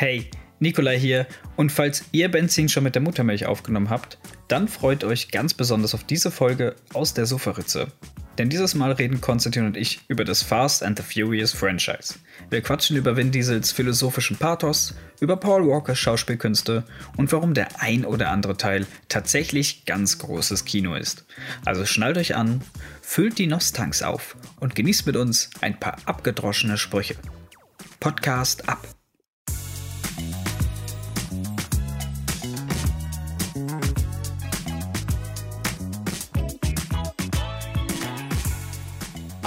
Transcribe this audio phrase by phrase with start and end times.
[0.00, 0.30] Hey,
[0.60, 1.26] Nikolai hier.
[1.56, 4.16] Und falls ihr Benzin schon mit der Muttermilch aufgenommen habt,
[4.48, 7.88] dann freut euch ganz besonders auf diese Folge aus der Sofaritze.
[8.38, 12.14] Denn dieses Mal reden Konstantin und ich über das Fast and the Furious Franchise.
[12.48, 16.84] Wir quatschen über Vin Diesels philosophischen Pathos, über Paul Walkers Schauspielkünste
[17.18, 21.26] und warum der ein oder andere Teil tatsächlich ganz großes Kino ist.
[21.66, 22.62] Also schnallt euch an,
[23.02, 27.16] füllt die Nostanks auf und genießt mit uns ein paar abgedroschene Sprüche.
[28.00, 28.88] Podcast ab!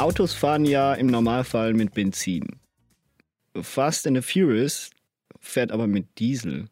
[0.03, 2.45] Autos fahren ja im Normalfall mit Benzin.
[3.61, 4.89] Fast and the Furious
[5.39, 6.65] fährt aber mit Diesel.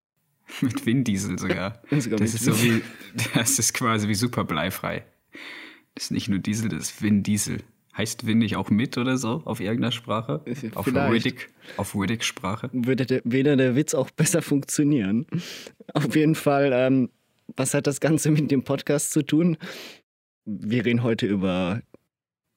[0.62, 1.82] Mit Winddiesel sogar.
[1.90, 2.80] sogar das, ist so wie,
[3.34, 5.04] das ist quasi wie super bleifrei.
[5.94, 7.58] Das ist nicht nur Diesel, das ist Win Diesel.
[7.94, 10.42] Heißt Win nicht auch mit oder so auf irgendeiner Sprache?
[10.74, 12.70] Auf Riddick, auf Riddick-Sprache?
[12.72, 15.26] Würde der, weder der Witz auch besser funktionieren.
[15.92, 17.10] Auf jeden Fall, ähm,
[17.54, 19.58] was hat das Ganze mit dem Podcast zu tun?
[20.46, 21.82] Wir reden heute über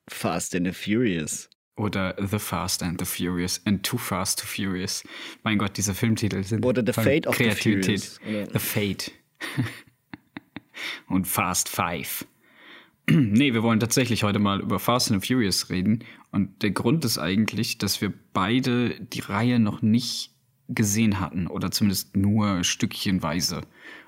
[0.10, 1.50] Fast and the Furious.
[1.78, 5.04] Oder The Fast and the Furious and Too Fast to Furious.
[5.44, 6.66] Mein Gott, diese Filmtitel sind.
[6.66, 8.02] Oder The Fate of Kreativität.
[8.02, 8.50] the Furious.
[8.54, 9.12] The Fate.
[11.08, 12.26] Und Fast Five.
[13.10, 16.04] nee, wir wollen tatsächlich heute mal über Fast and the Furious reden.
[16.32, 20.32] Und der Grund ist eigentlich, dass wir beide die Reihe noch nicht
[20.68, 21.48] gesehen hatten.
[21.48, 23.58] Oder zumindest nur stückchenweise.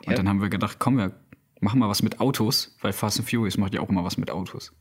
[0.05, 0.13] Und ja.
[0.13, 1.13] dann haben wir gedacht, komm, wir
[1.59, 4.29] machen mal was mit Autos, weil Fast and Furious macht ja auch immer was mit
[4.29, 4.73] Autos.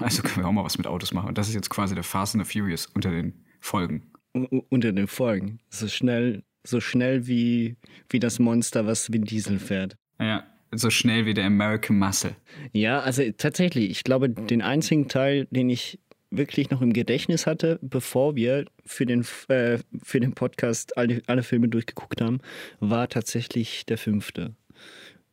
[0.00, 1.28] Also können wir auch mal was mit Autos machen.
[1.28, 4.10] Und das ist jetzt quasi der Fast and the Furious unter den Folgen.
[4.36, 5.60] U unter den Folgen.
[5.70, 7.76] So schnell, so schnell wie,
[8.10, 9.96] wie das Monster, was Vin Diesel fährt.
[10.18, 12.34] Ja, so schnell wie der American Muscle.
[12.72, 16.00] Ja, also tatsächlich, ich glaube, den einzigen Teil, den ich
[16.30, 21.42] wirklich noch im Gedächtnis hatte, bevor wir für den, äh, für den Podcast alle, alle
[21.42, 22.40] Filme durchgeguckt haben,
[22.80, 24.54] war tatsächlich der fünfte.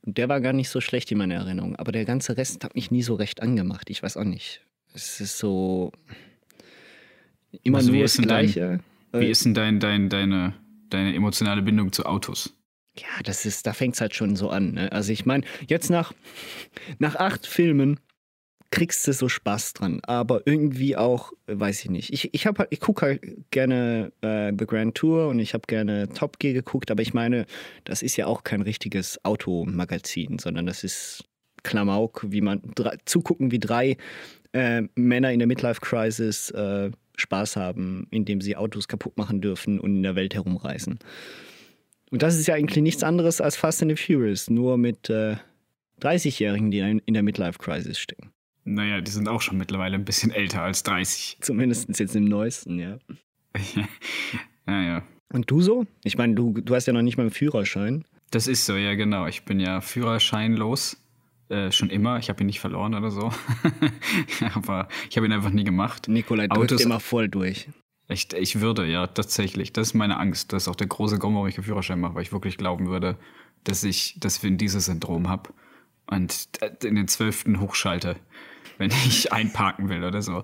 [0.04, 2.90] Der war gar nicht so schlecht in meiner Erinnerung, aber der ganze Rest hat mich
[2.90, 3.90] nie so recht angemacht.
[3.90, 4.62] Ich weiß auch nicht.
[4.94, 5.92] Es ist so
[7.64, 8.80] immer also nur das Gleiche.
[9.12, 10.54] Dein, wie ist denn dein, dein, deine,
[10.90, 12.56] deine emotionale Bindung zu Autos?
[12.98, 14.74] Ja, das ist, da fängt es halt schon so an.
[14.74, 14.92] Ne?
[14.92, 16.14] Also ich meine, jetzt nach,
[17.00, 18.00] nach acht Filmen
[18.72, 22.14] kriegst du so Spaß dran, aber irgendwie auch, weiß ich nicht.
[22.14, 23.22] Ich, ich, halt, ich gucke halt
[23.52, 27.46] gerne äh, The Grand Tour und ich habe gerne Top Gear geguckt, aber ich meine,
[27.84, 31.26] das ist ja auch kein richtiges Automagazin, sondern das ist
[31.64, 33.98] Klamauk, wie man drei, zugucken, wie drei
[34.54, 39.80] äh, Männer in der Midlife Crisis äh, Spaß haben, indem sie Autos kaputt machen dürfen
[39.80, 41.00] und in der Welt herumreisen.
[42.10, 45.36] Und das ist ja eigentlich nichts anderes als Fast and the Furious, nur mit äh,
[46.02, 48.32] 30-Jährigen, die in der Midlife Crisis stecken.
[48.74, 51.38] Naja, die sind auch schon mittlerweile ein bisschen älter als 30.
[51.42, 52.98] Zumindest jetzt im neuesten, ja.
[54.66, 55.04] naja.
[55.34, 55.86] Und du so?
[56.04, 58.06] Ich meine, du, du hast ja noch nicht mal einen Führerschein.
[58.32, 59.28] Das ist so, ja, genau.
[59.28, 60.98] Ich bin ja führerscheinlos.
[61.50, 62.18] Äh, schon immer.
[62.18, 63.32] Ich habe ihn nicht verloren oder so.
[64.54, 66.08] Aber ich habe ihn einfach nie gemacht.
[66.08, 67.68] Nikolai drückt immer voll durch.
[68.08, 69.74] Ich, ich würde, ja, tatsächlich.
[69.74, 70.54] Das ist meine Angst.
[70.54, 72.88] Das ist auch der große Grund, warum ich einen Führerschein mache, weil ich wirklich glauben
[72.88, 73.18] würde,
[73.66, 75.50] dass ich das Vin dieses Syndrom habe
[76.08, 76.50] und
[76.84, 78.18] in den zwölften hochschalte
[78.82, 80.44] wenn ich einparken will oder so.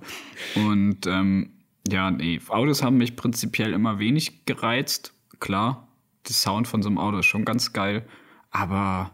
[0.55, 1.51] Und ähm,
[1.87, 5.13] ja, nee, Autos haben mich prinzipiell immer wenig gereizt.
[5.39, 5.87] Klar,
[6.27, 8.07] der Sound von so einem Auto ist schon ganz geil,
[8.51, 9.11] aber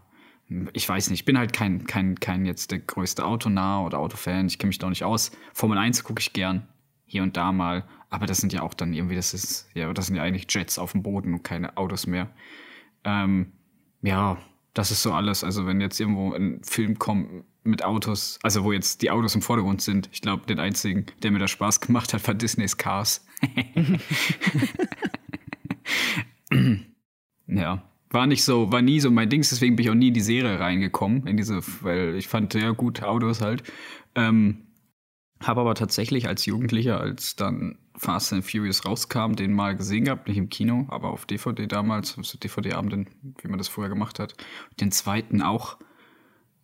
[0.73, 4.45] ich weiß nicht, ich bin halt kein, kein, kein jetzt der größte Autonah oder Autofan,
[4.47, 5.31] ich kenne mich da nicht aus.
[5.53, 6.67] Formel 1 gucke ich gern,
[7.05, 10.07] hier und da mal, aber das sind ja auch dann irgendwie, das ist, ja, das
[10.07, 12.29] sind ja eigentlich Jets auf dem Boden und keine Autos mehr.
[13.03, 13.53] Ähm,
[14.01, 14.37] ja,
[14.73, 15.43] das ist so alles.
[15.43, 19.41] Also wenn jetzt irgendwo ein Film kommt mit Autos, also wo jetzt die Autos im
[19.41, 20.09] Vordergrund sind.
[20.11, 23.25] Ich glaube, den einzigen, der mir da Spaß gemacht hat, war Disneys Cars.
[27.47, 30.13] ja, war nicht so, war nie so mein Dings, deswegen bin ich auch nie in
[30.13, 33.63] die Serie reingekommen, in diese, weil ich fand, ja gut, Autos halt.
[34.15, 34.67] Ähm,
[35.41, 40.27] habe aber tatsächlich als Jugendlicher, als dann Fast and Furious rauskam, den mal gesehen gehabt,
[40.27, 43.07] nicht im Kino, aber auf DVD damals, also DVD-Abenden,
[43.41, 44.35] wie man das früher gemacht hat.
[44.79, 45.77] Den zweiten auch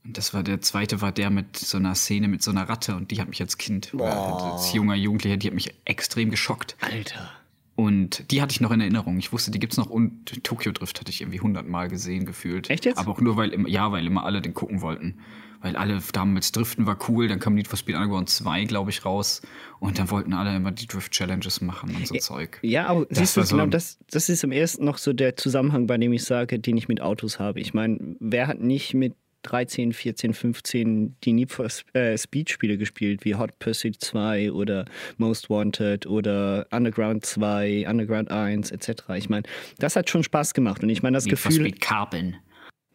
[0.04, 3.12] das war der zweite, war der mit so einer Szene mit so einer Ratte und
[3.12, 4.54] die hat mich als Kind, Boah.
[4.54, 6.75] als junger Jugendlicher, die hat mich extrem geschockt.
[6.81, 7.30] Alter.
[7.75, 9.18] Und die hatte ich noch in Erinnerung.
[9.19, 12.69] Ich wusste, die gibt's noch und Tokyo Drift hatte ich irgendwie hundertmal gesehen gefühlt.
[12.69, 12.98] Echt jetzt?
[12.98, 15.19] Aber auch nur, weil, ja, weil immer alle den gucken wollten.
[15.62, 19.06] Weil alle damals Driften war cool, dann kam Need for Speed Underground 2, glaube ich,
[19.06, 19.42] raus.
[19.80, 22.60] Und dann wollten alle immer die Drift-Challenges machen und so ja, Zeug.
[22.63, 25.38] Ja, aber das siehst du, so genau, das, das ist im ersten noch so der
[25.38, 27.62] Zusammenhang, bei dem ich sage, den ich mit Autos habe.
[27.62, 32.77] Ich meine, wer hat nicht mit 13, 14, 15 die Need for äh, Speed Spiele
[32.77, 34.86] gespielt, wie Hot Pursuit 2 oder
[35.18, 39.03] Most Wanted oder Underground 2, Underground 1 etc.
[39.15, 39.44] Ich meine,
[39.77, 41.68] das hat schon Spaß gemacht und ich meine, das Need for Gefühl.
[41.68, 42.36] Speed Carbon.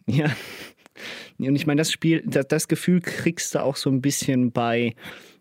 [0.06, 0.26] Ja.
[1.38, 4.94] Und ich meine, das Spiel, das, das Gefühl kriegst du auch so ein bisschen bei,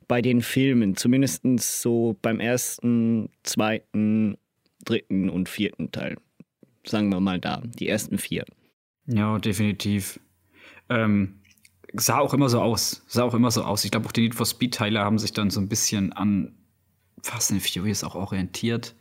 [0.08, 0.96] bei den Filmen.
[0.96, 1.44] Zumindest
[1.82, 4.38] so beim ersten, zweiten,
[4.86, 6.18] dritten und vierten Teil.
[6.86, 8.46] Sagen wir mal da, die ersten vier.
[9.06, 10.20] Ja, definitiv.
[10.90, 11.36] Ähm,
[11.94, 13.04] sah auch immer so aus.
[13.08, 13.86] Sah auch immer so aus.
[13.86, 16.54] Ich glaube, auch die Need for Speed-Teile haben sich dann so ein bisschen an
[17.22, 18.96] Fast and Furious auch orientiert,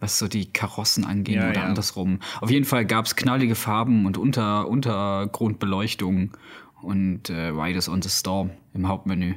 [0.00, 1.66] was so die Karossen anging Ja, oder ja.
[1.66, 2.18] andersrum.
[2.40, 6.36] Auf jeden Fall gab es knallige Farben und Unter Untergrundbeleuchtung
[6.82, 9.34] und äh, Riders on the Storm im Hauptmenü.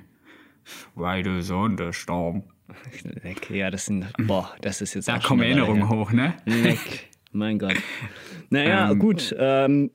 [0.95, 2.43] Riders on the Storm.
[3.23, 6.33] Leck, ja, das sind, boah, das ist jetzt Da kommen Erinnerungen hoch, ne?
[6.45, 7.75] Leck, mein Gott.
[8.49, 9.35] Naja, Ähm, gut.
[9.37, 9.91] Ähm,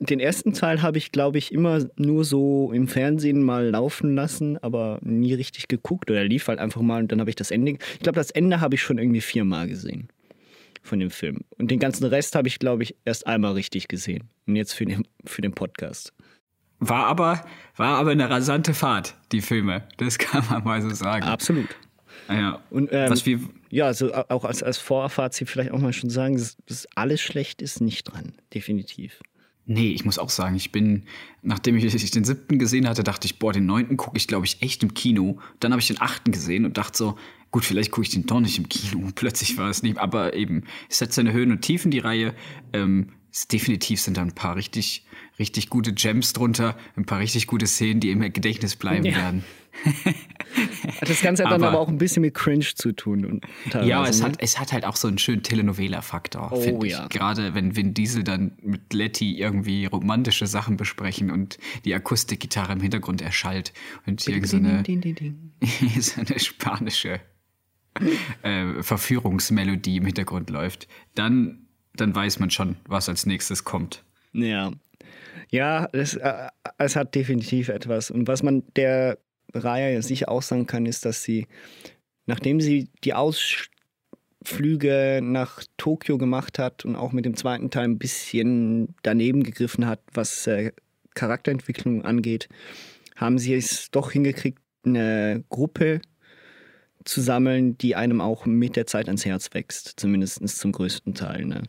[0.00, 4.58] den ersten Teil habe ich, glaube ich, immer nur so im Fernsehen mal laufen lassen,
[4.58, 7.72] aber nie richtig geguckt oder lief halt einfach mal und dann habe ich das Ende.
[7.94, 10.08] Ich glaube, das Ende habe ich schon irgendwie viermal gesehen
[10.82, 11.38] von dem Film.
[11.56, 14.28] Und den ganzen Rest habe ich, glaube ich, erst einmal richtig gesehen.
[14.46, 16.12] Und jetzt für den, für den Podcast.
[16.80, 17.42] War aber,
[17.76, 19.88] war aber eine rasante Fahrt, die Filme.
[19.96, 21.24] Das kann man mal so sagen.
[21.24, 21.68] Absolut.
[22.28, 22.60] Ja.
[22.70, 26.10] Und, ähm, Was wir, Ja, also au- auch als, als Vorfazit vielleicht auch mal schon
[26.10, 28.34] sagen, dass, dass alles schlecht ist, nicht dran.
[28.52, 29.20] Definitiv.
[29.66, 31.04] Nee, ich muss auch sagen, ich bin,
[31.42, 34.60] nachdem ich den siebten gesehen hatte, dachte ich, boah, den neunten gucke ich, glaube ich,
[34.60, 35.38] echt im Kino.
[35.60, 37.16] Dann habe ich den achten gesehen und dachte so,
[37.50, 39.08] gut, vielleicht gucke ich den doch nicht im Kino.
[39.14, 42.34] Plötzlich war es nicht, aber eben, es hat seine Höhen und Tiefen, die Reihe.
[42.74, 43.08] Ähm,
[43.50, 45.06] definitiv sind da ein paar richtig,
[45.38, 49.16] richtig gute Gems drunter, ein paar richtig gute Szenen, die im Gedächtnis bleiben Ja.
[49.16, 49.44] werden.
[51.00, 53.40] Das Ganze hat dann Aber- aber auch ein bisschen mit Cringe zu tun.
[53.70, 54.26] Teilweise, Ja, es ne?
[54.26, 56.92] hat, es hat halt auch so einen schönen Telenovela-Faktor, Oh, finde ich.
[56.92, 57.08] ja.
[57.08, 62.80] Gerade wenn Vin Diesel dann mit Letty irgendwie romantische Sachen besprechen und die Akustikgitarre im
[62.80, 63.72] Hintergrund erschallt
[64.06, 65.52] und irgend so eine, Ding, ding.
[66.00, 67.20] so eine spanische
[68.42, 74.04] äh, Verführungsmelodie im Hintergrund läuft, dann, dann weiß man schon, was als nächstes kommt.
[74.32, 74.70] Ja.
[75.50, 76.48] Ja, es, äh,
[76.78, 78.10] es hat definitiv etwas.
[78.10, 79.18] Und was man der
[79.54, 81.46] Reihe sicher auch sagen kann, ist, dass sie,
[82.26, 83.70] nachdem sie die Ausflüge
[85.22, 90.00] nach Tokio gemacht hat und auch mit dem zweiten Teil ein bisschen daneben gegriffen hat,
[90.12, 90.72] was äh,
[91.14, 92.48] Charakterentwicklung angeht,
[93.16, 96.02] haben sie es doch hingekriegt, eine Gruppe
[97.04, 101.44] zu sammeln, die einem auch mit der Zeit ans Herz wächst, zumindest zum größten Teil.
[101.44, 101.62] Ne?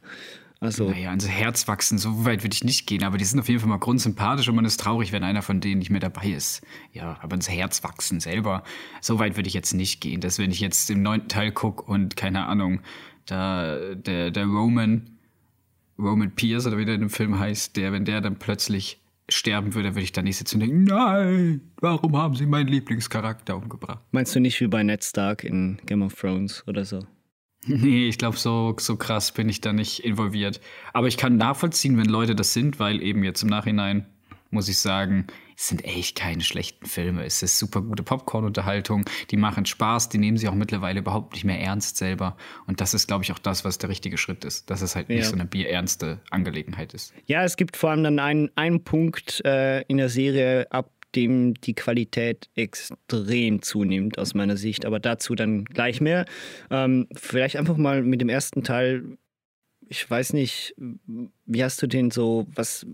[0.60, 3.50] Also, Naja, ans Herz wachsen, so weit würde ich nicht gehen, aber die sind auf
[3.50, 6.28] jeden Fall mal grundsympathisch und man ist traurig, wenn einer von denen nicht mehr dabei
[6.30, 6.62] ist.
[6.94, 8.64] Ja, aber ins Herz wachsen selber,
[9.02, 10.22] so weit würde ich jetzt nicht gehen.
[10.22, 12.80] Dass wenn ich jetzt im neunten Teil gucke und keine Ahnung,
[13.26, 15.10] da der, der Roman,
[16.00, 19.74] Roman Pierce oder wie der in dem Film heißt, der, wenn der dann plötzlich sterben
[19.74, 24.04] würde, würde ich da nicht sitzen und denken, nein, warum haben sie meinen Lieblingscharakter umgebracht?
[24.12, 27.06] Meinst du nicht wie bei Ned Stark in Game of Thrones oder so?
[27.86, 30.60] Nee, ich glaube, so, so krass bin ich da nicht involviert.
[30.94, 34.06] Aber ich kann nachvollziehen, wenn Leute das sind, weil eben jetzt im Nachhinein
[34.52, 35.28] muss ich sagen,
[35.58, 37.24] es sind echt keine schlechten Filme.
[37.26, 39.06] Es ist super gute Popcorn-Unterhaltung.
[39.32, 42.36] Die machen Spaß, die nehmen sich auch mittlerweile überhaupt nicht mehr ernst selber.
[42.68, 44.70] Und das ist, glaube ich, auch das, was der richtige Schritt ist.
[44.70, 45.26] Dass es halt nicht Ja.
[45.26, 47.14] so eine bierernste Angelegenheit ist.
[47.26, 51.54] Ja, es gibt vor allem dann einen, einen Punkt äh, in der Serie, ab dem
[51.54, 54.86] die Qualität extrem zunimmt, aus meiner Sicht.
[54.86, 56.26] Aber dazu dann gleich mehr.
[56.70, 59.18] Ähm, vielleicht einfach mal mit dem ersten Teil.
[59.88, 62.86] Ich weiß nicht, wie hast du den so, was,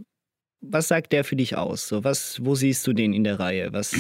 [0.59, 1.87] was sagt der für dich aus?
[1.87, 3.71] So, was, wo siehst du den in der Reihe?
[3.71, 3.95] Was,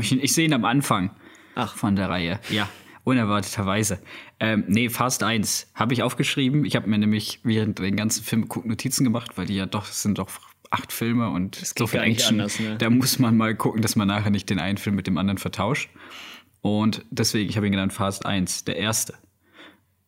[0.00, 1.10] Ich, ich sehe ihn am Anfang
[1.54, 2.40] ach, von der Reihe.
[2.50, 2.68] Ja,
[3.04, 3.98] unerwarteterweise.
[4.40, 6.64] Ähm, nee, Fast 1 habe ich aufgeschrieben.
[6.64, 10.18] Ich habe mir nämlich während den ganzen Film Notizen gemacht, weil die ja doch, sind
[10.18, 10.30] doch
[10.74, 12.40] acht Filme und so viel Action.
[12.40, 12.76] anders, ne?
[12.76, 15.38] Da muss man mal gucken, dass man nachher nicht den einen Film mit dem anderen
[15.38, 15.88] vertauscht.
[16.60, 19.14] Und deswegen, ich habe ihn genannt Fast 1, der erste.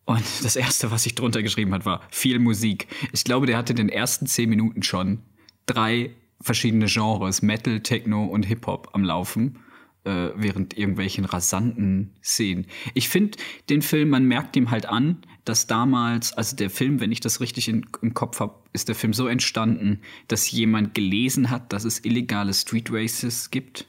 [0.06, 2.88] Und das erste, was ich drunter geschrieben hat, war viel Musik.
[3.12, 5.22] Ich glaube, der hatte in den ersten zehn Minuten schon
[5.66, 9.58] drei verschiedene Genres, Metal, Techno und Hip-Hop am Laufen,
[10.04, 12.66] äh, während irgendwelchen rasanten Szenen.
[12.94, 17.12] Ich finde den Film, man merkt ihm halt an, dass damals, also der Film, wenn
[17.12, 21.50] ich das richtig in, im Kopf habe, ist der Film so entstanden, dass jemand gelesen
[21.50, 23.86] hat, dass es illegale Street Races gibt.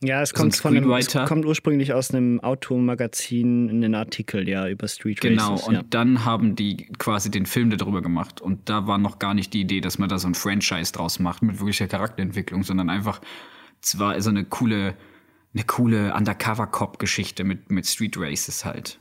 [0.00, 4.68] ja, es So kommt, von einem, es kommt ursprünglich aus einem Automagazin, einen Artikel, ja,
[4.68, 5.66] über Street Genau, Races.
[5.66, 5.82] und ja.
[5.90, 8.40] dann haben die quasi den Film darüber gemacht.
[8.40, 11.18] Und da war noch gar nicht die Idee, dass man da so ein Franchise draus
[11.18, 13.20] macht mit wirklicher Charakterentwicklung, sondern einfach
[13.80, 14.94] zwar so eine coole,
[15.52, 19.00] eine coole Undercover-Cop-Geschichte mit, mit Street Races halt.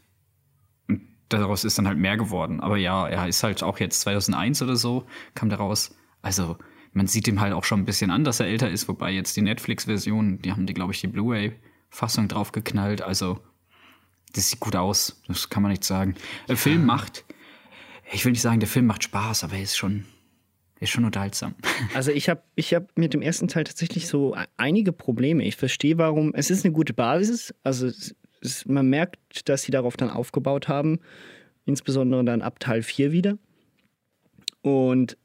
[1.30, 2.60] Daraus ist dann halt mehr geworden.
[2.60, 5.06] Aber ja, er ist halt auch jetzt 2001 oder so,
[5.36, 5.96] kam der raus.
[6.22, 6.58] Also
[6.94, 9.36] man sieht ihm halt auch schon ein bisschen an, dass er älter ist, wobei jetzt
[9.38, 13.02] die Netflix-Version, die haben die, glaube ich, die Blu-ray-Fassung draufgeknallt.
[13.02, 13.40] Also,
[14.34, 16.16] das sieht gut aus, das kann man nicht sagen.
[16.48, 17.26] Der Film macht,
[18.12, 20.06] ich will nicht sagen, der Film macht Spaß, aber er ist schon,
[20.80, 21.56] ist schon unterhaltsam.
[21.94, 25.46] Also ich habe ich hab mit dem ersten Teil tatsächlich so einige Probleme.
[25.46, 26.34] Ich verstehe, warum.
[26.34, 27.54] Es ist eine gute Basis.
[27.64, 27.90] Also
[28.66, 31.00] man merkt, dass sie darauf dann aufgebaut haben.
[31.66, 33.38] Insbesondere dann ab Teil 4 wieder.
[34.62, 35.18] Und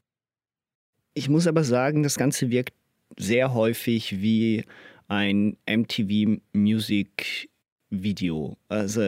[1.13, 2.73] ich muss aber sagen, das Ganze wirkt
[3.17, 4.65] sehr häufig wie
[5.07, 7.49] ein MTV Music
[7.89, 8.57] Video.
[8.67, 9.01] Also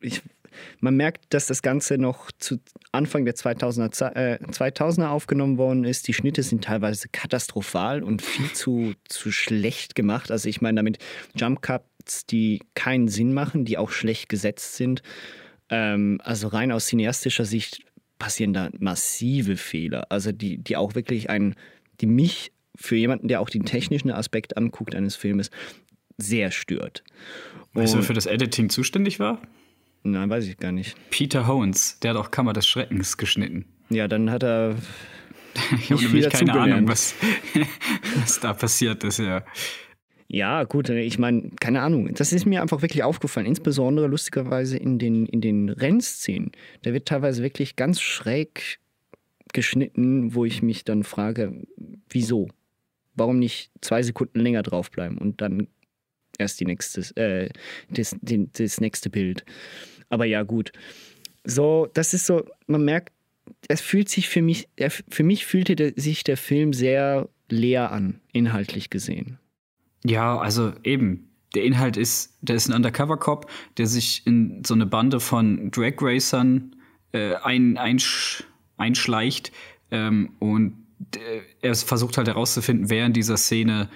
[0.00, 0.22] ich,
[0.80, 2.58] man merkt, dass das Ganze noch zu
[2.92, 6.08] Anfang der 2000er, äh, 2000er aufgenommen worden ist.
[6.08, 10.30] Die Schnitte sind teilweise katastrophal und viel zu, zu schlecht gemacht.
[10.30, 10.98] Also ich meine damit
[11.34, 11.86] Jump Cuts,
[12.30, 15.02] die keinen Sinn machen, die auch schlecht gesetzt sind.
[15.68, 17.80] Ähm, also rein aus cineastischer Sicht
[18.18, 20.06] passieren da massive Fehler.
[20.10, 21.54] Also die, die auch wirklich ein,
[22.00, 25.50] die mich für jemanden, der auch den technischen Aspekt anguckt eines Filmes,
[26.18, 27.02] sehr stört.
[27.74, 29.40] Weißt du, wer für das Editing zuständig war?
[30.04, 30.96] Nein, weiß ich gar nicht.
[31.10, 33.66] Peter Hones, der hat auch Kammer des Schreckens geschnitten.
[33.88, 34.76] Ja, dann hat er.
[35.78, 37.14] ich habe nämlich keine Ahnung, was,
[38.20, 39.44] was da passiert ist, ja.
[40.32, 42.14] Ja, gut, ich meine, keine Ahnung.
[42.14, 46.52] Das ist mir einfach wirklich aufgefallen, insbesondere lustigerweise in den, in den Rennszenen.
[46.80, 48.78] Da wird teilweise wirklich ganz schräg
[49.52, 51.52] geschnitten, wo ich mich dann frage,
[52.08, 52.48] wieso?
[53.14, 55.68] Warum nicht zwei Sekunden länger draufbleiben und dann
[56.38, 57.50] erst die nächste, äh,
[57.90, 59.44] das, die, das nächste Bild.
[60.08, 60.72] Aber ja, gut.
[61.44, 63.12] So, das ist so, man merkt,
[63.68, 64.66] es fühlt sich für mich,
[65.10, 69.38] für mich fühlte sich der Film sehr leer an, inhaltlich gesehen.
[70.04, 71.28] Ja, also eben.
[71.54, 75.96] Der Inhalt ist, der ist ein Undercover-Cop, der sich in so eine Bande von Drag
[76.00, 76.74] Racern
[77.12, 78.44] äh, ein, einsch,
[78.78, 79.52] einschleicht
[79.90, 80.78] ähm, und
[81.14, 83.90] äh, er versucht halt herauszufinden, wer in dieser Szene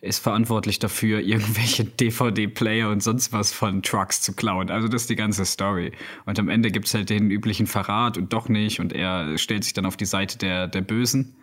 [0.00, 4.70] ist verantwortlich dafür, irgendwelche DVD-Player und sonst was von Trucks zu klauen.
[4.70, 5.92] Also das ist die ganze Story.
[6.26, 8.80] Und am Ende gibt's halt den üblichen Verrat und doch nicht.
[8.80, 11.36] Und er stellt sich dann auf die Seite der, der Bösen,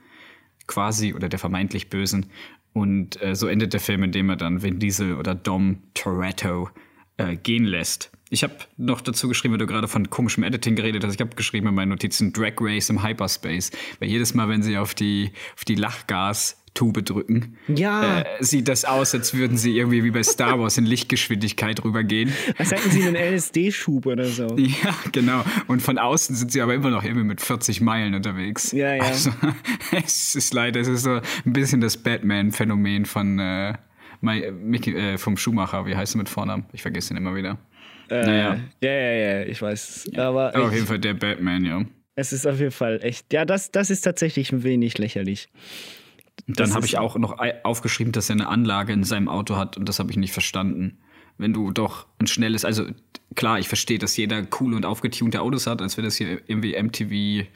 [0.65, 2.27] quasi, oder der vermeintlich Bösen.
[2.77, 6.69] Und äh, so endet der Film, indem er dann Vin Diesel oder Dom Toretto
[7.17, 8.11] äh, gehen lässt.
[8.29, 11.13] Ich habe noch dazu geschrieben, weil du gerade von komischem Editing geredet hast.
[11.13, 13.71] Ich habe geschrieben in meinen Notizen Drag Race im Hyperspace.
[13.99, 18.21] Weil jedes Mal, wenn sie auf die, auf die Lachgas Tube drücken, ja.
[18.21, 22.31] äh, sieht das aus, als würden sie irgendwie wie bei Star Wars in Lichtgeschwindigkeit rübergehen.
[22.57, 24.47] Als hätten sie einen LSD-Schub oder so.
[24.57, 25.43] Ja, genau.
[25.67, 28.73] Und von außen sind sie aber immer noch irgendwie mit 40 Meilen unterwegs.
[28.73, 29.03] Ja, ja.
[29.03, 29.31] Also,
[29.91, 33.73] es ist leider, es ist so ein bisschen das Batman-Phänomen von äh,
[34.21, 35.87] Mickey, äh, vom Schumacher.
[35.87, 36.65] Wie heißt er mit Vornamen?
[36.73, 37.57] Ich vergesse ihn immer wieder.
[38.09, 38.59] Äh, naja.
[38.81, 40.11] Ja, ja, ja, ich weiß.
[40.13, 40.29] Ja.
[40.29, 41.85] Aber, auf jeden Fall der Batman, ja.
[42.15, 43.31] Es ist auf jeden Fall echt.
[43.31, 45.49] Ja, das, das ist tatsächlich ein wenig lächerlich.
[46.47, 49.87] Dann habe ich auch noch aufgeschrieben, dass er eine Anlage in seinem Auto hat und
[49.89, 50.99] das habe ich nicht verstanden.
[51.37, 52.85] Wenn du doch ein schnelles, also
[53.35, 56.81] klar, ich verstehe, dass jeder coole und aufgetunte Autos hat, als wäre das hier irgendwie
[56.81, 57.47] MTV, wie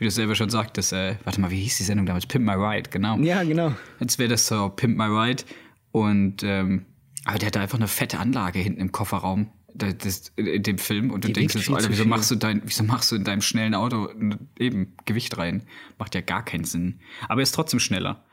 [0.00, 2.26] du selber schon sagtest, äh, warte mal, wie hieß die Sendung damals?
[2.26, 3.18] Pimp My Ride, genau.
[3.18, 3.74] Ja, genau.
[4.00, 5.44] Als wäre das so Pimp My Ride
[5.92, 6.86] und ähm,
[7.24, 10.78] aber der hat da einfach eine fette Anlage hinten im Kofferraum das, das, in dem
[10.78, 13.24] Film und du Die denkst jetzt, Alter, wieso machst du dein, wieso machst du in
[13.24, 14.10] deinem schnellen Auto
[14.58, 15.62] eben Gewicht rein?
[15.98, 17.00] Macht ja gar keinen Sinn.
[17.28, 18.24] Aber er ist trotzdem schneller.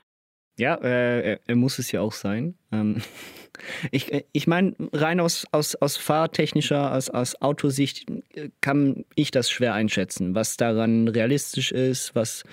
[0.57, 2.55] Ja, äh, er muss es ja auch sein.
[2.71, 3.01] Ähm,
[3.91, 9.31] ich äh, ich meine, rein aus, aus, aus fahrtechnischer, aus, aus Autosicht äh, kann ich
[9.31, 12.43] das schwer einschätzen, was daran realistisch ist, was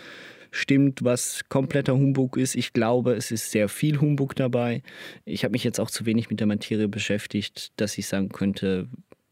[0.52, 2.54] stimmt, was kompletter Humbug ist.
[2.54, 4.82] Ich glaube, es ist sehr viel Humbug dabei.
[5.24, 8.86] Ich habe mich jetzt auch zu wenig mit der Materie beschäftigt, dass ich sagen könnte,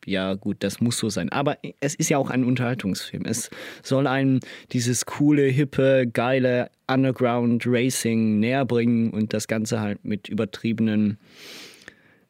[0.07, 1.31] ja gut, das muss so sein.
[1.31, 3.25] Aber es ist ja auch ein Unterhaltungsfilm.
[3.27, 3.51] Es
[3.83, 4.41] soll einem
[4.73, 11.19] dieses coole, hippe, geile Underground Racing näher bringen und das Ganze halt mit übertriebenen,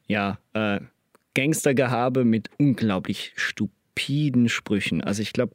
[0.08, 0.80] ja, äh,
[1.34, 5.00] Gangstergehabe mit unglaublich stupiden Sprüchen.
[5.00, 5.54] Also ich glaube,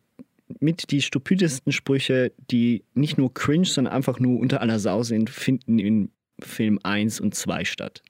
[0.60, 5.30] mit die stupidesten Sprüche, die nicht nur cringe, sondern einfach nur unter aller Sau sind,
[5.30, 8.04] finden in Film 1 und 2 statt.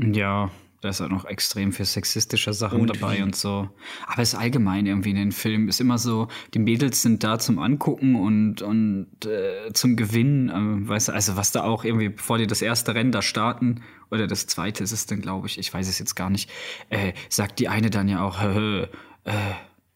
[0.00, 3.22] Ja, da ist auch noch extrem viel sexistische Sachen und dabei wie?
[3.22, 3.68] und so.
[4.06, 7.38] Aber es ist allgemein irgendwie in den Filmen ist immer so, die Mädels sind da
[7.38, 10.48] zum Angucken und, und äh, zum Gewinnen.
[10.48, 13.82] Äh, weißt du, also was da auch irgendwie, bevor die das erste Rennen da starten,
[14.10, 16.50] oder das zweite ist es dann, glaube ich, ich weiß es jetzt gar nicht,
[16.88, 18.88] äh, sagt die eine dann ja auch, äh,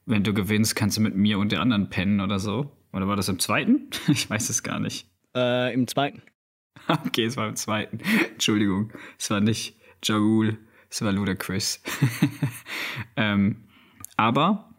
[0.06, 2.70] wenn du gewinnst, kannst du mit mir und der anderen pennen oder so.
[2.92, 3.88] Oder war das im zweiten?
[4.08, 5.08] Ich weiß es gar nicht.
[5.34, 6.22] Äh, Im zweiten.
[7.06, 8.00] Okay, es war im zweiten.
[8.32, 10.58] Entschuldigung, es war nicht Jaul.
[10.90, 11.80] Es war ludicrous.
[13.16, 13.64] ähm,
[14.16, 14.73] aber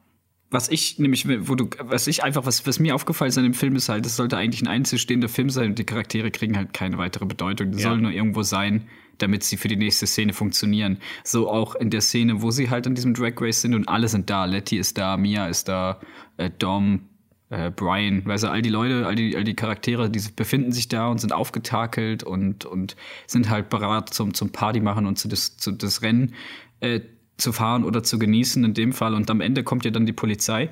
[0.52, 3.54] was ich nämlich, wo du, was ich einfach, was, was mir aufgefallen ist an dem
[3.54, 6.74] Film ist halt, es sollte eigentlich ein einzelstehender Film sein und die Charaktere kriegen halt
[6.74, 7.72] keine weitere Bedeutung.
[7.72, 7.90] Die ja.
[7.90, 8.88] sollen nur irgendwo sein,
[9.18, 11.00] damit sie für die nächste Szene funktionieren.
[11.24, 14.08] So auch in der Szene, wo sie halt an diesem Drag Race sind und alle
[14.08, 14.46] sind da.
[14.46, 16.00] Letty ist da, Mia ist da,
[16.38, 17.10] äh, Dom,
[17.50, 20.88] äh, Brian, weißt du, all die Leute, all die, all die Charaktere, die befinden sich
[20.88, 22.96] da und sind aufgetakelt und, und
[23.28, 26.34] sind halt bereit zum, zum Party machen und zu das, zu das Rennen
[26.80, 27.02] äh,
[27.38, 29.14] zu fahren oder zu genießen in dem Fall.
[29.14, 30.72] Und am Ende kommt ja dann die Polizei.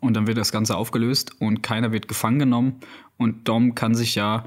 [0.00, 2.80] Und dann wird das Ganze aufgelöst und keiner wird gefangen genommen.
[3.16, 4.46] Und Dom kann sich ja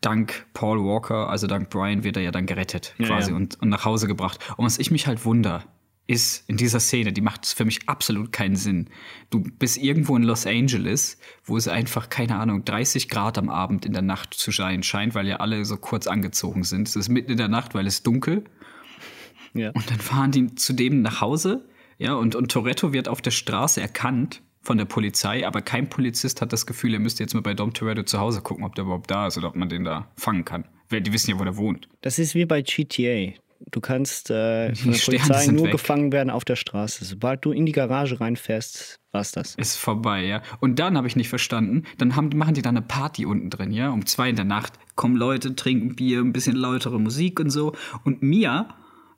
[0.00, 3.36] dank Paul Walker, also dank Brian, wird er ja dann gerettet quasi ja.
[3.36, 4.38] Und, und nach Hause gebracht.
[4.56, 5.64] Und was ich mich halt wunder,
[6.06, 8.90] ist in dieser Szene, die macht für mich absolut keinen Sinn.
[9.30, 13.86] Du bist irgendwo in Los Angeles, wo es einfach, keine Ahnung, 30 Grad am Abend
[13.86, 16.88] in der Nacht zu sein scheint, weil ja alle so kurz angezogen sind.
[16.88, 18.44] Es ist mitten in der Nacht, weil es dunkel.
[19.54, 19.70] Ja.
[19.70, 21.64] Und dann fahren die zu dem nach Hause,
[21.98, 26.40] ja, und, und Toretto wird auf der Straße erkannt von der Polizei, aber kein Polizist
[26.40, 28.84] hat das Gefühl, er müsste jetzt mal bei Dom Toretto zu Hause gucken, ob der
[28.84, 30.64] überhaupt da ist oder ob man den da fangen kann.
[30.88, 31.88] Weil die wissen ja, wo der wohnt.
[32.00, 33.34] Das ist wie bei GTA.
[33.70, 35.72] Du kannst äh, von der Polizei nur weg.
[35.72, 37.04] gefangen werden auf der Straße.
[37.04, 39.54] Sobald du in die Garage reinfährst, war's das.
[39.54, 40.42] Ist vorbei, ja.
[40.60, 43.70] Und dann habe ich nicht verstanden, dann haben, machen die da eine Party unten drin,
[43.70, 43.90] ja.
[43.90, 47.74] Um zwei in der Nacht kommen Leute, trinken Bier, ein bisschen lautere Musik und so.
[48.04, 48.68] Und Mia,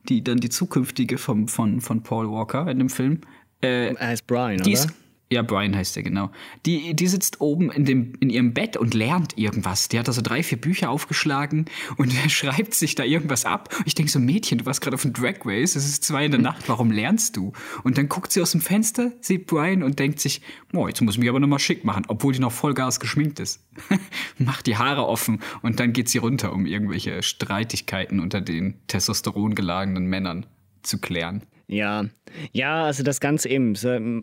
[0.08, 3.20] die dann die zukünftige vom, von, von Paul Walker in dem Film,
[3.62, 4.84] äh, er Brian, die oder?
[4.84, 4.94] Ist,
[5.28, 6.30] ja, Brian heißt er, genau.
[6.66, 9.88] Die, die sitzt oben in, dem, in ihrem Bett und lernt irgendwas.
[9.88, 11.64] Die hat da so drei, vier Bücher aufgeschlagen
[11.96, 13.74] und schreibt sich da irgendwas ab.
[13.86, 16.30] Ich denke so, Mädchen, du warst gerade auf dem Drag Race, es ist zwei in
[16.30, 17.52] der Nacht, warum lernst du?
[17.82, 21.14] Und dann guckt sie aus dem Fenster, sieht Brian und denkt sich, boah, jetzt muss
[21.14, 23.66] ich mich aber nochmal schick machen, obwohl die noch Vollgas geschminkt ist.
[24.38, 29.56] Macht die Haare offen und dann geht sie runter, um irgendwelche Streitigkeiten unter den Testosteron
[29.56, 30.46] gelagenen Männern
[30.82, 31.42] zu klären.
[31.66, 32.04] Ja,
[32.52, 33.74] ja, also das Ganze eben.
[33.74, 34.22] So,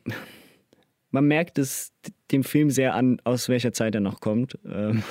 [1.13, 1.93] man merkt es
[2.31, 4.57] dem Film sehr an, aus welcher Zeit er noch kommt.
[4.65, 5.03] Ähm.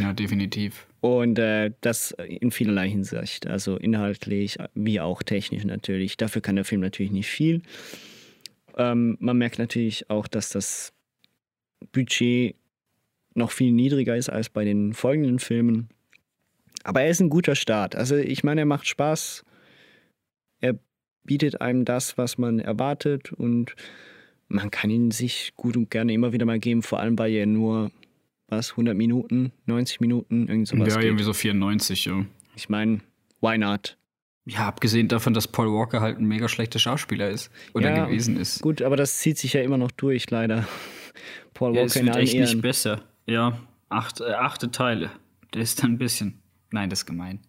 [0.00, 0.86] Ja, definitiv.
[1.00, 3.46] Und äh, das in vielerlei Hinsicht.
[3.46, 6.16] Also inhaltlich wie auch technisch natürlich.
[6.16, 7.62] Dafür kann der Film natürlich nicht viel.
[8.76, 10.94] Ähm, man merkt natürlich auch, dass das
[11.92, 12.56] Budget
[13.34, 15.90] noch viel niedriger ist als bei den folgenden Filmen.
[16.84, 17.94] Aber er ist ein guter Start.
[17.94, 19.44] Also ich meine, er macht Spaß.
[20.60, 20.78] Er
[21.24, 23.76] bietet einem das, was man erwartet und
[24.50, 27.46] man kann ihn sich gut und gerne immer wieder mal geben, vor allem weil er
[27.46, 27.90] nur,
[28.48, 31.06] was, 100 Minuten, 90 Minuten, irgend sowas Ja, geht.
[31.06, 32.24] irgendwie so 94, ja.
[32.56, 33.00] Ich meine,
[33.40, 33.96] why not?
[34.44, 38.36] Ja, abgesehen davon, dass Paul Walker halt ein mega schlechter Schauspieler ist oder ja, gewesen
[38.36, 38.60] ist.
[38.60, 40.66] Gut, aber das zieht sich ja immer noch durch, leider.
[41.54, 42.44] Paul Walker ja, es wird echt Ehren.
[42.44, 43.02] nicht besser.
[43.26, 45.10] Ja, acht, äh, achte Teile.
[45.54, 46.42] Der ist dann ein bisschen.
[46.72, 47.40] Nein, das ist gemein.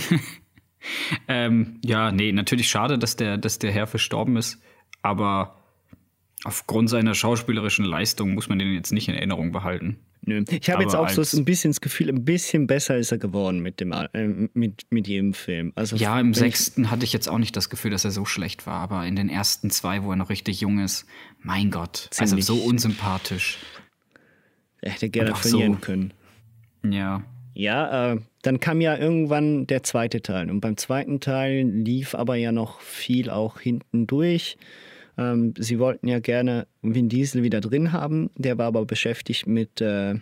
[1.28, 4.62] ähm, ja, nee, natürlich schade, dass der, dass der Herr verstorben ist.
[5.02, 5.61] Aber
[6.44, 9.98] aufgrund seiner schauspielerischen Leistung muss man den jetzt nicht in Erinnerung behalten.
[10.24, 10.44] Nö.
[10.50, 13.60] Ich habe jetzt auch so ein bisschen das Gefühl, ein bisschen besser ist er geworden
[13.60, 15.72] mit, dem, äh, mit, mit jedem Film.
[15.74, 18.66] Also ja, im sechsten hatte ich jetzt auch nicht das Gefühl, dass er so schlecht
[18.66, 21.06] war, aber in den ersten zwei, wo er noch richtig jung ist,
[21.40, 23.58] mein Gott, also so unsympathisch.
[24.80, 25.78] Er hätte gerne verlieren so.
[25.80, 26.14] können.
[26.88, 27.24] Ja.
[27.54, 30.50] Ja, äh, dann kam ja irgendwann der zweite Teil.
[30.50, 34.56] Und beim zweiten Teil lief aber ja noch viel auch hinten durch.
[35.18, 38.30] Ähm, sie wollten ja gerne Vin Diesel wieder drin haben.
[38.36, 40.14] Der war aber beschäftigt mit, äh,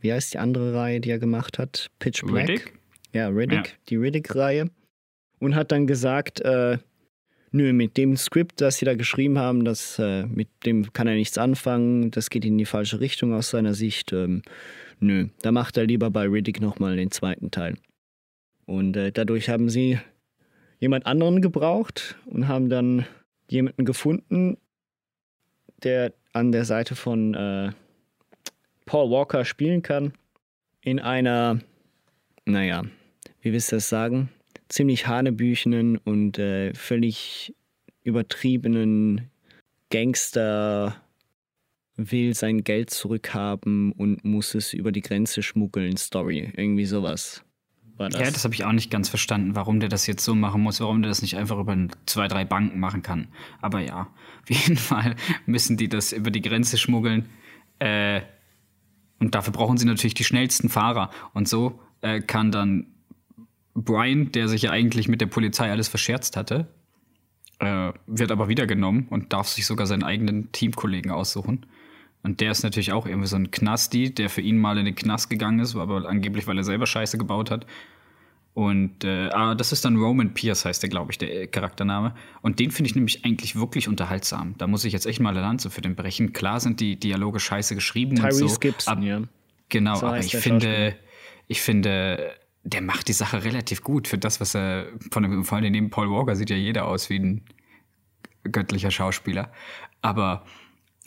[0.00, 1.90] wie heißt die andere Reihe, die er gemacht hat?
[1.98, 2.48] Pitch Black.
[2.48, 2.72] Riddick?
[3.12, 3.72] Ja, Riddick, ja.
[3.88, 4.70] die Riddick-Reihe.
[5.38, 6.78] Und hat dann gesagt, äh,
[7.50, 11.14] nö, mit dem Skript, das sie da geschrieben haben, das, äh, mit dem kann er
[11.14, 14.12] nichts anfangen, das geht in die falsche Richtung aus seiner Sicht.
[14.12, 14.42] Ähm,
[15.00, 17.76] nö, da macht er lieber bei Riddick nochmal den zweiten Teil.
[18.66, 19.98] Und äh, dadurch haben sie
[20.80, 23.06] jemand anderen gebraucht und haben dann
[23.54, 24.58] jemanden gefunden,
[25.82, 27.72] der an der Seite von äh,
[28.84, 30.12] Paul Walker spielen kann.
[30.82, 31.60] In einer,
[32.44, 32.82] naja,
[33.40, 34.28] wie willst du das sagen?
[34.68, 37.54] Ziemlich hanebüchenen und äh, völlig
[38.02, 39.30] übertriebenen
[39.90, 41.00] Gangster
[41.96, 46.52] will sein Geld zurückhaben und muss es über die Grenze schmuggeln, Story.
[46.56, 47.43] Irgendwie sowas
[47.96, 48.20] war das.
[48.20, 50.80] Ja, das habe ich auch nicht ganz verstanden, warum der das jetzt so machen muss,
[50.80, 51.76] warum der das nicht einfach über
[52.06, 53.28] zwei, drei Banken machen kann.
[53.60, 54.08] Aber ja,
[54.42, 57.28] auf jeden Fall müssen die das über die Grenze schmuggeln.
[57.78, 58.22] Äh,
[59.20, 61.10] und dafür brauchen sie natürlich die schnellsten Fahrer.
[61.32, 62.86] Und so äh, kann dann
[63.74, 66.68] Brian, der sich ja eigentlich mit der Polizei alles verscherzt hatte,
[67.58, 71.66] äh, wird aber wieder genommen und darf sich sogar seinen eigenen Teamkollegen aussuchen.
[72.24, 74.94] Und der ist natürlich auch irgendwie so ein Knasti, der für ihn mal in den
[74.94, 77.66] Knast gegangen ist, aber angeblich, weil er selber Scheiße gebaut hat.
[78.54, 82.14] Und äh, ah, das ist dann Roman Pierce, heißt der, glaube ich, der äh, Charaktername.
[82.40, 84.54] Und den finde ich nämlich eigentlich wirklich unterhaltsam.
[84.58, 86.32] Da muss ich jetzt echt mal eine Lanze für den brechen.
[86.32, 88.58] Klar sind die Dialoge scheiße geschrieben Tyrese und so.
[88.58, 89.22] Gibson, ab, ja.
[89.68, 90.96] Genau, So aber ich finde,
[91.46, 92.32] ich finde,
[92.62, 95.90] der macht die Sache relativ gut für das, was er von dem, vor allem neben
[95.90, 97.42] Paul Walker sieht ja jeder aus wie ein
[98.44, 99.52] göttlicher Schauspieler.
[100.00, 100.44] Aber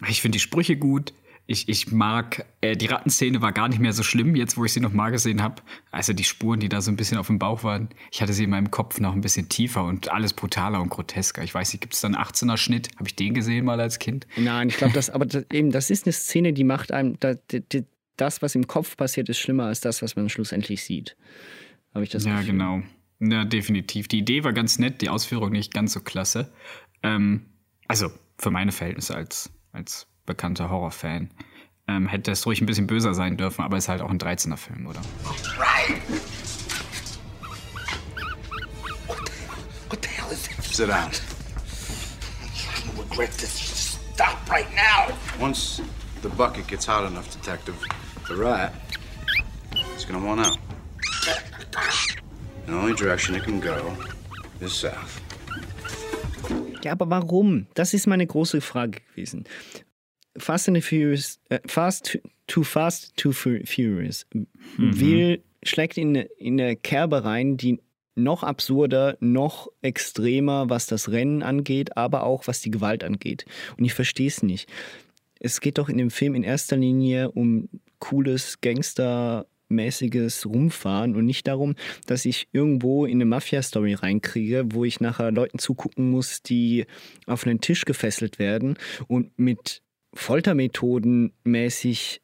[0.07, 1.13] ich finde die Sprüche gut.
[1.49, 4.73] Ich, ich mag, äh, die Rattenszene war gar nicht mehr so schlimm, jetzt wo ich
[4.73, 5.61] sie noch mal gesehen habe.
[5.91, 7.87] Also die Spuren, die da so ein bisschen auf dem Bauch waren.
[8.11, 11.43] Ich hatte sie in meinem Kopf noch ein bisschen tiefer und alles brutaler und grotesker.
[11.43, 12.89] Ich weiß nicht, gibt es da einen 18er-Schnitt?
[12.97, 14.27] Habe ich den gesehen mal als Kind?
[14.35, 17.35] Nein, ich glaube, das, aber das, eben, das ist eine Szene, die macht einem, da,
[17.35, 17.85] die,
[18.17, 21.15] das, was im Kopf passiert, ist schlimmer als das, was man schlussendlich sieht.
[21.93, 22.51] Habe ich das Ja, Gefühl.
[22.51, 22.81] genau.
[23.21, 24.09] Ja, definitiv.
[24.09, 26.51] Die Idee war ganz nett, die Ausführung nicht ganz so klasse.
[27.03, 27.45] Ähm,
[27.87, 31.29] also für meine Verhältnisse als, als bekannter Horrorfan.
[31.87, 34.87] Ähm, hätte es ruhig ein bisschen böser sein dürfen, aber ist halt auch ein 13er-Film,
[34.87, 34.99] oder?
[39.89, 40.63] What the hell is it?
[40.63, 41.09] Sit down.
[42.85, 43.57] You regret this.
[43.57, 45.15] Just stop right now.
[45.39, 45.81] Once
[46.21, 47.75] the bucket gets hot enough, Detective,
[48.27, 48.73] the rat
[49.95, 50.57] is gonna want out.
[52.65, 53.95] The only direction it can go
[54.59, 55.21] is south.
[56.83, 57.67] Ja, aber warum?
[57.73, 59.45] Das ist meine große Frage gewesen.
[60.37, 64.25] Fast and Furious, äh, Fast Too Fast Too Fu- Furious
[64.77, 67.79] will, schlägt in, in eine Kerbe rein, die
[68.15, 73.45] noch absurder, noch extremer, was das Rennen angeht, aber auch was die Gewalt angeht.
[73.77, 74.69] Und ich verstehe es nicht.
[75.39, 78.59] Es geht doch in dem Film in erster Linie um cooles
[79.67, 81.75] Gangstermäßiges Rumfahren und nicht darum,
[82.05, 86.85] dass ich irgendwo in eine Mafia-Story reinkriege, wo ich nachher Leuten zugucken muss, die
[87.25, 88.77] auf einen Tisch gefesselt werden
[89.07, 89.81] und mit
[90.13, 92.21] Foltermethoden mäßig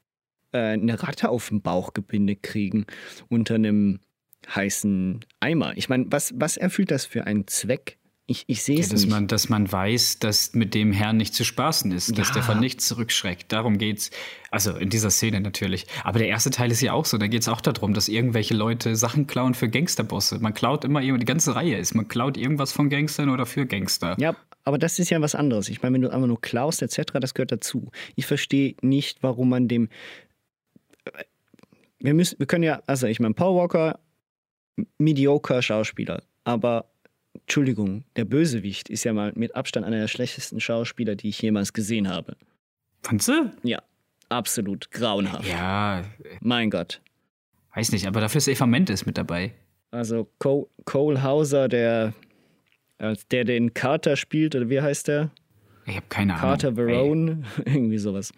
[0.52, 2.86] äh, eine Ratte auf dem Bauch gebindet kriegen
[3.30, 4.00] unter einem
[4.48, 5.74] heißen Eimer.
[5.78, 7.98] Ich meine, was, was erfüllt das für einen Zweck?
[8.26, 9.10] Ich, ich sehe Ja, es dass, nicht.
[9.12, 12.36] man, dass man weiß, dass mit dem Herrn nicht zu spaßen ist, dass Ja.
[12.36, 13.52] der von nichts zurückschreckt.
[13.52, 14.12] Darum geht's.
[14.50, 15.86] Also in dieser Szene natürlich.
[16.06, 17.18] Aber der erste Teil ist ja auch so.
[17.18, 20.40] Da geht's auch darum, dass irgendwelche Leute Sachen klauen für Gangsterbosse.
[20.40, 21.96] Man klaut immer die ganze Reihe ist.
[21.96, 24.16] Man klaut irgendwas von Gangstern oder für Gangster.
[24.18, 25.68] Ja, aber das ist ja was anderes.
[25.68, 27.92] Ich meine, wenn du einfach nur klaust etc., das gehört dazu.
[28.16, 29.90] Ich verstehe nicht, warum man dem.
[32.00, 34.00] Wir müssen, wir können ja, also ich meine, Paul Walker,
[34.98, 36.86] mediocre Schauspieler, aber
[37.46, 41.74] Entschuldigung, der Bösewicht ist ja mal mit Abstand einer der schlechtesten Schauspieler, die ich jemals
[41.74, 42.36] gesehen habe.
[43.04, 43.52] Fandst du?
[43.64, 43.82] Ja,
[44.30, 45.48] absolut grauenhaft.
[45.48, 46.04] Ja,
[46.42, 47.02] Mein Gott.
[47.76, 49.54] weiß nicht, aber dafür ist Eva Mendes mit dabei.
[49.92, 52.14] Also Co Cole Hauser, der,
[52.98, 55.30] äh, der den Carter spielt, oder wie heißt der?
[55.86, 56.88] Ich habe keine Carter Ahnung.
[56.88, 56.96] Ey.
[56.96, 58.32] Verone, irgendwie sowas.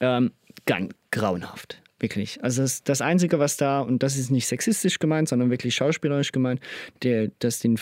[0.00, 0.32] Ähm,
[0.66, 2.42] ganz grauenhaft, wirklich.
[2.42, 6.32] Also das, das Einzige, was da, und das ist nicht sexistisch gemeint, sondern wirklich schauspielerisch
[6.32, 6.60] gemeint,
[7.02, 7.78] der, das den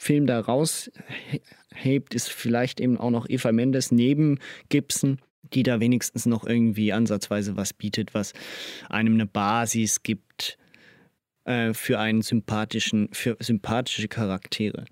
[0.00, 4.38] Film da raushebt, ist vielleicht eben auch noch Eva Mendes neben
[4.70, 5.18] Gibson,
[5.52, 8.32] die da wenigstens noch irgendwie ansatzweise was bietet, was
[8.88, 10.56] einem eine Basis gibt
[11.44, 14.86] äh, für einen sympathischen, für sympathische Charaktere.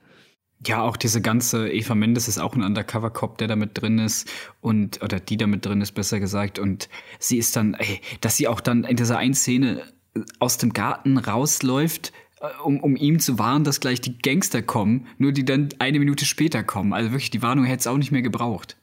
[0.66, 4.28] Ja, auch diese ganze Eva Mendes ist auch ein Undercover-Cop, der da mit drin ist
[4.60, 6.58] und oder die da mit drin ist, besser gesagt.
[6.58, 9.84] Und sie ist dann, ey, dass sie auch dann in dieser einen Szene
[10.38, 12.12] aus dem Garten rausläuft,
[12.64, 16.24] um, um ihm zu warnen, dass gleich die Gangster kommen, nur die dann eine Minute
[16.24, 16.92] später kommen.
[16.92, 18.76] Also wirklich, die Warnung hätte es auch nicht mehr gebraucht.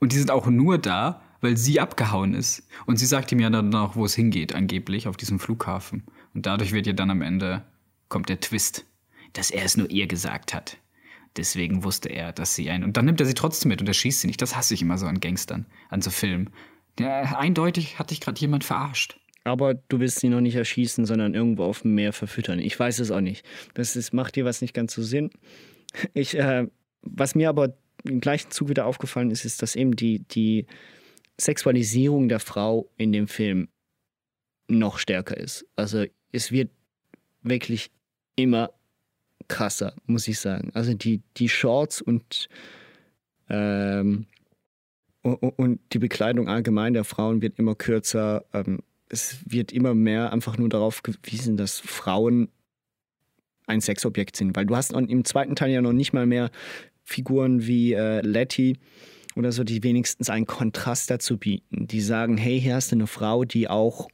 [0.00, 2.66] Und die sind auch nur da, weil sie abgehauen ist.
[2.86, 6.04] Und sie sagt ihm ja dann noch, wo es hingeht, angeblich, auf diesem Flughafen.
[6.34, 7.64] Und dadurch wird ihr dann am Ende,
[8.08, 8.84] kommt der Twist,
[9.32, 10.78] dass er es nur ihr gesagt hat.
[11.36, 12.82] Deswegen wusste er, dass sie ein.
[12.82, 14.42] Und dann nimmt er sie trotzdem mit und er schießt sie nicht.
[14.42, 16.50] Das hasse ich immer so an Gangstern, an so Filmen.
[16.98, 19.20] Ja, eindeutig hat dich gerade jemand verarscht.
[19.48, 22.58] Aber du willst sie noch nicht erschießen, sondern irgendwo auf dem Meer verfüttern.
[22.58, 23.44] Ich weiß es auch nicht.
[23.74, 25.30] Das ist, macht dir was nicht ganz so Sinn.
[26.12, 26.66] Ich, äh,
[27.02, 30.66] was mir aber im gleichen Zug wieder aufgefallen ist, ist, dass eben die, die
[31.40, 33.68] Sexualisierung der Frau in dem Film
[34.68, 35.66] noch stärker ist.
[35.76, 36.70] Also es wird
[37.42, 37.90] wirklich
[38.36, 38.70] immer
[39.48, 40.70] krasser, muss ich sagen.
[40.74, 42.48] Also die, die Shorts und,
[43.48, 44.26] ähm,
[45.22, 48.44] und, die Bekleidung allgemein der Frauen wird immer kürzer.
[48.52, 52.48] Ähm, es wird immer mehr einfach nur darauf gewiesen, dass Frauen
[53.66, 54.56] ein Sexobjekt sind.
[54.56, 56.50] Weil du hast im zweiten Teil ja noch nicht mal mehr
[57.04, 58.78] Figuren wie äh, Letty
[59.36, 61.86] oder so, die wenigstens einen Kontrast dazu bieten.
[61.86, 64.08] Die sagen, hey, hier hast du eine Frau, die auch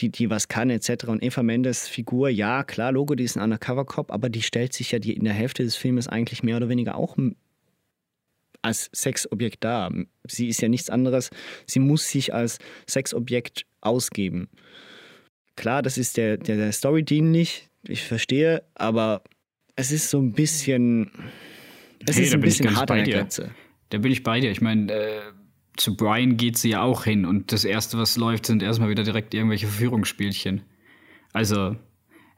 [0.00, 1.04] die, die was kann, etc.
[1.06, 4.90] Und Eva Mendes Figur, ja, klar, Logo, die ist ein Undercover-Cop, aber die stellt sich
[4.90, 7.16] ja die in der Hälfte des Filmes eigentlich mehr oder weniger auch
[8.62, 9.92] als Sexobjekt dar.
[10.26, 11.30] Sie ist ja nichts anderes.
[11.66, 14.48] Sie muss sich als Sexobjekt ausgeben.
[15.56, 17.68] Klar, das ist der, der, der Story dienlich.
[17.86, 19.22] ich verstehe, aber
[19.76, 21.10] es ist so ein bisschen.
[22.06, 23.18] Es Hey, ist da ein bisschen hart an bei der.
[23.18, 23.50] Grenze.
[23.90, 24.50] Da bin ich bei dir.
[24.50, 25.20] Ich meine, äh,
[25.76, 29.04] zu Brian geht sie ja auch hin und das Erste, was läuft, sind erstmal wieder
[29.04, 30.62] direkt irgendwelche Verführungsspielchen.
[31.32, 31.76] Also,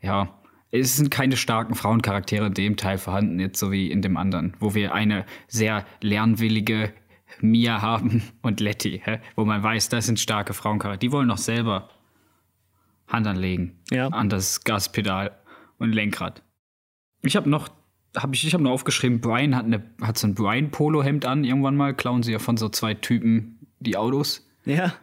[0.02, 0.40] ja,
[0.80, 4.54] es sind keine starken Frauencharaktere in dem Teil vorhanden, jetzt so wie in dem anderen,
[4.58, 6.92] wo wir eine sehr lernwillige
[7.40, 9.20] Mia haben und Letty, hä?
[9.36, 10.98] wo man weiß, das sind starke Frauencharaktere.
[10.98, 11.88] Die wollen noch selber
[13.06, 14.08] Hand anlegen Ja.
[14.08, 15.30] an das Gaspedal
[15.78, 16.42] und Lenkrad.
[17.22, 17.68] Ich habe noch,
[18.16, 21.44] hab ich, ich habe noch aufgeschrieben, Brian hat, eine, hat so ein Brian-Polo-Hemd an.
[21.44, 24.46] Irgendwann mal klauen sie ja von so zwei Typen die Autos.
[24.64, 24.94] Ja.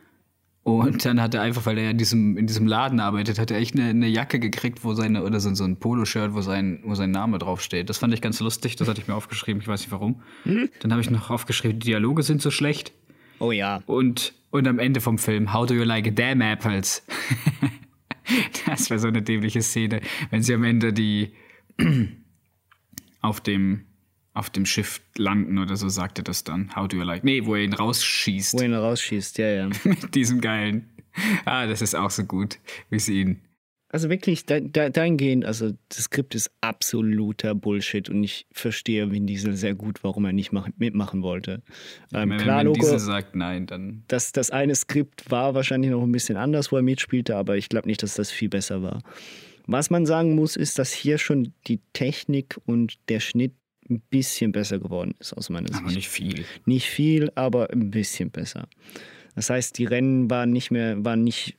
[0.64, 3.58] Und dann hat er einfach, weil er in diesem, in diesem Laden arbeitet, hat er
[3.58, 6.94] echt eine, eine Jacke gekriegt, wo seine, oder so, so ein Poloshirt, wo sein, wo
[6.94, 7.90] sein Name draufsteht.
[7.90, 10.22] Das fand ich ganz lustig, das hatte ich mir aufgeschrieben, ich weiß nicht warum.
[10.46, 12.94] Dann habe ich noch aufgeschrieben, die Dialoge sind so schlecht.
[13.40, 13.82] Oh ja.
[13.88, 17.04] Und, und am Ende vom Film, How do you like damn apples?
[18.68, 21.34] das wäre so eine dämliche Szene, wenn sie am Ende die
[23.22, 23.86] auf dem,
[24.34, 26.76] auf dem Schiff landen oder so, sagt er das dann.
[26.76, 27.24] How do you like?
[27.24, 28.54] Nee, wo er ihn rausschießt.
[28.54, 29.70] Wo er ihn rausschießt, ja, ja.
[29.84, 30.90] Mit diesem geilen.
[31.44, 32.58] Ah, das ist auch so gut,
[32.90, 33.42] wie sie ihn.
[33.94, 39.28] Also wirklich, da, da, dahingehend, also das Skript ist absoluter Bullshit und ich verstehe Vin
[39.28, 41.62] Diesel sehr gut, warum er nicht mach, mitmachen wollte.
[42.14, 44.06] Ähm, wenn klar, wenn Logo, diese sagt nein, dann.
[44.08, 47.68] das, das eine Skript war wahrscheinlich noch ein bisschen anders, wo er mitspielte, aber ich
[47.68, 49.02] glaube nicht, dass das viel besser war.
[49.68, 53.54] Was man sagen muss, ist, dass hier schon die Technik und der Schnitt
[53.92, 55.80] ein bisschen besser geworden ist, aus meiner Sicht.
[55.80, 56.46] Aber nicht viel.
[56.66, 58.68] Nicht viel, aber ein bisschen besser.
[59.36, 61.58] Das heißt, die Rennen waren nicht mehr, waren nicht,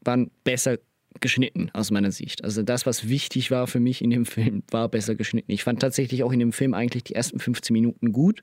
[0.00, 0.78] waren besser
[1.20, 2.44] geschnitten aus meiner Sicht.
[2.44, 5.50] Also das, was wichtig war für mich in dem Film, war besser geschnitten.
[5.50, 8.42] Ich fand tatsächlich auch in dem Film eigentlich die ersten 15 Minuten gut.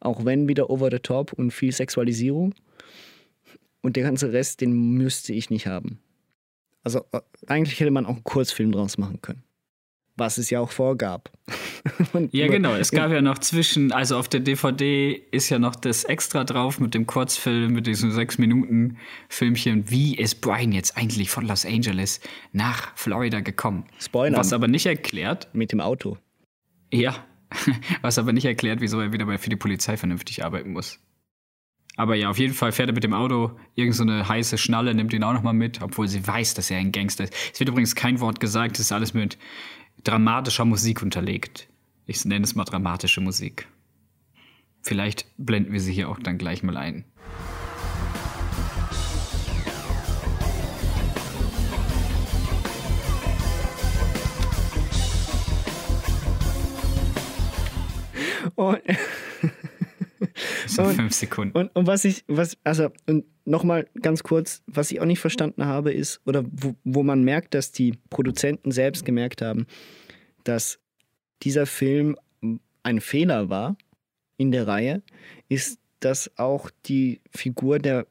[0.00, 2.54] Auch wenn wieder over the top und viel Sexualisierung.
[3.80, 6.00] Und der ganze Rest, den müsste ich nicht haben.
[6.84, 9.42] Also äh, eigentlich hätte man auch einen Kurzfilm draus machen können.
[10.18, 11.30] Was es ja auch vorgab.
[12.32, 12.74] Ja, genau.
[12.74, 16.80] Es gab ja noch zwischen, also auf der DVD ist ja noch das extra drauf
[16.80, 19.88] mit dem Kurzfilm, mit diesem sechs Minuten Filmchen.
[19.88, 22.20] Wie ist Brian jetzt eigentlich von Los Angeles
[22.52, 23.84] nach Florida gekommen?
[23.98, 24.38] Spoilern.
[24.38, 26.18] Was aber nicht erklärt, mit dem Auto.
[26.92, 27.24] ja,
[28.02, 31.00] was aber nicht erklärt, wieso er wieder bei, für die Polizei vernünftig arbeiten muss.
[31.96, 34.94] Aber ja, auf jeden Fall fährt er mit dem Auto irgend so eine heiße Schnalle,
[34.94, 37.34] nimmt ihn auch nochmal mit, obwohl sie weiß, dass er ein Gangster ist.
[37.52, 39.36] Es wird übrigens kein Wort gesagt, es ist alles mit
[40.04, 41.68] dramatischer Musik unterlegt.
[42.06, 43.68] Ich nenne es mal dramatische Musik.
[44.82, 47.04] Vielleicht blenden wir sie hier auch dann gleich mal ein.
[58.54, 58.80] Und,
[60.66, 61.56] So Und- fünf Sekunden.
[61.56, 65.64] und, und was ich, was, also, und nochmal ganz kurz, was ich auch nicht verstanden
[65.64, 69.66] habe, ist, oder wo, wo man merkt, dass die Produzenten selbst gemerkt haben,
[70.44, 70.78] dass
[71.42, 72.16] dieser Film
[72.82, 73.76] ein Fehler war
[74.36, 75.02] in der Reihe,
[75.48, 78.06] ist, dass auch die Figur der,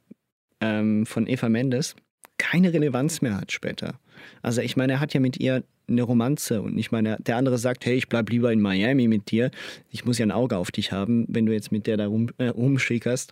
[0.60, 1.96] ähm, von Eva Mendes
[2.38, 4.00] keine Relevanz mehr hat später.
[4.42, 7.58] Also ich meine, er hat ja mit ihr eine Romanze und ich meine, der andere
[7.58, 9.52] sagt, hey, ich bleib lieber in Miami mit dir.
[9.90, 12.30] Ich muss ja ein Auge auf dich haben, wenn du jetzt mit der da rum,
[12.38, 13.32] äh, rumschickerst.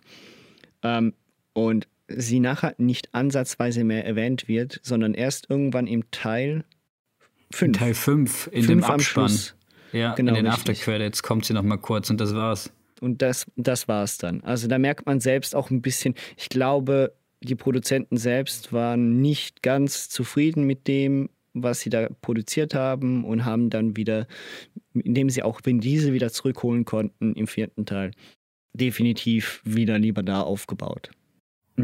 [0.82, 1.12] Ähm,
[1.52, 6.64] und sie nachher nicht ansatzweise mehr erwähnt wird, sondern erst irgendwann im Teil
[7.52, 7.78] 5.
[7.78, 9.28] Teil 5 in Fünf dem Abspann.
[9.28, 9.54] Schluss.
[9.92, 10.78] Ja, Genau, in den richtig.
[10.80, 12.72] Aftercredits kommt sie noch mal kurz und das war's.
[13.00, 14.42] Und das, das war es dann.
[14.42, 19.62] Also da merkt man selbst auch ein bisschen, ich glaube, die Produzenten selbst waren nicht
[19.62, 24.26] ganz zufrieden mit dem, was sie da produziert haben und haben dann wieder,
[24.92, 28.12] indem sie auch Vin Diesel wieder zurückholen konnten im vierten Teil,
[28.72, 31.10] definitiv wieder lieber da aufgebaut.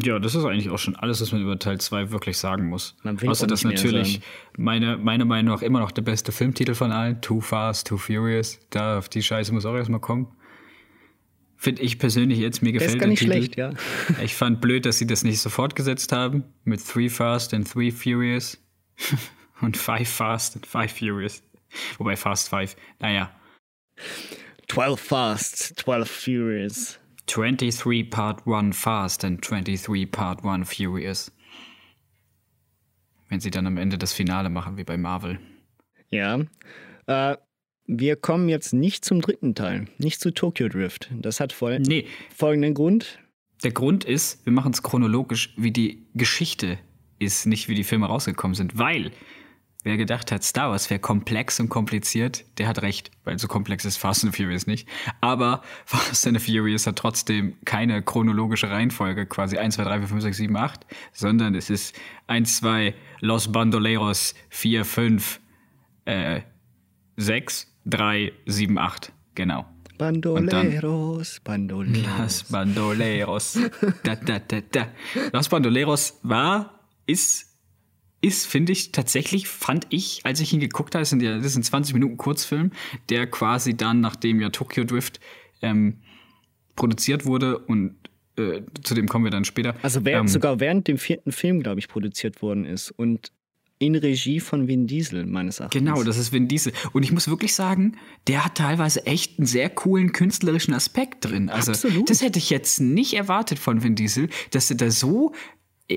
[0.02, 2.96] Ja, das ist eigentlich auch schon alles, was man über Teil 2 wirklich sagen muss.
[3.04, 4.24] Außer dass natürlich sagen.
[4.56, 8.58] meine, meine Meinung nach immer noch der beste Filmtitel von allen, Too Fast, Too Furious.
[8.70, 10.28] Da auf die Scheiße muss auch erstmal kommen.
[11.62, 13.32] Finde ich persönlich jetzt, mir Der gefällt ist gar der nicht Titel.
[13.32, 13.70] schlecht, ja.
[14.24, 16.42] Ich fand blöd, dass sie das nicht sofort gesetzt haben.
[16.64, 18.58] Mit Three Fast and Three Furious.
[19.60, 21.40] und Five Fast and Five Furious.
[21.98, 22.74] Wobei Fast Five.
[22.98, 23.30] Naja.
[24.66, 26.98] 12 Fast, 12 Furious.
[27.26, 31.30] 23 Part 1 Fast and 23 Part 1 Furious.
[33.28, 35.38] Wenn sie dann am Ende das Finale machen, wie bei Marvel.
[36.10, 36.40] Ja.
[37.06, 37.36] Äh,
[37.86, 41.10] wir kommen jetzt nicht zum dritten Teil, nicht zu Tokyo Drift.
[41.12, 43.18] Das hat voll Nee, folgenden Grund.
[43.64, 46.78] der Grund ist, wir machen es chronologisch, wie die Geschichte
[47.18, 49.12] ist, nicht wie die Filme rausgekommen sind, weil
[49.84, 53.84] Wer gedacht hat, Star Wars wäre komplex und kompliziert, der hat recht, weil so komplex
[53.84, 54.88] ist Fast and Furious nicht.
[55.20, 60.22] Aber Fast and Furious hat trotzdem keine chronologische Reihenfolge, quasi 1, 2, 3, 4, 5,
[60.22, 65.40] 6, 7, 8, sondern es ist 1, 2, Los Bandoleros, 4, 5,
[66.04, 66.42] äh,
[67.16, 69.12] 6, 3, 7, 8.
[69.34, 69.66] Genau.
[69.98, 72.18] Bandoleros, Bandoleros.
[72.18, 73.58] Los Bandoleros.
[74.02, 74.88] da, da, da, da.
[75.32, 77.52] Los Bandoleros war, ist
[78.22, 81.44] ist, finde ich, tatsächlich, fand ich, als ich ihn geguckt habe, das, sind ja, das
[81.44, 82.70] ist ein 20 Minuten Kurzfilm,
[83.08, 85.18] der quasi dann, nachdem ja Tokyo Drift
[85.60, 85.98] ähm,
[86.76, 87.96] produziert wurde und
[88.38, 89.74] äh, zu dem kommen wir dann später.
[89.82, 93.32] Also während, ähm, sogar während dem vierten Film, glaube ich, produziert worden ist und
[93.82, 95.78] in Regie von Vin Diesel, meines Erachtens.
[95.78, 96.72] Genau, das ist Vin Diesel.
[96.92, 97.96] Und ich muss wirklich sagen,
[98.28, 101.50] der hat teilweise echt einen sehr coolen künstlerischen Aspekt drin.
[101.50, 102.08] Also, Absolut.
[102.08, 105.32] das hätte ich jetzt nicht erwartet von Vin Diesel, dass er da so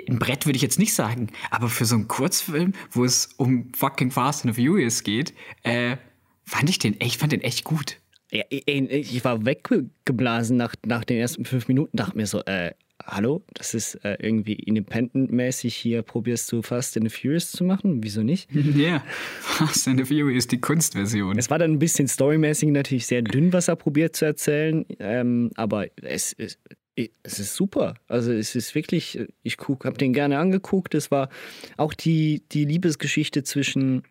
[0.10, 3.72] ein Brett würde ich jetzt nicht sagen, aber für so einen Kurzfilm, wo es um
[3.74, 5.98] fucking Fast and Furious geht, äh,
[6.44, 8.00] fand ich den echt, fand den echt gut.
[8.32, 12.74] Ja, ich, ich war weggeblasen nach, nach den ersten fünf Minuten, dachte mir so, äh,
[13.08, 18.04] hallo, das ist äh, irgendwie independent-mäßig hier, probierst du Fast and the Furious zu machen?
[18.04, 18.50] Wieso nicht?
[18.76, 19.04] Ja, yeah.
[19.40, 21.38] Fast and the Furious, die Kunstversion.
[21.38, 25.52] Es war dann ein bisschen storymäßig natürlich sehr dünn, was er probiert zu erzählen, ähm,
[25.56, 26.60] aber es ist,
[26.96, 27.96] es ist super.
[28.08, 30.96] Also es ist wirklich, ich habe den gerne angeguckt.
[30.96, 31.30] Es war
[31.78, 34.04] auch die, die Liebesgeschichte zwischen,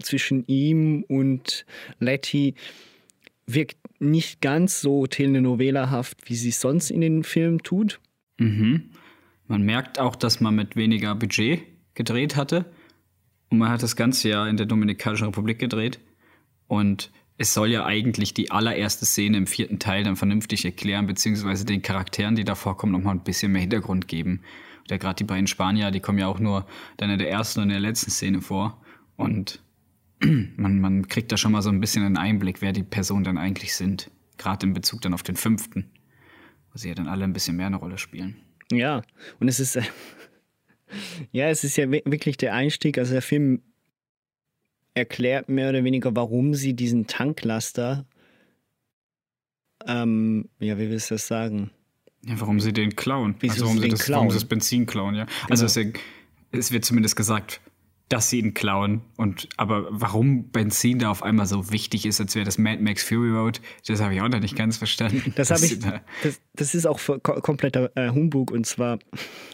[0.00, 1.66] zwischen ihm und
[1.98, 2.54] Letty
[3.46, 8.00] wirkt nicht ganz so telenovelahaft, wie sie es sonst in den Filmen tut.
[8.38, 8.90] Mhm.
[9.46, 11.62] Man merkt auch, dass man mit weniger Budget
[11.94, 12.66] gedreht hatte.
[13.48, 16.00] Und man hat das ganze Jahr in der Dominikanischen Republik gedreht.
[16.66, 21.64] Und es soll ja eigentlich die allererste Szene im vierten Teil dann vernünftig erklären, beziehungsweise
[21.64, 24.40] den Charakteren, die da vorkommen, nochmal ein bisschen mehr Hintergrund geben.
[24.80, 27.60] Und ja, gerade die beiden Spanier, die kommen ja auch nur dann in der ersten
[27.60, 28.80] und in der letzten Szene vor.
[29.16, 29.60] Und
[30.20, 33.38] man, man kriegt da schon mal so ein bisschen einen Einblick, wer die Personen dann
[33.38, 34.10] eigentlich sind.
[34.38, 35.90] Gerade in Bezug dann auf den fünften,
[36.76, 38.36] wo sie ja dann alle ein bisschen mehr eine Rolle spielen.
[38.70, 39.00] Ja,
[39.40, 39.82] und es ist, äh,
[41.32, 43.62] ja, es ist ja wirklich der Einstieg, also der Film
[44.92, 48.04] erklärt mehr oder weniger, warum sie diesen Tanklaster,
[49.86, 51.70] ähm, ja, wie willst du das sagen?
[52.26, 53.36] Ja, warum sie den klauen.
[53.40, 54.18] Wieso also warum sie sie, das, klauen?
[54.18, 55.26] warum sie das Benzin klauen, ja.
[55.48, 55.96] Also Genau.
[56.50, 57.62] es, es wird zumindest gesagt,
[58.08, 59.00] dass sie ihn klauen.
[59.16, 63.02] Und aber warum Benzin da auf einmal so wichtig ist, als wäre das Mad Max
[63.02, 65.32] Fury Road, das habe ich auch noch nicht ganz verstanden.
[65.36, 68.98] Das habe ich, da- das, das ist auch kompletter äh, Humbug und zwar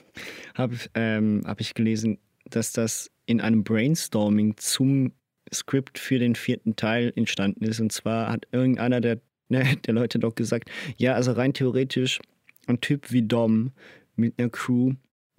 [0.54, 5.12] habe ähm, hab ich gelesen, dass das in einem Brainstorming zum
[5.52, 10.18] Skript für den vierten Teil entstanden ist und zwar hat irgendeiner der, ne, der Leute
[10.18, 12.20] doch gesagt, ja, also rein theoretisch
[12.66, 13.72] ein Typ wie Dom
[14.16, 14.92] mit einer Crew,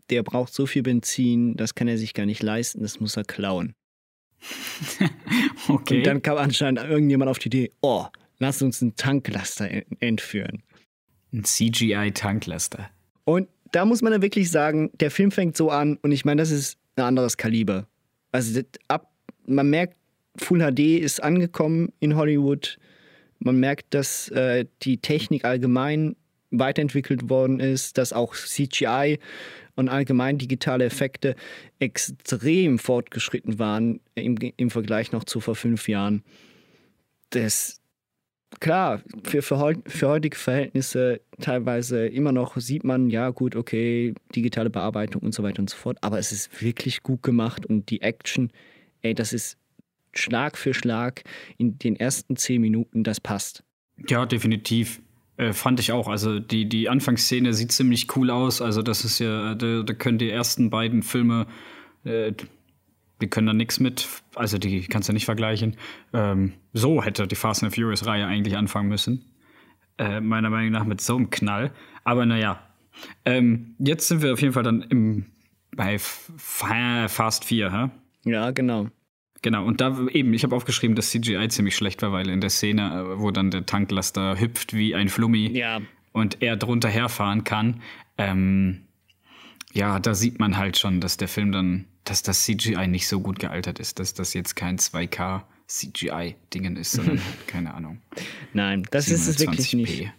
[0.09, 3.23] der braucht so viel Benzin, das kann er sich gar nicht leisten, das muss er
[3.23, 3.73] klauen.
[5.69, 5.97] Okay.
[5.99, 8.05] Und dann kam anscheinend irgendjemand auf die Idee, oh,
[8.39, 10.61] lass uns einen Tanklaster en- entführen.
[11.31, 12.89] Ein CGI-Tanklaster.
[13.23, 16.41] Und da muss man dann wirklich sagen, der Film fängt so an und ich meine,
[16.41, 17.87] das ist ein anderes Kaliber.
[18.31, 19.11] Also ab,
[19.45, 19.95] man merkt,
[20.37, 22.77] Full HD ist angekommen in Hollywood.
[23.39, 26.15] Man merkt, dass äh, die Technik allgemein
[26.51, 29.19] weiterentwickelt worden ist, dass auch CGI
[29.75, 31.35] und allgemein digitale Effekte
[31.79, 36.23] extrem fortgeschritten waren im, im Vergleich noch zu vor fünf Jahren.
[37.31, 37.81] Das,
[38.59, 44.13] klar, für, für, heut, für heutige Verhältnisse teilweise immer noch sieht man, ja gut, okay,
[44.35, 47.89] digitale Bearbeitung und so weiter und so fort, aber es ist wirklich gut gemacht und
[47.89, 48.51] die Action,
[49.01, 49.57] ey, das ist
[50.15, 51.23] Schlag für Schlag
[51.57, 53.63] in den ersten zehn Minuten, das passt.
[54.07, 55.01] Ja, definitiv.
[55.37, 56.07] Äh, fand ich auch.
[56.07, 58.61] Also die, die Anfangsszene sieht ziemlich cool aus.
[58.61, 61.47] Also das ist ja, da, da können die ersten beiden Filme,
[62.03, 62.33] äh,
[63.21, 64.07] die können da nichts mit.
[64.35, 65.77] Also die kannst du nicht vergleichen.
[66.13, 69.25] Ähm, so hätte die Fast and Furious Reihe eigentlich anfangen müssen.
[69.97, 71.71] Äh, meiner Meinung nach mit so einem Knall.
[72.03, 72.59] Aber naja.
[73.25, 75.25] Ähm, jetzt sind wir auf jeden Fall dann im,
[75.75, 78.29] bei F Fa- Fast 4, hä?
[78.29, 78.89] Ja, genau.
[79.43, 82.49] Genau, und da eben, ich habe aufgeschrieben, dass CGI ziemlich schlecht war, weil in der
[82.49, 85.81] Szene, äh, wo dann der Tanklaster hüpft wie ein Flummi Ja,
[86.13, 87.81] und er drunter herfahren kann,
[88.17, 88.85] ähm,
[89.73, 93.19] ja, da sieht man halt schon, dass der Film dann, dass das CGI nicht so
[93.19, 98.01] gut gealtert ist, dass das jetzt kein 2K CGI-Dingen ist, sondern halt, keine Ahnung.
[98.53, 99.75] nein, das ist es wirklich 720p.
[99.75, 100.11] nicht.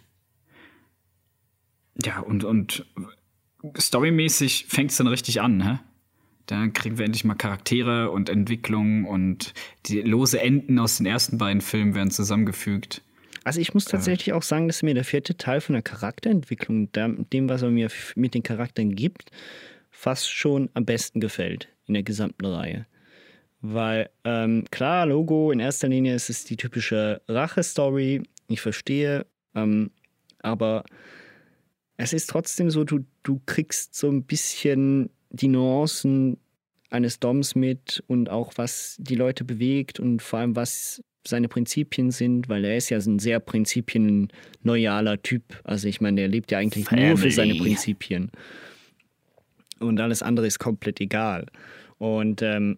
[2.03, 2.85] Ja, und, und
[3.75, 5.79] storymäßig fängt es dann richtig an, hä?
[6.47, 9.53] Dann kriegen wir endlich mal Charaktere und Entwicklung und
[9.85, 13.01] die lose Enden aus den ersten beiden Filmen werden zusammengefügt.
[13.43, 17.47] Also ich muss tatsächlich auch sagen, dass mir der vierte Teil von der Charakterentwicklung, dem,
[17.47, 19.29] was er mir mit den Charakteren gibt,
[19.91, 22.87] fast schon am besten gefällt in der gesamten Reihe.
[23.61, 28.23] Weil, ähm, klar, Logo, in erster Linie ist es die typische Rache-Story.
[28.47, 29.25] Ich verstehe.
[29.53, 29.91] Ähm,
[30.39, 30.83] aber
[31.97, 36.37] es ist trotzdem so, du, du kriegst so ein bisschen die Nuancen
[36.89, 42.11] eines Doms mit und auch was die Leute bewegt und vor allem was seine Prinzipien
[42.11, 45.59] sind, weil er ist ja so ein sehr prinzipienloyaler Typ.
[45.63, 47.07] Also ich meine, der lebt ja eigentlich Family.
[47.07, 48.31] nur für seine Prinzipien.
[49.79, 51.47] Und alles andere ist komplett egal.
[51.97, 52.77] Und ähm,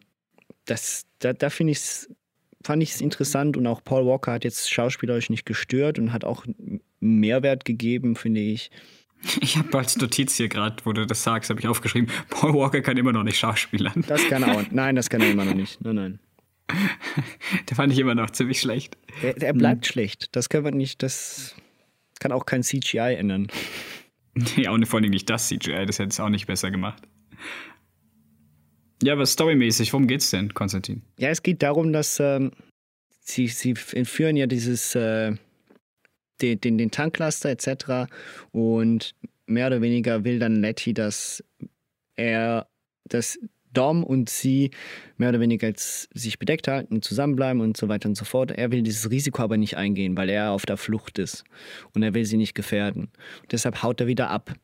[0.65, 2.09] das, da, da finde ich es
[2.63, 6.25] fand ich es interessant und auch Paul Walker hat jetzt schauspielerisch nicht gestört und hat
[6.25, 6.45] auch
[6.99, 8.71] Mehrwert gegeben, finde ich.
[9.41, 12.81] Ich habe als Notiz hier gerade, wo du das sagst, habe ich aufgeschrieben, Paul Walker
[12.81, 14.05] kann immer noch nicht schauspielern.
[14.07, 14.63] Das kann er auch.
[14.71, 15.83] Nein, das kann er immer noch nicht.
[15.83, 16.19] Nein, nein.
[17.69, 18.97] Der fand ich immer noch ziemlich schlecht.
[19.21, 19.91] Er, er bleibt hm.
[19.91, 20.35] schlecht.
[20.35, 21.55] Das können wir nicht, das
[22.19, 23.47] kann auch kein CGI ändern.
[24.55, 27.01] Ja, und vor allem nicht das CGI, das hätte es auch nicht besser gemacht.
[29.01, 31.01] Ja, aber storymäßig, worum geht's denn, Konstantin?
[31.17, 32.51] Ja, es geht darum, dass ähm,
[33.21, 35.35] sie, sie entführen ja dieses äh,
[36.41, 38.09] den, den, den Tanklaster etc.
[38.51, 39.15] Und
[39.45, 41.43] mehr oder weniger will dann Letty, dass
[42.15, 42.67] er,
[43.05, 43.39] dass
[43.73, 44.71] Dom und sie
[45.17, 48.51] mehr oder weniger sich bedeckt halten, zusammenbleiben und so weiter und so fort.
[48.51, 51.43] Er will dieses Risiko aber nicht eingehen, weil er auf der Flucht ist
[51.93, 53.09] und er will sie nicht gefährden.
[53.41, 54.55] Und deshalb haut er wieder ab.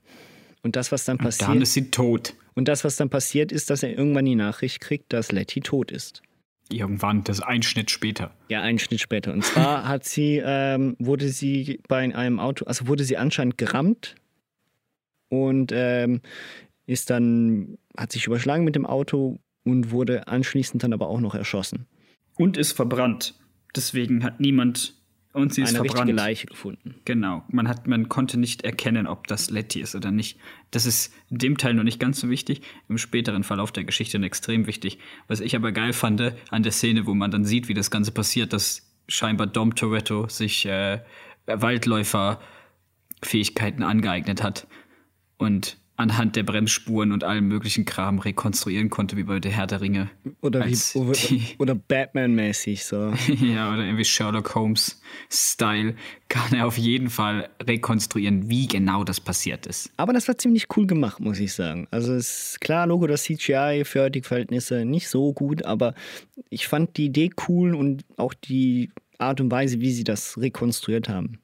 [0.63, 1.49] Und das, was dann passiert.
[1.49, 2.35] Und dann ist sie tot.
[2.55, 5.91] Und das, was dann passiert, ist, dass er irgendwann die Nachricht kriegt, dass Letty tot
[5.91, 6.21] ist.
[6.69, 8.33] Irgendwann, das ist ein Schnitt später.
[8.49, 9.33] Ja, ein Schnitt später.
[9.33, 14.15] Und zwar hat sie, ähm, wurde sie bei einem Auto, also wurde sie anscheinend gerammt
[15.29, 16.21] und ähm,
[16.85, 21.35] ist dann, hat sich überschlagen mit dem Auto und wurde anschließend dann aber auch noch
[21.35, 21.85] erschossen.
[22.35, 23.35] Und ist verbrannt.
[23.75, 24.95] Deswegen hat niemand
[25.33, 26.09] und sie ist eine verbrannt.
[26.09, 26.95] Eine Leiche gefunden.
[27.05, 27.43] Genau.
[27.49, 30.37] Man, hat, man konnte nicht erkennen, ob das Letty ist oder nicht.
[30.69, 34.19] Das ist in dem Teil noch nicht ganz so wichtig, im späteren Verlauf der Geschichte
[34.19, 34.99] extrem wichtig.
[35.27, 36.21] Was ich aber geil fand
[36.51, 40.27] an der Szene, wo man dann sieht, wie das Ganze passiert, dass scheinbar Dom Toretto
[40.27, 40.99] sich äh,
[41.47, 44.67] Waldläuferfähigkeiten angeeignet hat.
[45.37, 49.81] Und anhand der Bremsspuren und allem möglichen Kram rekonstruieren konnte, wie bei der Herr der
[49.81, 50.09] Ringe.
[50.41, 51.17] Oder, wie, oder,
[51.59, 53.13] oder Batman-mäßig so.
[53.41, 55.95] ja, oder irgendwie Sherlock Holmes-Style
[56.29, 59.91] kann er auf jeden Fall rekonstruieren, wie genau das passiert ist.
[59.97, 61.87] Aber das war ziemlich cool gemacht, muss ich sagen.
[61.91, 65.93] Also ist klar, Logo, das CGI für die Verhältnisse nicht so gut, aber
[66.49, 68.89] ich fand die Idee cool und auch die
[69.19, 71.39] Art und Weise, wie sie das rekonstruiert haben.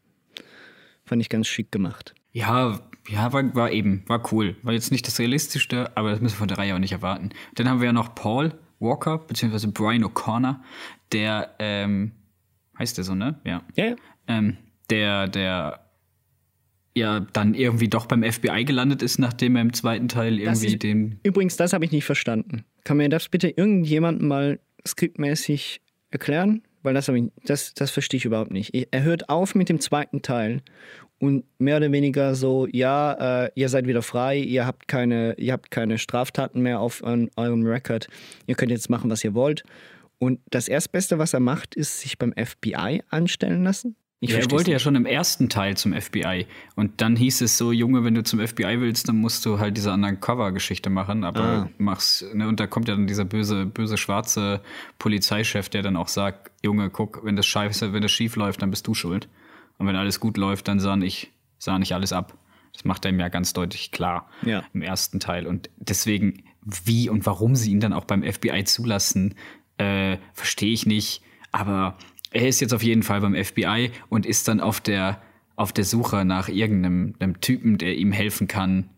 [1.05, 2.15] Fand ich ganz schick gemacht.
[2.31, 4.55] Ja, ja, war, war eben, war cool.
[4.63, 7.29] War jetzt nicht das Realistischste, aber das müssen wir von der Reihe auch nicht erwarten.
[7.55, 10.57] Dann haben wir ja noch Paul Walker, beziehungsweise Brian O'Connor,
[11.11, 12.11] der, ähm,
[12.77, 13.39] heißt der so, ne?
[13.43, 13.63] Ja.
[13.75, 13.85] Ja.
[13.85, 13.95] ja.
[14.27, 14.57] Ähm,
[14.89, 15.89] der, der
[16.95, 20.83] ja dann irgendwie doch beim FBI gelandet ist, nachdem er im zweiten Teil irgendwie ist,
[20.83, 21.19] den.
[21.23, 22.65] Übrigens, das habe ich nicht verstanden.
[22.83, 25.81] Kann mir das bitte irgendjemand mal skriptmäßig
[26.11, 26.63] erklären?
[26.81, 28.73] Weil das, ich, das, das verstehe ich überhaupt nicht.
[28.91, 30.61] Er hört auf mit dem zweiten Teil
[31.19, 35.53] und mehr oder weniger so, ja, äh, ihr seid wieder frei, ihr habt keine, ihr
[35.53, 38.07] habt keine Straftaten mehr auf an eurem Record,
[38.47, 39.63] ihr könnt jetzt machen, was ihr wollt.
[40.17, 43.95] Und das Erstbeste, was er macht, ist sich beim FBI anstellen lassen.
[44.21, 46.45] Ich ja, er wollte ja schon im ersten Teil zum FBI.
[46.75, 49.77] Und dann hieß es so, Junge, wenn du zum FBI willst, dann musst du halt
[49.77, 51.23] diese Undercover-Geschichte machen.
[51.23, 51.69] Aber ah.
[51.77, 54.59] mach's, ne, und da kommt ja dann dieser böse, böse schwarze
[54.99, 58.71] Polizeichef, der dann auch sagt, Junge, guck, wenn das scheiße, wenn das schief läuft, dann
[58.71, 59.29] bist du schuld.
[59.79, 62.37] Und wenn alles gut läuft, dann sah ich, sah nicht alles ab.
[62.73, 64.63] Das macht er ihm ja ganz deutlich klar ja.
[64.73, 65.47] im ersten Teil.
[65.47, 69.33] Und deswegen, wie und warum sie ihn dann auch beim FBI zulassen,
[69.77, 71.23] äh, verstehe ich nicht.
[71.51, 71.97] Aber
[72.31, 75.21] er ist jetzt auf jeden Fall beim FBI und ist dann auf der,
[75.55, 78.89] auf der Suche nach irgendeinem Typen, der ihm helfen kann,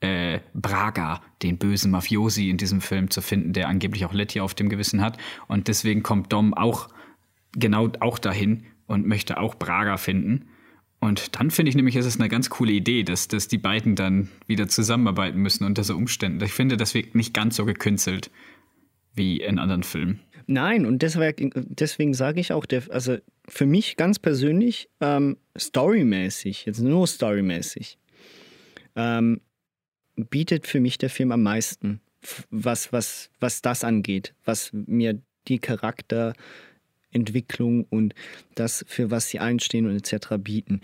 [0.00, 4.54] äh, Braga, den bösen Mafiosi in diesem Film zu finden, der angeblich auch Letty auf
[4.54, 5.18] dem Gewissen hat.
[5.46, 6.88] Und deswegen kommt Dom auch
[7.52, 10.46] genau auch dahin und möchte auch Braga finden.
[11.00, 13.94] Und dann finde ich nämlich, ist es eine ganz coole Idee, dass, dass die beiden
[13.94, 16.42] dann wieder zusammenarbeiten müssen unter so Umständen.
[16.42, 18.30] Ich finde, das wirkt nicht ganz so gekünstelt
[19.14, 20.20] wie in anderen Filmen.
[20.46, 23.16] Nein, und deswegen, deswegen sage ich auch, also
[23.48, 27.98] für mich ganz persönlich, ähm, storymäßig, jetzt nur storymäßig,
[28.96, 29.40] ähm,
[30.16, 32.00] bietet für mich der Film am meisten,
[32.50, 36.34] was, was, was das angeht, was mir die Charakter
[37.14, 38.14] Entwicklung und
[38.54, 40.34] das, für was sie einstehen und etc.
[40.38, 40.80] bieten.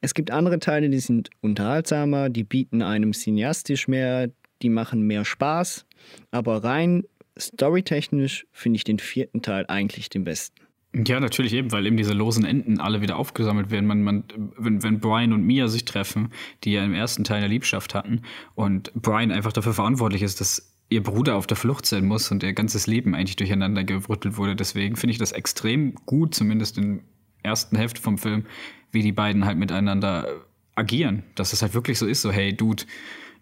[0.00, 4.30] Es gibt andere Teile, die sind unterhaltsamer, die bieten einem cineastisch mehr,
[4.62, 5.86] die machen mehr Spaß,
[6.30, 7.04] aber rein
[7.38, 10.62] storytechnisch finde ich den vierten Teil eigentlich den besten.
[10.94, 13.86] Ja, natürlich eben, weil eben diese losen Enden alle wieder aufgesammelt werden.
[13.86, 14.24] Man, man,
[14.58, 16.32] wenn, wenn Brian und Mia sich treffen,
[16.64, 18.22] die ja im ersten Teil eine Liebschaft hatten,
[18.54, 22.42] und Brian einfach dafür verantwortlich ist, dass ihr Bruder auf der Flucht sein muss und
[22.42, 24.56] ihr ganzes Leben eigentlich durcheinander gerüttelt wurde.
[24.56, 27.02] Deswegen finde ich das extrem gut, zumindest im
[27.42, 28.46] ersten Hälfte vom Film,
[28.90, 30.28] wie die beiden halt miteinander
[30.74, 31.24] agieren.
[31.34, 32.84] Dass es halt wirklich so ist, so, hey, Dude,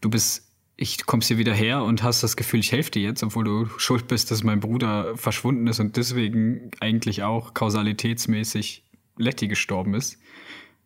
[0.01, 0.51] du bist
[0.83, 3.67] ich kommst hier wieder her und hast das Gefühl, ich helfe dir jetzt, obwohl du
[3.77, 8.83] schuld bist, dass mein Bruder verschwunden ist und deswegen eigentlich auch kausalitätsmäßig
[9.19, 10.19] Letty gestorben ist.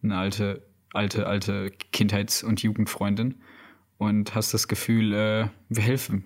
[0.03, 3.37] Eine alte, alte, alte Kindheits- und Jugendfreundin.
[3.97, 6.25] Und hast das Gefühl, äh, wir helfen.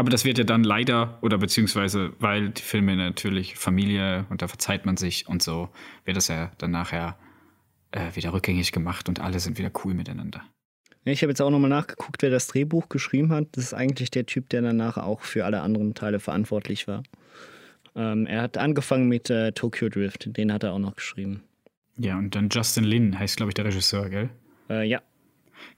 [0.00, 4.48] Aber das wird ja dann leider, oder beziehungsweise, weil die Filme natürlich Familie und da
[4.48, 5.68] verzeiht man sich und so,
[6.06, 7.18] wird das ja dann nachher
[7.90, 10.42] äh, wieder rückgängig gemacht und alle sind wieder cool miteinander.
[11.04, 13.48] Ich habe jetzt auch nochmal nachgeguckt, wer das Drehbuch geschrieben hat.
[13.52, 17.02] Das ist eigentlich der Typ, der danach auch für alle anderen Teile verantwortlich war.
[17.94, 21.42] Ähm, er hat angefangen mit äh, Tokyo Drift, den hat er auch noch geschrieben.
[21.98, 24.30] Ja, und dann Justin Lin heißt, glaube ich, der Regisseur, gell?
[24.70, 25.02] Äh, ja.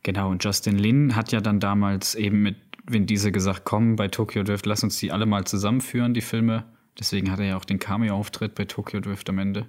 [0.04, 2.54] Genau, und Justin Lin hat ja dann damals eben mit
[2.84, 6.64] Vin Diesel gesagt, komm, bei Tokyo Drift, lass uns die alle mal zusammenführen, die Filme.
[6.98, 9.68] Deswegen hat er ja auch den Cameo-Auftritt bei Tokyo Drift am Ende.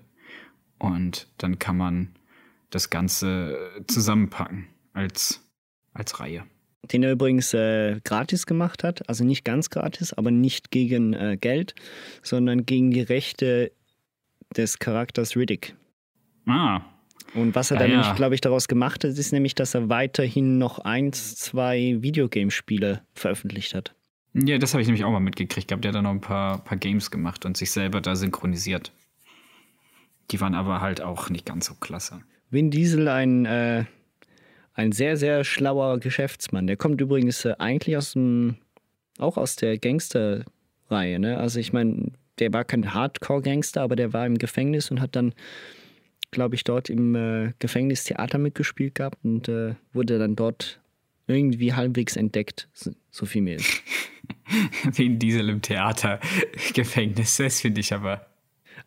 [0.80, 2.16] Und dann kann man
[2.70, 3.58] das Ganze
[3.88, 5.44] zusammenpacken als
[5.94, 6.44] als Reihe.
[6.92, 11.38] Den er übrigens äh, gratis gemacht hat, also nicht ganz gratis, aber nicht gegen äh,
[11.40, 11.76] Geld,
[12.24, 13.72] sondern gegen die Rechte
[14.58, 15.76] des Charakters Riddick.
[16.46, 16.82] Ah.
[17.36, 17.98] Und was er dann ja.
[17.98, 23.02] nämlich, glaube ich, daraus gemacht hat, ist nämlich, dass er weiterhin noch eins, zwei Videogame-Spiele
[23.14, 23.96] veröffentlicht hat.
[24.34, 25.84] Ja, das habe ich nämlich auch mal mitgekriegt gehabt.
[25.84, 28.92] Der hat dann noch ein paar, paar Games gemacht und sich selber da synchronisiert.
[30.32, 32.22] Die waren aber halt auch nicht ganz so klasse.
[32.50, 33.86] Vin Diesel, ein, äh,
[34.74, 36.68] ein sehr, sehr schlauer Geschäftsmann.
[36.68, 38.56] Der kommt übrigens äh, eigentlich aus dem,
[39.20, 41.20] auch aus der Gangster-Reihe.
[41.20, 41.38] Ne?
[41.38, 45.34] Also ich meine, der war kein Hardcore-Gangster, aber der war im Gefängnis und hat dann,
[46.34, 50.82] glaube ich, dort im äh, Gefängnis Theater mitgespielt gehabt und äh, wurde dann dort
[51.28, 53.82] irgendwie halbwegs entdeckt, so, viel mir ist.
[54.92, 58.26] Wegen Diesel im Theatergefängnis, das finde ich aber.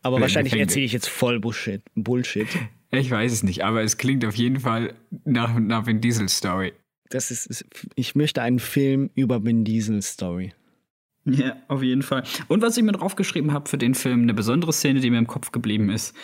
[0.03, 0.72] Aber wahrscheinlich Gefängnis.
[0.72, 1.82] erzähle ich jetzt voll Bullshit.
[1.94, 2.49] Bullshit.
[2.90, 4.94] Ich weiß es nicht, aber es klingt auf jeden Fall
[5.24, 6.72] nach einer Vin Diesel Story.
[7.09, 10.53] Das ist, ist, ich möchte einen Film über Vin Diesel Story.
[11.27, 12.22] Ja, auf jeden Fall.
[12.47, 15.27] Und was ich mir draufgeschrieben habe für den Film, eine besondere Szene, die mir im
[15.27, 16.16] Kopf geblieben ist,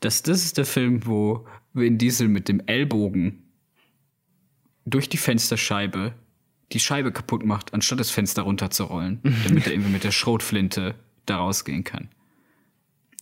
[0.00, 3.44] dass das ist der Film, wo Vin Diesel mit dem Ellbogen
[4.84, 6.14] durch die Fensterscheibe
[6.72, 11.36] die Scheibe kaputt macht, anstatt das Fenster runterzurollen, damit er irgendwie mit der Schrotflinte da
[11.36, 12.08] rausgehen kann.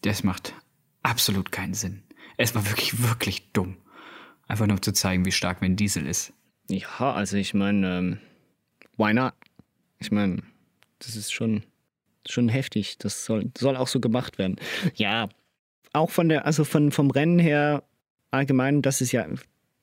[0.03, 0.55] Das macht
[1.03, 2.03] absolut keinen Sinn.
[2.39, 3.77] Es war wirklich, wirklich dumm.
[4.49, 6.33] Einfach nur um zu zeigen, wie stark Vin Diesel ist.
[6.71, 8.19] Ja, also ich meine, ähm,
[8.97, 9.35] why not?
[9.99, 10.43] Ich meine,
[11.01, 11.65] das ist schon,
[12.29, 12.99] schon heftig.
[12.99, 14.57] Das soll, soll auch so gemacht werden.
[14.95, 15.29] Ja,
[15.93, 17.83] auch von der, also von, vom Rennen her
[18.31, 19.27] allgemein, das ist ja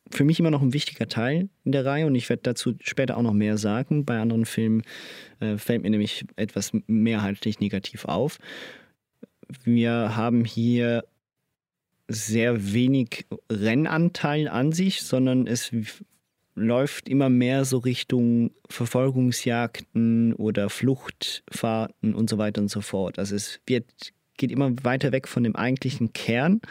[0.09, 3.17] für mich immer noch ein wichtiger Teil in der Reihe und ich werde dazu später
[3.17, 4.05] auch noch mehr sagen.
[4.05, 4.83] Bei anderen Filmen
[5.39, 8.37] äh, fällt mir nämlich etwas mehrheitlich negativ auf.
[9.63, 11.03] Wir haben hier
[12.07, 15.71] sehr wenig Rennanteil an sich, sondern es
[16.57, 23.19] läuft immer mehr so Richtung Verfolgungsjagden oder Fluchtfahrten und so weiter und so fort.
[23.19, 23.85] Also es wird,
[24.37, 26.61] geht immer weiter weg von dem eigentlichen Kern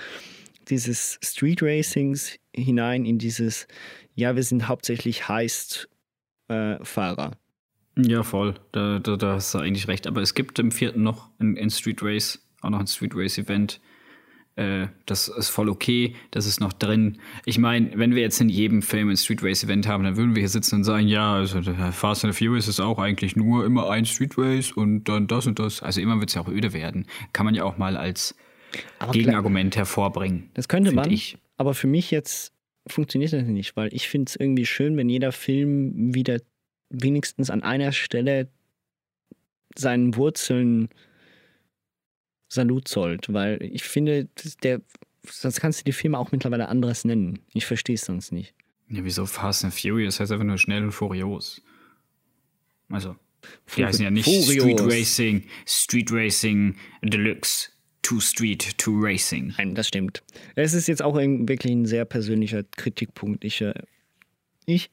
[0.69, 3.69] dieses Street Racings hinein in dieses,
[4.15, 7.33] ja, wir sind hauptsächlich Heist-Fahrer.
[7.97, 8.55] Ja, voll.
[8.73, 10.07] Da, da, da hast du eigentlich recht.
[10.07, 13.39] Aber es gibt im vierten noch ein, ein Street Race, auch noch ein Street Race
[13.39, 13.81] Event.
[14.57, 17.19] Äh, das ist voll okay, das ist noch drin.
[17.45, 20.35] Ich meine, wenn wir jetzt in jedem Film ein Street Race Event haben, dann würden
[20.35, 23.37] wir hier sitzen und sagen, ja, also der Fast and the Furious ist auch eigentlich
[23.37, 25.83] nur immer ein Street Race und dann das und das.
[25.83, 27.07] Also immer wird es ja auch öde werden.
[27.35, 28.35] Kann man ja auch mal als
[28.99, 30.49] Aber Gegenargument hervorbringen.
[30.55, 31.37] Das könnte man, Ich.
[31.59, 32.55] aber für mich jetzt
[32.87, 36.39] funktioniert das nicht, weil ich finde es irgendwie schön, wenn jeder Film wieder
[36.89, 38.49] wenigstens an einer Stelle
[39.77, 40.89] seinen Wurzeln
[42.49, 44.81] Salut zollt, weil ich finde, das- der,
[45.29, 47.41] sonst kannst du die Filme auch mittlerweile anderes nennen.
[47.53, 48.55] Ich verstehe es sonst nicht.
[48.89, 51.61] Ja, wieso Fast and Furious heißt einfach nur schnell und furios.
[52.89, 53.17] Also,
[53.77, 54.51] die heißen ja nicht Furios.
[54.53, 57.71] Street Racing, Street Racing Deluxe,
[58.03, 59.55] To Street, To Racing.
[59.59, 60.23] Nein, das stimmt.
[60.55, 63.45] Es ist jetzt auch ein, wirklich ein sehr persönlicher Kritikpunkt.
[63.45, 63.75] Ich, äh,
[64.67, 64.91] ich,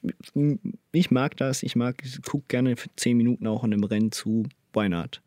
[0.90, 1.62] ich mag das.
[1.62, 4.44] Ich mag, ich gucke gerne für 10 Minuten auch an einem Rennen zu.
[4.72, 5.22] Why not?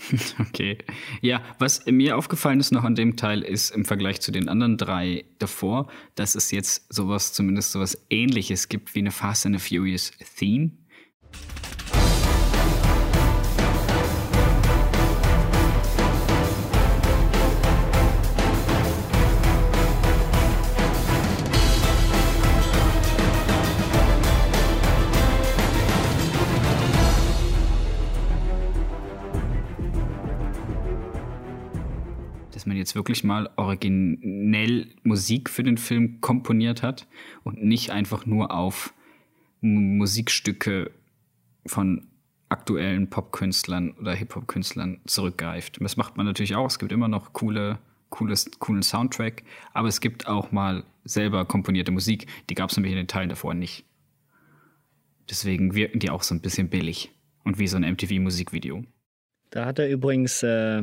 [0.40, 0.78] Okay.
[1.20, 4.76] Ja, was mir aufgefallen ist noch an dem Teil ist im Vergleich zu den anderen
[4.76, 9.76] drei davor, dass es jetzt sowas, zumindest sowas ähnliches gibt wie eine Fast and the
[9.76, 10.72] Furious Theme.
[32.80, 37.06] Jetzt wirklich mal originell Musik für den Film komponiert hat
[37.44, 38.92] und nicht einfach nur auf
[39.60, 40.90] Musikstücke
[41.66, 42.08] von
[42.48, 45.78] aktuellen Popkünstlern oder Hip-Hop-Künstlern zurückgreift.
[45.80, 46.66] Das macht man natürlich auch.
[46.66, 47.78] Es gibt immer noch coole,
[48.10, 52.26] cooles, coolen Soundtrack, aber es gibt auch mal selber komponierte Musik.
[52.48, 53.84] Die gab es nämlich in den Teilen davor nicht.
[55.28, 57.12] Deswegen wirken die auch so ein bisschen billig
[57.44, 58.84] und wie so ein MTV-Musikvideo.
[59.50, 60.82] Da hat er übrigens äh,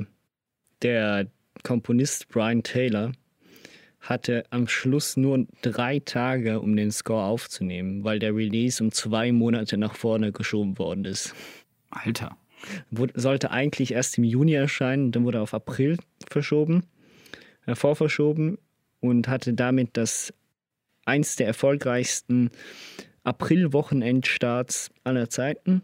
[0.82, 1.28] der
[1.68, 3.12] Komponist Brian Taylor
[4.00, 9.34] hatte am Schluss nur drei Tage, um den Score aufzunehmen, weil der Release um zwei
[9.34, 11.36] Monate nach vorne geschoben worden ist.
[11.90, 12.38] Alter.
[13.16, 15.98] Sollte eigentlich erst im Juni erscheinen, dann wurde er auf April
[16.30, 16.84] verschoben,
[17.66, 18.58] äh, vorverschoben
[19.02, 20.34] und hatte damit das
[21.04, 22.50] eins der erfolgreichsten
[23.26, 25.82] April-Wochenendstarts aller Zeiten.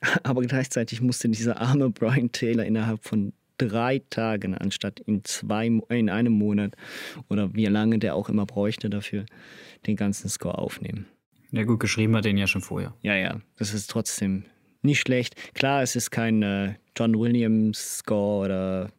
[0.22, 6.10] Aber gleichzeitig musste dieser arme Brian Taylor innerhalb von drei Tagen anstatt in zwei in
[6.10, 6.74] einem Monat
[7.28, 9.26] oder wie lange der auch immer bräuchte dafür
[9.86, 11.06] den ganzen Score aufnehmen.
[11.52, 12.94] Ja, gut, geschrieben hat den ja schon vorher.
[13.02, 14.44] Ja, ja, das ist trotzdem
[14.82, 15.36] nicht schlecht.
[15.54, 18.92] Klar, es ist kein äh, John Williams Score oder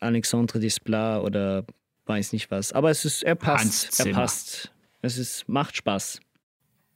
[0.00, 1.64] Alexandre Desplat oder
[2.06, 4.72] weiß nicht was, aber es ist er passt, er passt.
[5.02, 6.20] Es ist macht Spaß.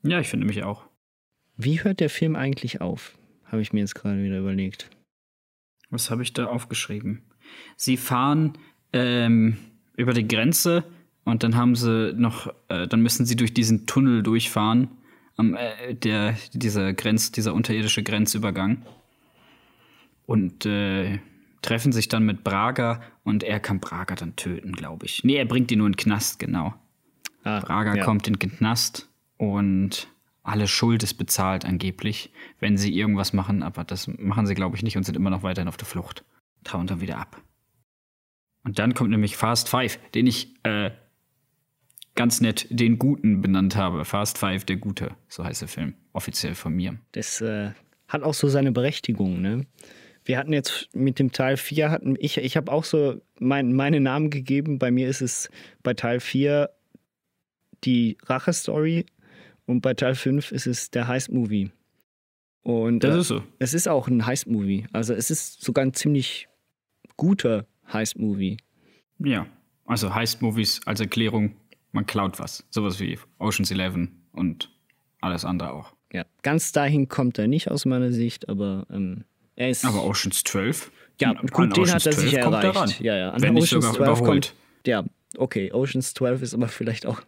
[0.03, 0.85] Ja, ich finde mich auch.
[1.57, 3.19] Wie hört der Film eigentlich auf?
[3.45, 4.91] Habe ich mir jetzt gerade wieder überlegt.
[5.91, 7.23] Was habe ich da aufgeschrieben?
[7.77, 8.59] Sie fahren
[8.93, 9.57] ähm,
[9.97, 10.85] über die Grenze
[11.25, 14.89] und dann haben sie noch, äh, dann müssen sie durch diesen Tunnel durchfahren,
[15.37, 18.83] am, äh, der, dieser Grenz, dieser unterirdische Grenzübergang.
[20.27, 21.21] Und äh,
[21.63, 25.25] treffen sich dann mit Braga und er kann Braga dann töten, glaube ich.
[25.25, 26.75] Nee, er bringt ihn nur in den Knast, genau.
[27.45, 28.05] Ah, Braga ja.
[28.05, 30.09] kommt in den Knast und
[30.49, 34.83] alle Schuld ist bezahlt angeblich, wenn sie irgendwas machen, aber das machen sie, glaube ich,
[34.83, 36.25] nicht und sind immer noch weiterhin auf der Flucht.
[36.65, 37.41] Trauen dann wieder ab.
[38.65, 40.91] Und dann kommt nämlich Fast Five, den ich äh,
[42.15, 44.05] ganz nett den Guten benannt habe.
[44.05, 46.99] Fast Five, der Gute, so heißt der Film, offiziell von mir.
[47.13, 47.71] Das äh,
[48.09, 49.67] hat auch so seine Berechtigung, ne?
[50.25, 54.01] Wir hatten jetzt mit dem Teil 4, hatten, ich, ich habe auch so mein, meine
[54.01, 54.79] Namen gegeben.
[54.79, 55.49] Bei mir ist es
[55.83, 56.69] bei Teil 4
[57.85, 59.07] die Rache-Story
[59.69, 61.71] und bei Teil 5 ist es der Heist-Movie.
[62.63, 63.43] Und Das äh, ist so.
[63.61, 64.87] es ist auch ein Heist-Movie.
[64.93, 66.49] Also es ist sogar ein ziemlich
[67.17, 68.57] guter Heist-Movie.
[69.21, 69.47] Ja.
[69.87, 71.55] Also Heist-Movies als Erklärung,
[71.93, 72.67] man klaut was.
[72.71, 74.71] Sowas wie Ocean's Eleven und
[75.21, 75.95] alles andere auch.
[76.13, 79.25] Ja, ganz dahin kommt er nicht aus meiner Sicht, aber ähm,
[79.57, 79.85] er ist.
[79.85, 80.91] Aber Ocean's 12?
[81.21, 82.77] Ja, An gut, den hat er 12 sicher kommt er erreicht.
[82.99, 83.05] ran.
[83.05, 83.31] Ja, ja.
[83.31, 84.47] An Wenn nicht Ocean's sogar 12 überholt.
[84.49, 85.05] kommt- Ja,
[85.37, 87.21] okay, Oceans 12 ist aber vielleicht auch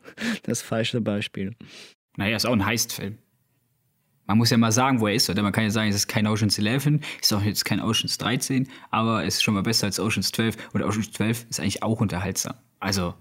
[0.45, 1.55] das falsche Beispiel.
[2.17, 3.19] Naja, ist auch ein Heist-Film.
[4.27, 5.43] Man muss ja mal sagen, wo er ist, oder?
[5.43, 8.69] Man kann ja sagen, es ist kein Ocean's 11, ist auch jetzt kein Ocean's 13,
[8.91, 10.57] aber es ist schon mal besser als Ocean's 12.
[10.73, 12.55] Und Ocean's 12 ist eigentlich auch unterhaltsam.
[12.79, 13.15] Also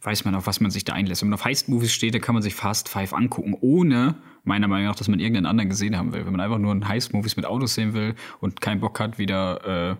[0.00, 1.22] weiß man, auf was man sich da einlässt.
[1.22, 4.86] Wenn man auf Heist-Movies steht, dann kann man sich Fast Five angucken, ohne, meiner Meinung
[4.88, 6.24] nach, dass man irgendeinen anderen gesehen haben will.
[6.26, 9.92] Wenn man einfach nur einen Heist-Movies mit Autos sehen will und keinen Bock hat, wieder,
[9.92, 9.96] äh,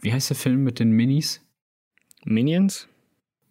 [0.00, 1.40] wie heißt der Film mit den Minis?
[2.24, 2.88] Minions?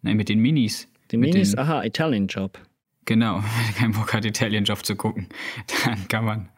[0.02, 0.88] Nein, mit den Minis.
[1.10, 1.50] Die Minis?
[1.52, 2.58] den- Aha, Italian Job.
[3.04, 5.28] Genau, wenn er keinen Bock hat, Italian Job zu gucken,
[5.84, 6.48] dann kann man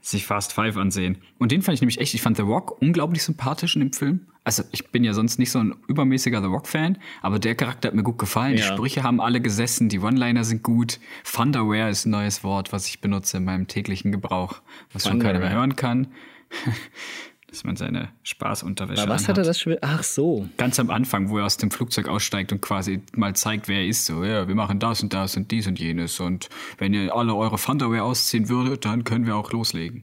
[0.00, 1.16] sich Fast Five ansehen.
[1.38, 4.26] Und den fand ich nämlich echt, ich fand The Rock unglaublich sympathisch in dem Film.
[4.44, 7.94] Also ich bin ja sonst nicht so ein übermäßiger The Rock-Fan, aber der Charakter hat
[7.94, 8.56] mir gut gefallen.
[8.56, 8.66] Die Ja.
[8.74, 11.00] Sprüche haben alle gesessen, die One-Liner sind gut.
[11.24, 14.60] Thunderwear ist ein neues Wort, was ich benutze in meinem täglichen Gebrauch,
[14.92, 16.08] was schon keiner mehr hören kann.
[17.54, 19.28] Dass man seine Spaßunterwäsche Aber was anhat.
[19.28, 19.76] hat er das schon?
[19.80, 20.48] Ach so.
[20.56, 23.86] Ganz am Anfang, wo er aus dem Flugzeug aussteigt und quasi mal zeigt, wer er
[23.86, 24.06] ist.
[24.06, 26.18] So, ja, wir machen das und das und dies und jenes.
[26.18, 26.48] Und
[26.78, 30.02] wenn ihr alle eure Thunderwear ausziehen würdet, dann können wir auch loslegen.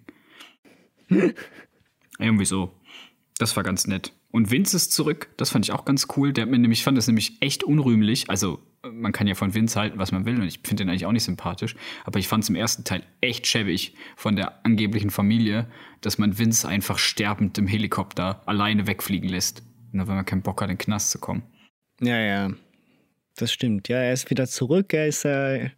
[2.20, 2.72] Irgendwie so.
[3.38, 4.14] Das war ganz nett.
[4.32, 5.28] Und Vince ist zurück.
[5.36, 6.32] Das fand ich auch ganz cool.
[6.32, 8.30] Der hat mir nämlich, ich fand das nämlich echt unrühmlich.
[8.30, 10.40] Also, man kann ja von Vince halten, was man will.
[10.40, 11.76] Und ich finde den eigentlich auch nicht sympathisch.
[12.04, 15.68] Aber ich fand es im ersten Teil echt schäbig von der angeblichen Familie,
[16.02, 19.64] dass man Vince einfach sterbend im Helikopter alleine wegfliegen lässt.
[19.92, 21.44] Nur weil man keinen Bock hat, in den Knast zu kommen.
[22.02, 22.52] Ja, ja.
[23.36, 23.88] Das stimmt.
[23.88, 24.94] Ja, er ist wieder zurück.
[24.94, 25.70] Er ist, äh,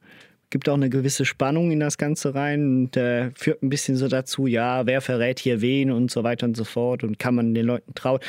[0.50, 4.08] gibt auch eine gewisse Spannung in das Ganze rein und äh, führt ein bisschen so
[4.08, 7.54] dazu, ja, wer verrät hier wen und so weiter und so fort und kann man
[7.54, 8.20] den Leuten trauen.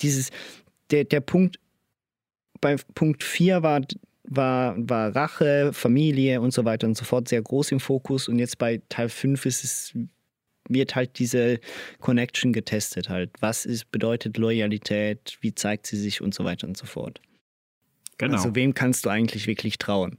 [0.00, 0.30] Dieses,
[0.90, 1.58] der, der Punkt,
[2.60, 3.82] bei Punkt 4 war,
[4.24, 8.38] war, war Rache, Familie und so weiter und so fort sehr groß im Fokus und
[8.38, 9.94] jetzt bei Teil 5 ist es
[10.68, 11.60] wird halt diese
[12.00, 13.30] Connection getestet halt.
[13.40, 15.36] Was ist, bedeutet Loyalität?
[15.42, 17.20] Wie zeigt sie sich und so weiter und so fort.
[18.18, 18.34] Genau.
[18.34, 20.18] Also wem kannst du eigentlich wirklich trauen?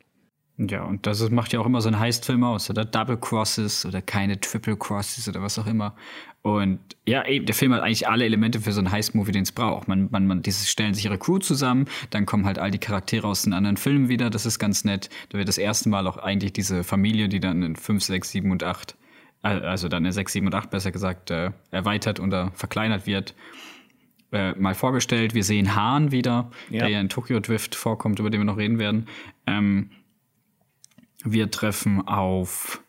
[0.57, 4.01] Ja, und das macht ja auch immer so ein Heist-Film aus, oder Double Crosses oder
[4.01, 5.95] keine Triple Crosses oder was auch immer.
[6.43, 9.51] Und ja, eben, der Film hat eigentlich alle Elemente für so einen Heist-Movie, den es
[9.51, 9.87] braucht.
[9.87, 13.27] Man, man, man, diese stellen sich ihre Crew zusammen, dann kommen halt all die Charaktere
[13.27, 15.09] aus den anderen Filmen wieder, das ist ganz nett.
[15.29, 18.51] Da wird das erste Mal auch eigentlich diese Familie, die dann in 5, 6, 7
[18.51, 18.95] und 8,
[19.41, 23.35] also dann in 6, 7 und 8 besser gesagt, äh, erweitert oder verkleinert wird
[24.31, 25.33] äh, mal vorgestellt.
[25.33, 26.79] Wir sehen Hahn wieder, ja.
[26.79, 29.07] der ja in Tokyo Drift vorkommt, über den wir noch reden werden.
[29.47, 29.89] Ähm,
[31.25, 32.81] wir treffen auf,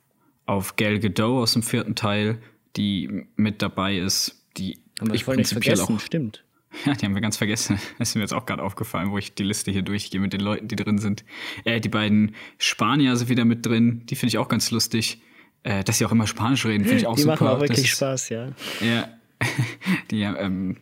[0.45, 2.39] auf Gal Gadot aus dem vierten Teil,
[2.76, 6.01] die mit dabei ist, die haben ich prinzipiell auch.
[6.01, 6.43] Stimmt.
[6.84, 7.80] Ja, die haben wir ganz vergessen.
[7.99, 10.43] Das ist mir jetzt auch gerade aufgefallen, wo ich die Liste hier durchgehe mit den
[10.43, 11.24] Leuten, die drin sind.
[11.64, 14.03] Äh, die beiden Spanier sind wieder mit drin.
[14.05, 15.22] Die finde ich auch ganz lustig.
[15.62, 17.37] Äh, dass sie auch immer Spanisch reden, finde ich auch die super.
[17.37, 18.53] Die machen auch wirklich ist, Spaß, ja.
[18.82, 19.09] Ja.
[20.11, 20.76] die ähm,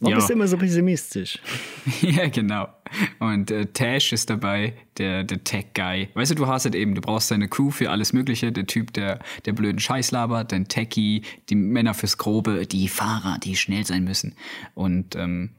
[0.00, 0.16] Warum ja.
[0.16, 1.38] bist du immer so pessimistisch?
[2.00, 2.68] ja, genau.
[3.18, 6.08] Und äh, Tash ist dabei, der, der Tech-Guy.
[6.14, 8.50] Weißt du, du hast halt eben, du brauchst deine Crew für alles Mögliche.
[8.50, 13.38] Der Typ, der, der blöden Scheiß labert, dein Techie, die Männer fürs Grobe, die Fahrer,
[13.38, 14.34] die schnell sein müssen.
[14.74, 15.50] Und ähm,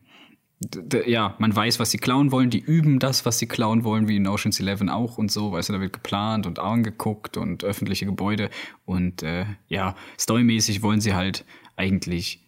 [1.06, 4.18] ja, man weiß, was sie klauen wollen, die üben das, was sie klauen wollen, wie
[4.18, 8.06] in Ocean's Eleven auch und so, weißt du, da wird geplant und angeguckt und öffentliche
[8.06, 8.50] Gebäude
[8.86, 12.48] und äh, ja, storymäßig wollen sie halt eigentlich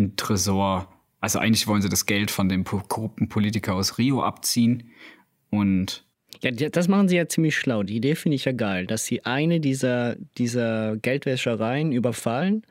[0.00, 0.88] ein Tresor
[1.20, 4.90] also eigentlich wollen sie das Geld von dem korrupten Politiker aus Rio abziehen
[5.50, 6.04] und
[6.40, 7.82] ja, das machen sie ja ziemlich schlau.
[7.82, 12.62] Die Idee finde ich ja geil, dass sie eine dieser, dieser Geldwäschereien überfallen,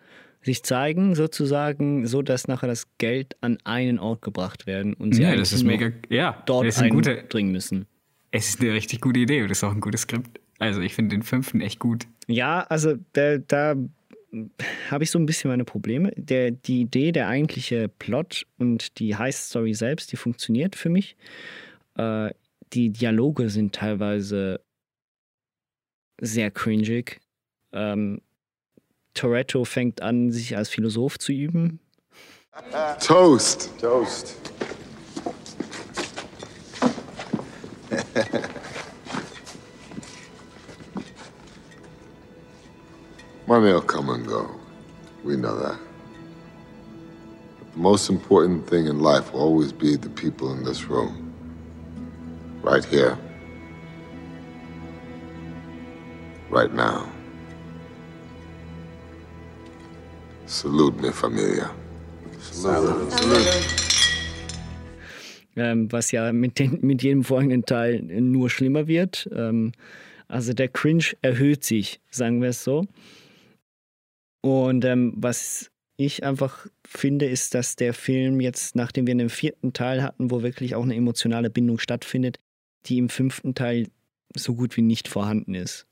[0.41, 5.24] sich zeigen sozusagen, so dass nachher das Geld an einen Ort gebracht werden und sie
[5.24, 7.88] ja, das ist mega, ja, dort eindringen müssen.
[8.32, 10.39] Es ist eine richtig gute Idee und das ist auch ein gutes Skript.
[10.60, 12.08] Also ich finde den fünften echt gut.
[12.28, 13.76] Ja, also da, da
[14.92, 16.12] habe ich so ein bisschen meine Probleme.
[16.16, 21.16] Der, die Idee, der eigentliche Plot und die Heist-Story selbst, die funktioniert für mich.
[21.96, 22.32] Äh,
[22.74, 24.60] die Dialoge sind teilweise
[26.20, 27.20] sehr cringig.
[27.72, 28.22] Ähm,
[29.14, 31.80] Toretto fängt an, sich als Philosoph zu üben.
[33.00, 33.72] Toast.
[33.80, 34.36] Toast.
[43.48, 44.50] Money will come and go.
[45.24, 45.80] We know that.
[47.58, 51.34] But the most important thing in life will always be the people in this room.
[52.62, 53.18] Right here.
[56.50, 57.08] Right now.
[60.45, 61.72] Salute me, familia.
[62.41, 63.12] Salute.
[63.14, 63.88] Salute.
[65.56, 69.30] Ähm, was ja mit, den, mit jedem folgenden Teil nur schlimmer wird.
[69.34, 69.72] Ähm,
[70.28, 72.86] also der Cringe erhöht sich, sagen wir es so.
[74.42, 79.74] Und ähm, was ich einfach finde, ist, dass der Film jetzt, nachdem wir einen vierten
[79.74, 82.38] Teil hatten, wo wirklich auch eine emotionale Bindung stattfindet,
[82.86, 83.88] die im fünften Teil
[84.36, 85.88] so gut wie nicht vorhanden ist.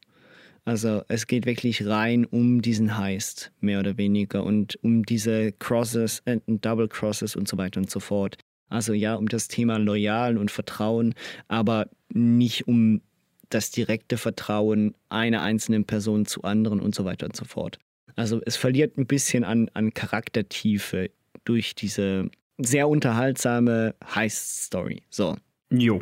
[0.64, 6.22] Also es geht wirklich rein um diesen Heist, mehr oder weniger, und um diese Crosses
[6.26, 8.38] und äh, Double Crosses und so weiter und so fort.
[8.68, 11.14] Also ja, um das Thema Loyal und Vertrauen,
[11.48, 13.02] aber nicht um
[13.50, 17.78] das direkte Vertrauen einer einzelnen Person zu anderen und so weiter und so fort.
[18.16, 21.10] Also es verliert ein bisschen an, an Charaktertiefe
[21.44, 25.04] durch diese sehr unterhaltsame Heist-Story.
[25.10, 25.36] So.
[25.70, 26.02] Jo.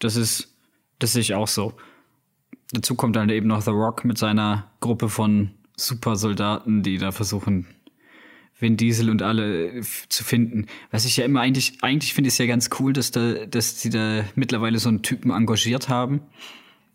[0.00, 0.56] Das ist,
[0.98, 1.74] das sehe ich auch so.
[2.72, 7.66] Dazu kommt dann eben noch The Rock mit seiner Gruppe von Supersoldaten, die da versuchen,
[8.58, 10.66] Vin Diesel und alle zu finden.
[10.90, 13.80] Was ich ja immer eigentlich, eigentlich finde ich es ja ganz cool, dass da, dass
[13.80, 16.20] sie da mittlerweile so einen Typen engagiert haben.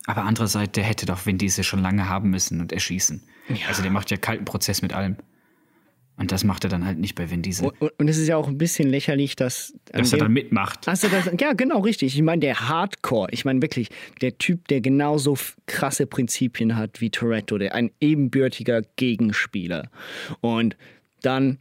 [0.08, 3.24] Aber andererseits, der hätte doch Vin Diesel schon lange haben müssen und erschießen.
[3.50, 3.68] Ja.
[3.68, 5.18] Also der macht ja kalten Prozess mit allem.
[6.18, 7.74] Und das macht er dann halt nicht bei Vin Diesel.
[7.80, 9.74] Und, und es ist ja auch ein bisschen lächerlich, dass.
[9.92, 10.88] Dass er dann mitmacht.
[10.88, 12.16] Also das, ja, genau, richtig.
[12.16, 13.90] Ich meine, der Hardcore, ich meine wirklich,
[14.22, 19.90] der Typ, der genauso krasse Prinzipien hat wie Toretto, der ein ebenbürtiger Gegenspieler.
[20.40, 20.78] Und
[21.22, 21.58] dann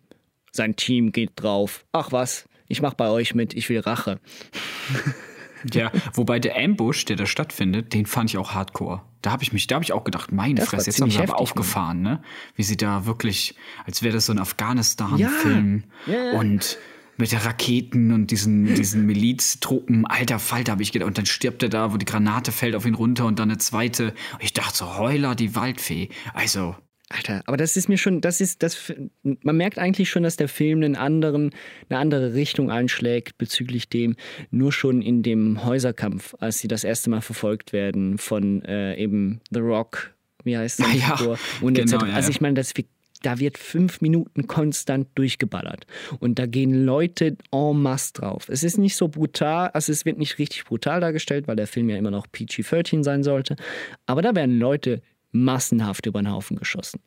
[0.52, 1.84] sein Team geht drauf.
[1.90, 4.20] Ach was, ich mach bei euch mit, ich will Rache.
[5.72, 9.02] Ja, wobei der Ambush, der da stattfindet, den fand ich auch hardcore.
[9.22, 11.18] Da habe ich mich, da habe ich auch gedacht, meine das Fresse, jetzt haben sie
[11.18, 12.22] aber aufgefahren, ne?
[12.56, 13.54] Wie sie da wirklich,
[13.86, 16.12] als wäre das so ein Afghanistan-Film ja.
[16.12, 16.38] ja.
[16.38, 16.78] und
[17.16, 21.06] mit der Raketen und diesen, diesen Miliztruppen, alter Falter, habe ich gedacht.
[21.06, 23.58] Und dann stirbt er da, wo die Granate fällt auf ihn runter und dann eine
[23.58, 24.14] zweite.
[24.32, 26.08] Und ich dachte so, Heuler, die Waldfee.
[26.32, 26.76] Also,
[27.10, 28.92] Alter, aber das ist mir schon, das ist, das,
[29.22, 31.50] man merkt eigentlich schon, dass der Film einen anderen,
[31.88, 34.16] eine andere Richtung einschlägt bezüglich dem,
[34.50, 39.40] nur schon in dem Häuserkampf, als sie das erste Mal verfolgt werden von äh, eben
[39.50, 40.86] The Rock, wie heißt das?
[40.94, 42.72] Ja, ja, und genau, ja, also ich meine, das,
[43.24, 45.86] da wird fünf Minuten konstant durchgeballert.
[46.20, 48.48] Und da gehen Leute en masse drauf.
[48.48, 51.88] Es ist nicht so brutal, also es wird nicht richtig brutal dargestellt, weil der Film
[51.88, 53.56] ja immer noch PG-13 sein sollte.
[54.06, 55.00] Aber da werden Leute
[55.34, 57.00] massenhaft über den Haufen geschossen.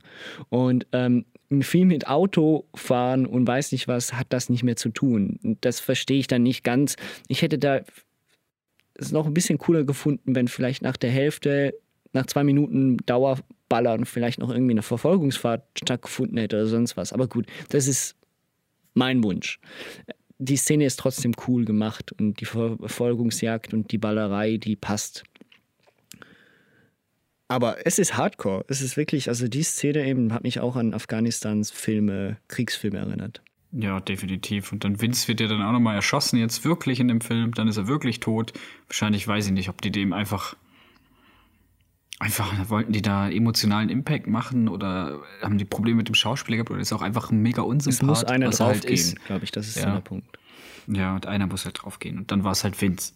[0.49, 1.25] Und ähm,
[1.61, 5.57] viel mit Autofahren und weiß nicht was hat das nicht mehr zu tun.
[5.61, 6.95] Das verstehe ich dann nicht ganz.
[7.27, 7.81] Ich hätte da
[8.95, 11.73] es noch ein bisschen cooler gefunden, wenn vielleicht nach der Hälfte,
[12.13, 17.13] nach zwei Minuten Dauerballern vielleicht noch irgendwie eine Verfolgungsfahrt stattgefunden hätte oder sonst was.
[17.13, 18.15] Aber gut, das ist
[18.93, 19.59] mein Wunsch.
[20.39, 25.23] Die Szene ist trotzdem cool gemacht und die Verfolgungsjagd und die Ballerei, die passt.
[27.49, 28.65] Aber es ist Hardcore.
[28.67, 33.41] Es ist wirklich, also die Szene eben hat mich auch an Afghanistans Filme, Kriegsfilme erinnert.
[33.71, 34.71] Ja, definitiv.
[34.71, 37.53] Und dann Vince wird ja dann auch nochmal erschossen, jetzt wirklich in dem Film.
[37.53, 38.53] Dann ist er wirklich tot.
[38.87, 40.55] Wahrscheinlich weiß ich nicht, ob die dem einfach.
[42.19, 46.71] Einfach wollten die da emotionalen Impact machen oder haben die Probleme mit dem Schauspieler gehabt
[46.71, 47.93] oder ist auch einfach ein mega Unsympath.
[48.01, 49.23] Es muss einer er halt ist.
[49.25, 49.51] glaube ich.
[49.51, 49.93] Das ist Ja.
[49.93, 50.37] der Punkt.
[50.87, 52.17] Ja, und einer muss halt draufgehen.
[52.17, 53.13] Und dann war es halt Vince.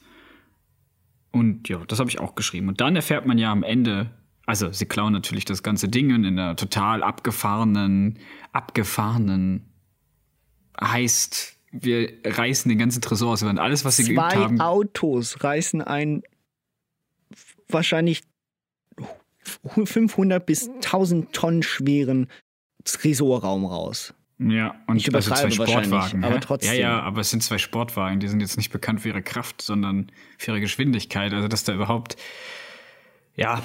[1.31, 2.67] Und ja, das habe ich auch geschrieben.
[2.67, 4.11] Und dann erfährt man ja am Ende,
[4.51, 8.19] also sie klauen natürlich das ganze Ding in einer total abgefahrenen,
[8.51, 9.71] abgefahrenen
[10.77, 13.43] heißt, wir reißen den ganzen Tresor aus.
[13.43, 14.59] Wir alles, was sie geübt Zwei haben.
[14.59, 16.23] Autos reißen einen
[17.69, 18.23] wahrscheinlich
[19.85, 22.27] 500 bis 1000 Tonnen schweren
[22.83, 24.13] Tresorraum raus.
[24.37, 26.25] Ja, und Ich also zwei Sportwagen.
[26.25, 26.73] aber trotzdem.
[26.73, 29.61] Ja, ja, aber es sind zwei Sportwagen, die sind jetzt nicht bekannt für ihre Kraft,
[29.61, 31.33] sondern für ihre Geschwindigkeit.
[31.33, 32.17] Also, dass da überhaupt,
[33.37, 33.61] ja,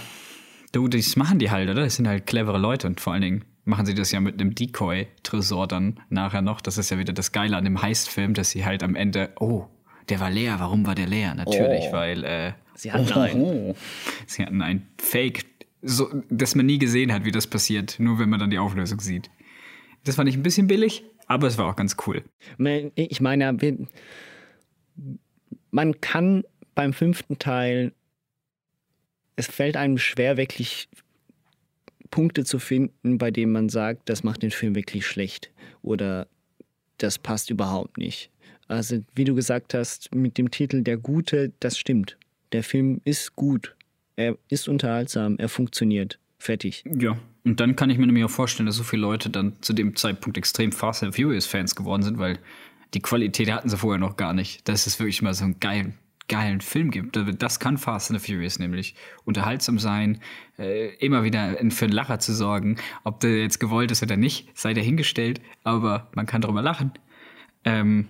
[0.72, 1.82] du, das machen die halt, oder?
[1.84, 4.54] Das sind halt clevere Leute und vor allen Dingen machen sie das ja mit einem
[4.54, 6.60] Decoy-Tresor dann nachher noch.
[6.60, 9.66] Das ist ja wieder das Geile an dem Heist-Film, dass sie halt am Ende, oh,
[10.08, 10.56] der war leer.
[10.60, 11.34] Warum war der leer?
[11.34, 11.92] Natürlich, Oh.
[11.92, 13.74] weil, äh, Sie hatten einen.
[14.26, 15.46] Sie hatten ein Fake,
[15.82, 19.00] so, das man nie gesehen hat, wie das passiert, nur wenn man dann die Auflösung
[19.00, 19.30] sieht.
[20.04, 22.22] Das fand ich ein bisschen billig, aber es war auch ganz cool.
[22.94, 23.56] Ich meine,
[25.70, 26.44] man kann
[26.74, 27.92] beim fünften Teil,
[29.36, 30.88] es fällt einem schwer, wirklich
[32.10, 35.50] Punkte zu finden, bei denen man sagt, das macht den Film wirklich schlecht
[35.82, 36.26] oder
[36.98, 38.30] das passt überhaupt nicht.
[38.68, 42.16] Also, wie du gesagt hast, mit dem Titel Der Gute, das stimmt.
[42.52, 43.76] Der Film ist gut.
[44.16, 46.18] Er ist unterhaltsam, er funktioniert.
[46.38, 46.84] Fertig.
[46.98, 47.18] Ja.
[47.44, 49.94] Und dann kann ich mir nämlich auch vorstellen, dass so viele Leute dann zu dem
[49.94, 52.38] Zeitpunkt extrem Fast and Furious Fans geworden sind, weil
[52.94, 54.68] die Qualität hatten sie vorher noch gar nicht.
[54.68, 55.94] Dass es wirklich mal so einen geilen,
[56.28, 57.18] geilen Film gibt.
[57.40, 58.94] Das kann Fast and Furious nämlich.
[59.24, 60.20] Unterhaltsam sein,
[60.58, 62.76] äh, immer wieder für einen Lacher zu sorgen.
[63.04, 66.92] Ob der jetzt gewollt ist oder nicht, sei dahingestellt, aber man kann darüber lachen.
[67.64, 68.08] Ähm,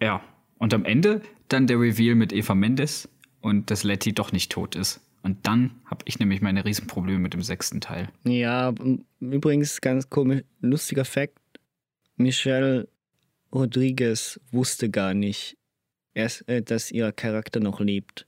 [0.00, 0.22] ja.
[0.58, 3.08] Und am Ende dann der Reveal mit Eva Mendes
[3.40, 5.00] und dass Letty doch nicht tot ist.
[5.22, 8.08] Und dann habe ich nämlich meine Riesenprobleme mit dem sechsten Teil.
[8.24, 8.74] Ja,
[9.20, 11.38] übrigens ganz komisch, lustiger Fakt.
[12.16, 12.88] Michelle
[13.52, 15.56] Rodriguez wusste gar nicht,
[16.14, 18.26] erst, äh, dass ihr Charakter noch lebt.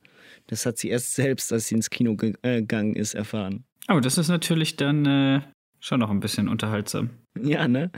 [0.49, 3.65] Das hat sie erst selbst, als sie ins Kino ge äh, gegangen ist, erfahren.
[3.87, 5.41] Aber das ist natürlich dann äh,
[5.81, 7.11] schon noch ein bisschen unterhaltsam.
[7.41, 7.91] Ja, ne?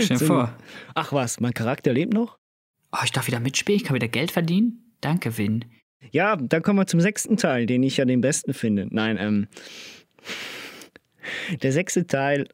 [0.00, 0.56] Stell dir So- vor.
[0.94, 2.38] Ach was, mein Charakter lebt noch?
[2.92, 4.92] Oh, ich darf wieder mitspielen, ich kann wieder Geld verdienen.
[5.00, 5.64] Danke, Vin.
[6.10, 8.86] Ja, dann kommen wir zum sechsten Teil, den ich ja den besten finde.
[8.90, 9.48] Nein, ähm.
[11.62, 12.48] Der sechste Teil.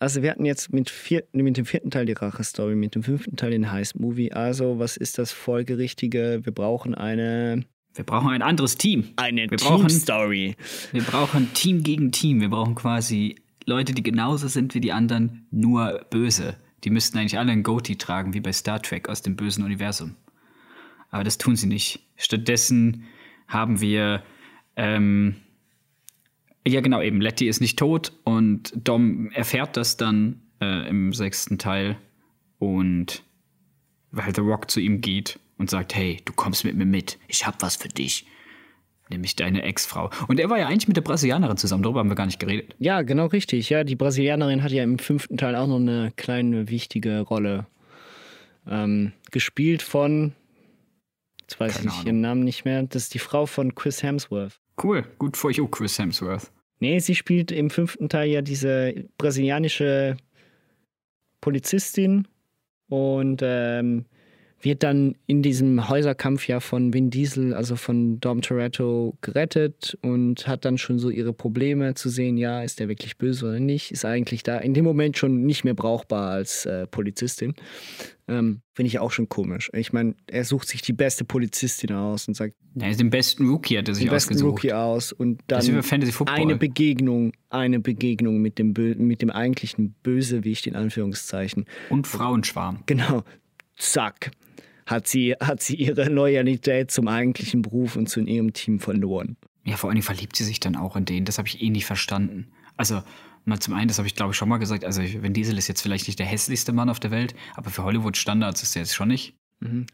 [0.00, 3.36] Also, wir hatten jetzt mit, vier, mit dem vierten Teil die Rache-Story, mit dem fünften
[3.36, 4.32] Teil den Heist-Movie.
[4.32, 6.40] Also, was ist das Folgerichtige?
[6.42, 7.66] Wir brauchen eine.
[7.94, 9.10] Wir brauchen ein anderes Team.
[9.16, 10.56] Eine Team-Story.
[10.92, 12.40] Wir brauchen Team gegen Team.
[12.40, 13.36] Wir brauchen quasi
[13.66, 16.56] Leute, die genauso sind wie die anderen, nur böse.
[16.84, 20.16] Die müssten eigentlich alle ein Goatee tragen, wie bei Star Trek aus dem bösen Universum.
[21.10, 22.00] Aber das tun sie nicht.
[22.16, 23.04] Stattdessen
[23.48, 24.22] haben wir,
[24.76, 25.36] ähm,
[26.66, 31.58] ja genau, eben, Letty ist nicht tot und Dom erfährt das dann äh, im sechsten
[31.58, 31.96] Teil
[32.58, 33.22] und
[34.12, 37.46] weil The Rock zu ihm geht und sagt, hey, du kommst mit mir mit, ich
[37.46, 38.26] hab was für dich.
[39.08, 40.10] Nämlich deine Ex-Frau.
[40.28, 42.76] Und er war ja eigentlich mit der Brasilianerin zusammen, darüber haben wir gar nicht geredet.
[42.78, 43.68] Ja, genau richtig.
[43.68, 47.66] Ja, die Brasilianerin hat ja im fünften Teil auch noch eine kleine wichtige Rolle
[48.68, 50.32] ähm, gespielt von.
[51.40, 52.06] Jetzt weiß Keine ich Ahnung.
[52.06, 52.84] ihren Namen nicht mehr.
[52.84, 54.60] Das ist die Frau von Chris Hemsworth.
[54.82, 56.50] Cool, gut for you, Chris Hemsworth.
[56.80, 60.16] Nee, sie spielt im fünften Teil ja diese brasilianische
[61.42, 62.26] Polizistin
[62.88, 64.06] und ähm,
[64.60, 70.46] wird dann in diesem Häuserkampf ja von Vin Diesel, also von Dom Toretto, gerettet und
[70.46, 73.90] hat dann schon so ihre Probleme zu sehen, ja, ist der wirklich böse oder nicht,
[73.90, 77.54] ist eigentlich da in dem Moment schon nicht mehr brauchbar als äh, Polizistin.
[78.28, 79.70] Ähm, Finde ich auch schon komisch.
[79.74, 83.76] Ich meine, er sucht sich die beste Polizistin aus und sagt, Ja, den besten Rookie
[83.76, 84.64] hat er sich den besten ausgesucht.
[84.64, 85.62] Rookie aus und dann
[86.26, 91.64] eine Begegnung, eine Begegnung mit dem, Bö mit dem eigentlichen Bösewicht in Anführungszeichen.
[91.88, 92.84] Und Frauenschwarm.
[92.86, 93.24] Genau,
[93.76, 94.30] zack,
[94.90, 99.36] hat sie, hat sie ihre Loyalität zum eigentlichen Beruf und zu ihrem Team verloren.
[99.64, 101.24] Ja, vor allen Dingen verliebt sie sich dann auch in den.
[101.24, 102.48] Das habe ich eh nicht verstanden.
[102.76, 103.02] Also,
[103.44, 105.68] mal zum einen, das habe ich glaube ich schon mal gesagt, also Vin Diesel ist
[105.68, 108.94] jetzt vielleicht nicht der hässlichste Mann auf der Welt, aber für Hollywood-Standards ist er jetzt
[108.94, 109.34] schon nicht.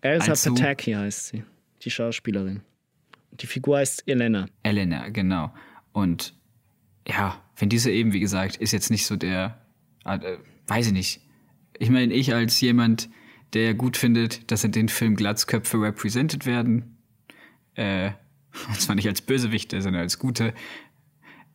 [0.00, 1.42] Elsa Also- Pataki heißt sie,
[1.82, 2.62] die Schauspielerin.
[3.32, 4.46] Die Figur heißt Elena.
[4.62, 5.52] Elena, genau.
[5.92, 6.34] Und
[7.08, 9.60] ja, Vin Diesel eben, wie gesagt, ist jetzt nicht so der,
[10.04, 10.36] äh,
[10.68, 11.20] weiß ich nicht.
[11.78, 13.08] Ich meine, ich als jemand,
[13.52, 16.96] der gut findet, dass in den Film Glatzköpfe represented werden,
[17.74, 18.10] äh,
[18.68, 20.54] und zwar nicht als Bösewichte, sondern als Gute,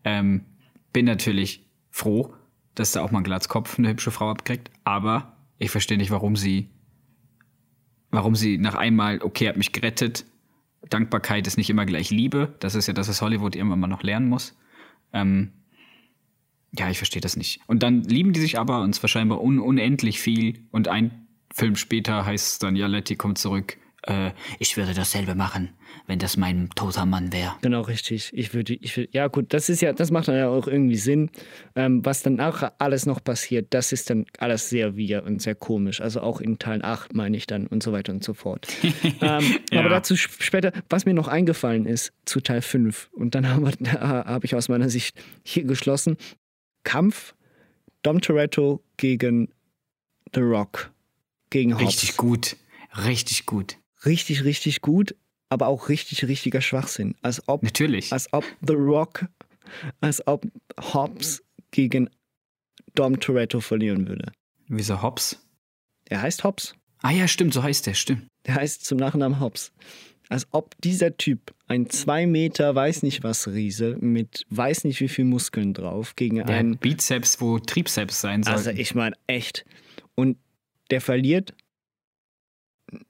[0.04, 0.46] ähm,
[0.94, 2.34] bin natürlich froh,
[2.76, 6.36] dass da auch mal ein Glatzkopf eine hübsche Frau abkriegt, aber ich verstehe nicht, warum
[6.36, 6.70] sie,
[8.10, 10.26] warum sie nach einmal, okay, hat mich gerettet,
[10.90, 12.56] Dankbarkeit ist nicht immer gleich Liebe.
[12.60, 14.58] Das ist ja das, was Hollywood irgendwann mal noch lernen muss.
[15.14, 15.52] Ähm,
[16.72, 17.60] ja, ich verstehe das nicht.
[17.68, 20.64] Und dann lieben die sich aber und zwar scheinbar un unendlich viel.
[20.72, 21.21] Und ein
[21.54, 23.78] Film später heißt es dann, ja, Letty kommt zurück.
[24.04, 25.70] Äh, ich würde dasselbe machen,
[26.08, 27.54] wenn das mein toter Mann wäre.
[27.62, 28.32] Genau, richtig.
[28.34, 30.96] Ich würde, ich würde, ja gut, das ist ja, das macht dann ja auch irgendwie
[30.96, 31.30] Sinn.
[31.76, 35.54] Ähm, was dann auch alles noch passiert, das ist dann alles sehr wir und sehr
[35.54, 36.02] komisch.
[36.02, 38.68] Also auch in Teil 8 meine ich dann und so weiter und so fort.
[39.22, 39.82] ähm, Ja.
[39.82, 43.72] Aber dazu sp- später, was mir noch eingefallen ist zu Teil 5 und dann habe
[43.92, 46.18] hab ich aus meiner Sicht hier geschlossen,
[46.84, 47.36] Kampf
[48.02, 49.50] Dom Toretto gegen
[50.34, 50.90] The Rock,
[51.52, 51.84] gegen Hobbs.
[51.86, 52.58] Richtig gut.
[53.06, 53.78] Richtig gut.
[54.04, 55.16] Richtig, richtig gut,
[55.50, 57.14] aber auch richtig, richtiger Schwachsinn.
[57.22, 58.12] Als ob Natürlich.
[58.12, 59.28] als ob The Rock,
[60.00, 60.48] als ob
[60.80, 62.10] Hobbs gegen
[62.96, 64.32] Dom Toretto verlieren würde.
[64.68, 65.40] Wieso Hobbs?
[66.10, 66.74] Er heißt Hobbs.
[67.04, 68.28] Ah ja, stimmt, so heißt der, stimmt.
[68.48, 69.72] Der heißt zum Nachnamen Hobbs.
[70.30, 75.10] Als ob dieser Typ, ein zwei Meter weiß nicht was Riese mit weiß nicht wie
[75.10, 76.78] viel Muskeln drauf, gegen Der einen.
[76.78, 78.54] Bizeps, wo Trizeps sein soll.
[78.54, 79.66] Also ich meine echt.
[80.92, 81.54] Der verliert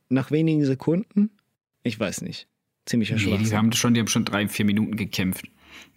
[0.10, 1.32] nach wenigen Sekunden.
[1.84, 2.48] Ich weiß nicht.
[2.86, 5.46] Ziemlicher Nee, die haben schon, die haben schon drei, vier Minuten gekämpft.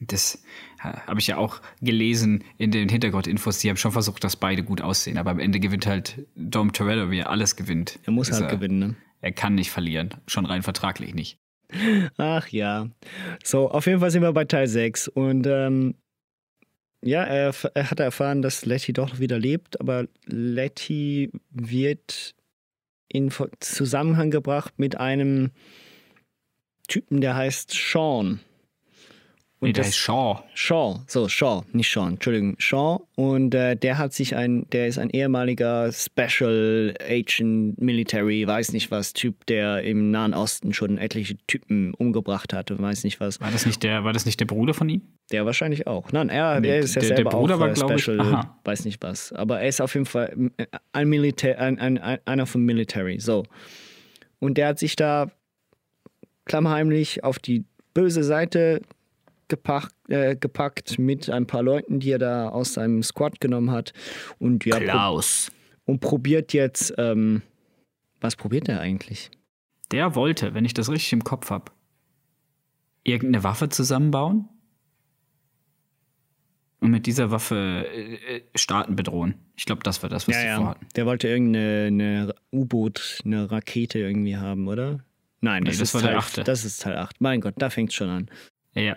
[0.01, 0.43] Das
[0.79, 3.59] habe ich ja auch gelesen in den Hintergrundinfos.
[3.59, 5.19] Die haben schon versucht, dass beide gut aussehen.
[5.19, 7.99] Aber am Ende gewinnt halt Dom Toretto, wie er alles gewinnt.
[8.05, 8.97] er muss halt gewinnen, ne?
[9.21, 10.11] Er kann nicht verlieren.
[10.27, 11.39] Schon rein vertraglich nicht.
[12.19, 12.91] Ach ja.
[13.43, 15.09] So, auf jeden Fall sind wir bei Teil 6.
[15.09, 15.95] Und ähm,
[17.05, 22.35] ja, er, er hat erfahren, dass Letty doch wieder lebt, aber Letty wird
[23.09, 23.31] in
[23.61, 25.51] Zusammenhang gebracht mit einem
[26.89, 28.41] Typen, der heißt Sean.
[29.65, 30.43] Und Nee, der das- ist Shaw.
[30.55, 32.99] Shaw, so Shaw, nicht Sean, Entschuldigung, Shaw.
[33.17, 38.91] Und äh, der hat sich ein, der ist ein ehemaliger Special Agent Military, weiß nicht
[38.91, 43.41] was, Typ, der im Nahen Osten schon etliche Typen umgebracht hat und weiß nicht was.
[43.41, 45.01] War das nicht der, war das nicht der Bruder von ihm?
[45.33, 46.13] Der wahrscheinlich auch.
[46.13, 48.03] Nein, er, Nee, er ist ja der- der selber Bruder auch war, äh, glaub ich-
[48.03, 48.61] Special, aha.
[48.65, 49.33] weiß nicht was.
[49.33, 53.19] Aber er ist auf jeden Fall äh, ein Militär, ein, ein, ein, einer vom Military.
[53.19, 53.45] So.
[54.41, 55.31] Und der hat sich da
[56.45, 58.83] klammheimlich auf die böse Seite
[59.49, 63.93] gepackt, äh, gepackt mit ein paar Leuten, die er da aus seinem Squad genommen hat.
[64.39, 65.53] Und ja, pro Klaus.
[65.85, 67.43] und probiert jetzt, ähm,
[68.21, 69.31] was probiert er eigentlich?
[69.91, 71.73] Der wollte, wenn ich das richtig im Kopf habe,
[73.05, 74.49] irgendeine Waffe zusammenbauen
[76.81, 79.35] und mit dieser Waffe äh, äh, Staaten bedrohen.
[79.57, 80.87] Ich glaube, das war das, was sie vorhatten.
[80.97, 85.05] Der wollte irgendeine eine U-Boot, eine Rakete irgendwie haben, oder?
[85.41, 86.45] Nein, Nee, das, das ist war der Teil, achte.
[86.45, 87.21] Das ist Teil 8.
[87.21, 88.31] Mein Gott, da fängt schon an.
[88.75, 88.97] Ja, ja.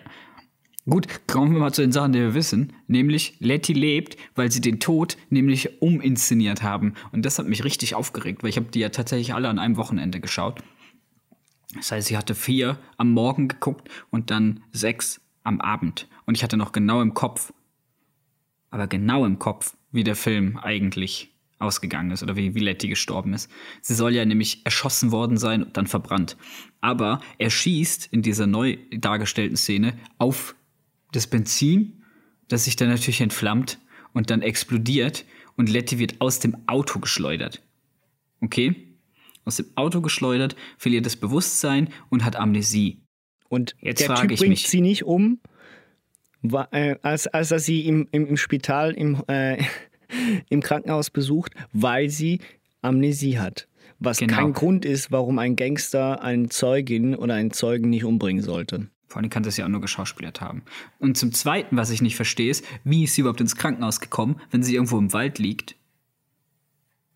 [0.88, 2.72] Gut, kommen wir mal zu den Sachen, die wir wissen.
[2.86, 6.94] Nämlich, Letty lebt, weil sie den Tod nämlich uminszeniert haben.
[7.12, 9.76] Und das hat mich richtig aufgeregt, weil ich habe die ja tatsächlich alle an einem
[9.76, 10.62] Wochenende geschaut.
[11.74, 16.08] Das heißt, sie hatte vier am Morgen geguckt und dann sechs am Abend.
[16.24, 17.52] Und ich hatte noch genau im Kopf,
[18.70, 23.34] aber genau im Kopf, wie der Film eigentlich ausgegangen ist oder wie, wie Letty gestorben
[23.34, 23.50] ist.
[23.82, 26.38] Sie soll ja nämlich erschossen worden sein und dann verbrannt.
[26.80, 30.54] Aber er schießt in dieser neu dargestellten Szene auf
[31.12, 32.02] das Benzin,
[32.48, 33.78] das sich dann natürlich entflammt
[34.12, 35.24] und dann explodiert
[35.56, 37.62] und Letty wird aus dem Auto geschleudert.
[38.40, 38.74] Okay?
[39.44, 43.00] Aus dem Auto geschleudert, verliert das Bewusstsein und hat Amnesie.
[43.48, 44.68] Und Jetzt der frage Typ ich bringt mich.
[44.68, 45.40] sie nicht um,
[46.70, 49.62] äh, als, als er sie im, im, im Spital, im, äh,
[50.50, 52.40] im Krankenhaus besucht, weil sie
[52.82, 53.68] Amnesie hat.
[53.98, 54.36] Was Genau.
[54.36, 58.88] kein Grund ist, warum ein Gangster eine Zeugin oder einen Zeugen nicht umbringen sollte.
[59.08, 60.62] Vor allem kann das ja auch nur geschauspielert haben.
[60.98, 64.40] Und zum Zweiten, was ich nicht verstehe, ist, wie ist sie überhaupt ins Krankenhaus gekommen,
[64.50, 65.76] wenn sie irgendwo im Wald liegt?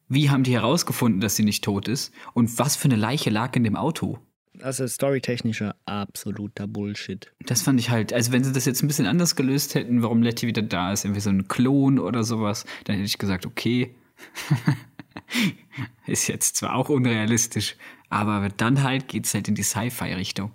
[0.09, 2.13] Wie haben die herausgefunden, dass sie nicht tot ist?
[2.35, 4.19] Und was für eine Leiche lag in dem Auto?
[4.61, 7.33] Also storytechnischer absoluter Bullshit.
[7.47, 10.23] Das fand ich halt, also wenn sie das jetzt ein bisschen anders gelöst hätten, warum
[10.23, 13.95] Letty wieder da ist, irgendwie so ein Klon oder sowas, dann hätte ich gesagt, okay.
[16.07, 17.77] ist jetzt zwar auch unrealistisch,
[18.09, 20.53] aber dann halt geht's halt in die Sci-Fi-Richtung.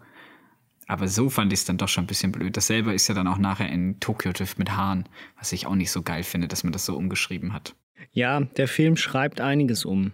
[0.87, 2.55] Aber so fand ich es dann doch schon ein bisschen blöd.
[2.55, 5.07] Dasselbe ist ja dann auch nachher in Tokyo Drift mit Hahn,
[5.37, 7.75] was ich auch nicht so geil finde, dass man das so umgeschrieben hat.
[8.11, 10.13] Ja, der Film schreibt einiges um,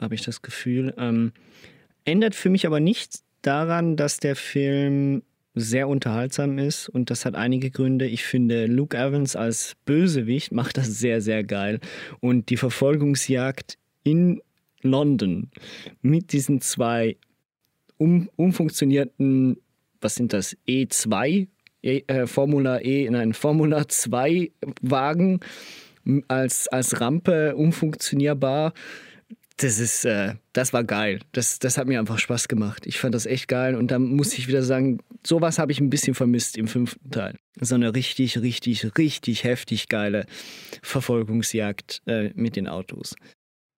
[0.00, 0.94] habe ich das Gefühl.
[0.96, 1.32] Ähm,
[2.04, 5.22] ändert für mich aber nichts daran, dass der Film
[5.54, 8.06] sehr unterhaltsam ist und das hat einige Gründe.
[8.06, 11.80] Ich finde, Luke Evans als Bösewicht macht das sehr, sehr geil.
[12.20, 14.40] Und die Verfolgungsjagd in
[14.80, 15.50] London
[16.00, 17.16] mit diesen zwei
[17.98, 19.58] um, umfunktionierten,
[20.02, 21.48] was sind das, E2,
[21.82, 24.50] e, äh, Formula E, nein, Formula 2
[24.82, 25.40] Wagen
[26.28, 28.72] als, als Rampe umfunktionierbar.
[29.58, 31.20] Das ist, äh, das war geil.
[31.32, 32.86] Das, das hat mir einfach Spaß gemacht.
[32.86, 35.90] Ich fand das echt geil und da muss ich wieder sagen, sowas habe ich ein
[35.90, 37.36] bisschen vermisst im fünften Teil.
[37.60, 40.26] So eine richtig, richtig, richtig heftig geile
[40.82, 43.14] Verfolgungsjagd äh, mit den Autos.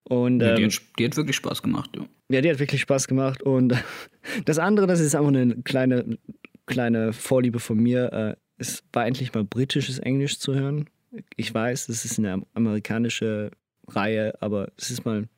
[0.05, 1.91] Und Ja, die, ähm, hat, die hat wirklich Spaß gemacht.
[1.97, 2.05] Ja.
[2.31, 3.43] ja, die hat wirklich Spaß gemacht.
[3.43, 3.75] Und
[4.45, 6.19] das andere, das ist einfach eine kleine,
[6.67, 8.13] kleine Vorliebe von mir.
[8.13, 10.87] äh, Es war endlich mal britisches Englisch zu hören.
[11.37, 13.51] Ich weiß, es ist eine am- amerikanische
[13.89, 15.29] Reihe, aber es ist mal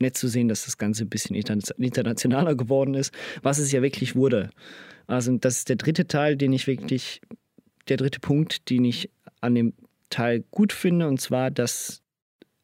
[0.00, 3.12] nett zu sehen, dass das Ganze ein bisschen interna- internationaler geworden ist,
[3.42, 4.50] was es ja wirklich wurde.
[5.06, 7.20] Also das ist der dritte Teil, den ich wirklich,
[7.88, 9.10] der dritte Punkt, den ich
[9.40, 9.72] an dem
[10.10, 12.02] Teil gut finde, und zwar, dass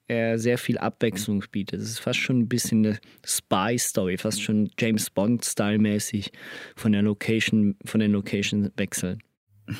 [0.08, 1.80] er sehr viel Abwechslung bietet.
[1.80, 6.32] Es ist fast schon ein bisschen eine Spy-Story, fast schon James Bond-Style-mäßig
[6.76, 9.22] von der Location, von den Location-Wechseln.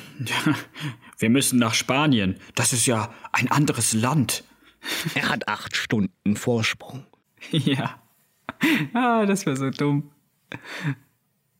[1.19, 2.35] Wir müssen nach Spanien.
[2.55, 4.43] Das ist ja ein anderes Land.
[5.15, 7.05] Er hat acht Stunden Vorsprung.
[7.51, 8.01] Ja.
[8.93, 10.11] Ah, das wäre so dumm.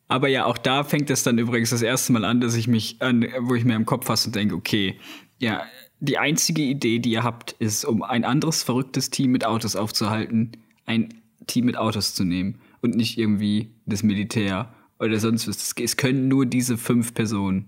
[0.08, 3.02] Aber ja, auch da fängt es dann übrigens das erste Mal an, dass ich mich
[3.02, 4.98] an, wo ich mir im Kopf fasse und denke, okay,
[5.38, 5.66] ja,
[6.00, 10.52] die einzige Idee, die ihr habt, ist, um ein anderes verrücktes Team mit Autos aufzuhalten,
[10.86, 11.10] ein
[11.48, 15.74] Team mit Autos zu nehmen und nicht irgendwie das Militär oder sonst was.
[15.78, 17.68] Es können nur diese fünf Personen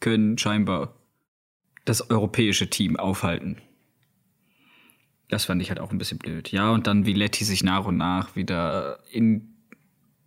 [0.00, 0.96] können scheinbar
[1.84, 3.58] das europäische Team aufhalten.
[5.28, 6.52] Das fand ich halt auch ein bisschen blöd.
[6.52, 9.54] Ja, und dann wie Letty sich nach und nach wieder in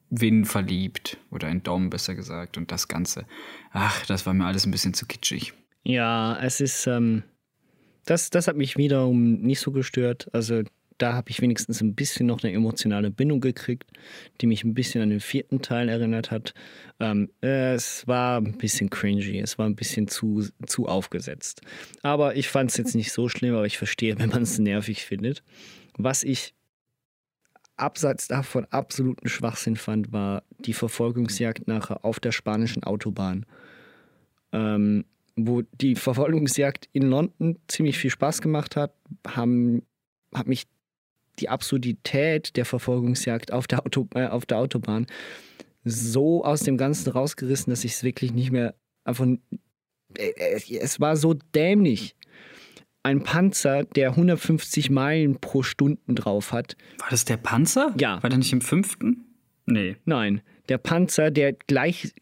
[0.09, 1.17] Win verliebt.
[1.29, 2.57] Oder in Dom, besser gesagt.
[2.57, 3.25] Und das Ganze.
[3.71, 5.53] Ach, das war mir alles ein bisschen zu kitschig.
[5.85, 7.23] Ja, es ist, ähm,
[8.05, 10.27] das, das hat mich wiederum nicht so gestört.
[10.33, 10.63] Also
[10.97, 13.91] da habe ich wenigstens ein bisschen noch eine emotionale Bindung gekriegt,
[14.41, 16.53] die mich ein bisschen an den vierten Teil erinnert hat.
[16.99, 21.61] Ähm, es war ein bisschen cringy, es war ein bisschen zu, zu aufgesetzt.
[22.01, 25.05] Aber ich fand es jetzt nicht so schlimm, aber ich verstehe, wenn man es nervig
[25.05, 25.43] findet.
[25.97, 26.55] Was ich
[27.77, 33.45] abseits davon absoluten Schwachsinn fand, war die Verfolgungsjagd nachher auf der spanischen Autobahn.
[34.53, 35.03] Ähm,
[35.35, 38.93] wo die Verfolgungsjagd in London ziemlich viel Spaß gemacht hat,
[39.27, 39.83] haben,
[40.33, 40.65] hat mich
[41.39, 45.07] die Absurdität der Verfolgungsjagd auf der, Auto, äh, auf der Autobahn
[45.83, 49.27] so aus dem Ganzen rausgerissen, dass ich es wirklich nicht mehr einfach.
[50.17, 52.15] Äh, äh, es war so dämlich.
[53.03, 56.75] Ein Panzer, der 150 Meilen pro Stunde drauf hat.
[56.97, 57.93] War das der Panzer?
[57.99, 58.21] Ja.
[58.23, 59.25] War der nicht im fünften?
[59.67, 59.97] Nee.
[60.05, 62.13] Nein, der Panzer, der gleich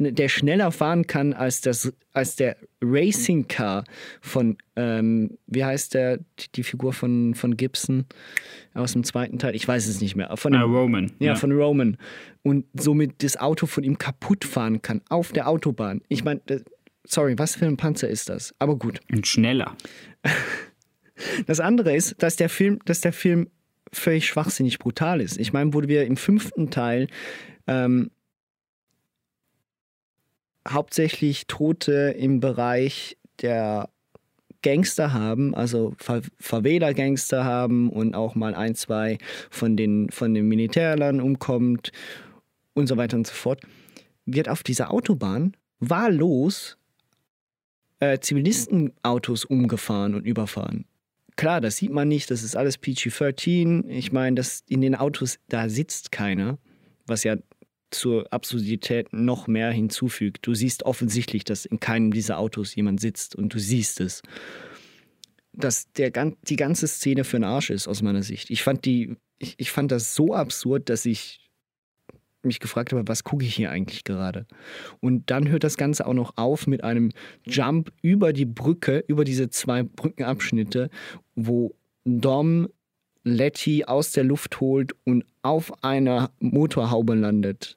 [0.00, 3.84] der schneller fahren kann als das als der Racing Car
[4.20, 6.18] von ähm, wie heißt der
[6.56, 8.04] die, Figur von von Gibson
[8.74, 9.54] aus dem zweiten Teil?
[9.54, 10.36] Ich weiß es nicht mehr.
[10.36, 11.12] Von dem, Ah, Roman.
[11.20, 11.96] ja, von Roman
[12.42, 16.02] und somit das Auto von ihm kaputt fahren kann auf der Autobahn.
[16.08, 16.40] Ich meine,
[17.04, 18.54] sorry, was für ein Panzer ist das?
[18.58, 19.00] Aber gut.
[19.12, 19.76] Und schneller.
[21.46, 23.48] Das andere ist, dass der Film, dass der Film
[23.92, 25.38] völlig schwachsinnig brutal ist.
[25.38, 27.06] Ich meine, wo wir im fünften Teil
[27.66, 28.10] ähm,
[30.68, 33.88] hauptsächlich Tote im Bereich der
[34.62, 39.18] Gangster haben, also Ver Favela-Gangster haben und auch mal ein, zwei
[39.50, 41.92] von den, von den Militärlern umkommt
[42.72, 43.60] und so weiter und so fort,
[44.24, 46.78] wird auf dieser Autobahn wahllos
[48.00, 50.86] äh, Zivilistenautos umgefahren und überfahren.
[51.36, 53.86] Klar, das sieht man nicht, das ist alles PG-13.
[53.88, 56.58] Ich meine, in den Autos, da sitzt keiner,
[57.06, 57.36] was ja
[57.94, 60.46] zur Absurdität noch mehr hinzufügt.
[60.46, 64.22] Du siehst offensichtlich, dass in keinem dieser Autos jemand sitzt und du siehst es.
[65.52, 66.10] Dass der,
[66.48, 68.50] die ganze Szene für den Arsch ist, aus meiner Sicht.
[68.50, 71.40] Ich fand die ich, ich fand das so absurd, dass ich
[72.42, 74.46] mich gefragt habe, was gucke ich hier eigentlich gerade?
[75.00, 77.10] Und dann hört das Ganze auch noch auf mit einem
[77.44, 80.90] Jump über die Brücke, über diese zwei Brückenabschnitte,
[81.34, 82.68] wo Dom
[83.24, 87.76] Letty aus der Luft holt und auf einer Motorhaube landet,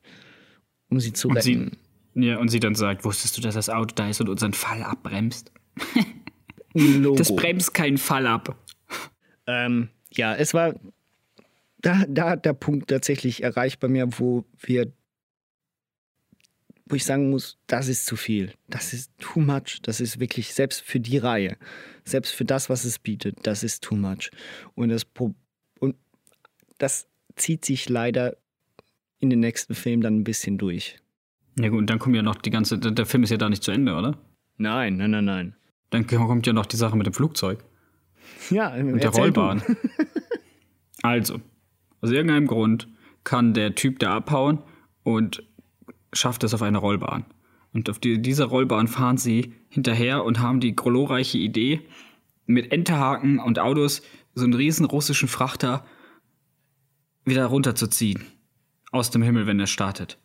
[0.89, 1.77] um sie zu Und retten.
[2.13, 4.53] sie, ja, und sie dann sagt, wusstest du, dass das Auto da ist und unseren
[4.53, 5.51] Fall abbremst?
[7.15, 8.55] Das bremst keinen Fall ab.
[9.47, 10.75] Ähm, ja, es war
[11.79, 14.91] da, da hat der Punkt tatsächlich erreicht bei mir, wo wir,
[16.89, 18.53] wo ich sagen muss, das ist zu viel.
[18.69, 19.81] Das ist too much.
[19.81, 21.57] Das ist wirklich, selbst für die Reihe,
[22.03, 24.31] selbst für das, was es bietet, das ist too much.
[24.75, 25.05] Und das,
[25.79, 25.95] und
[26.77, 28.37] das zieht sich leider
[29.19, 30.97] in den nächsten Film dann ein bisschen durch.
[31.59, 33.63] Ja gut, und dann kommt ja noch die ganze, der Film ist ja da nicht
[33.63, 34.17] zu Ende, oder?
[34.57, 35.55] Nein, nein, nein, nein.
[35.89, 37.63] Dann kommt ja noch die Sache mit dem Flugzeug
[38.49, 39.63] Ja, und der Rollbahn.
[41.01, 41.41] also,
[42.01, 42.87] aus irgendeinem Grund
[43.23, 44.59] kann der Typ da abhauen
[45.03, 45.43] und
[46.17, 47.25] schafft es auf eine Rollbahn.
[47.73, 51.81] Und auf die, dieser Rollbahn fahren sie hinterher und haben die glorreiche Idee,
[52.45, 54.01] mit Enterhaken und Autos
[54.33, 55.85] so einen riesen russischen Frachter
[57.25, 58.23] wieder runterzuziehen.
[58.91, 60.17] Aus dem Himmel, wenn er startet.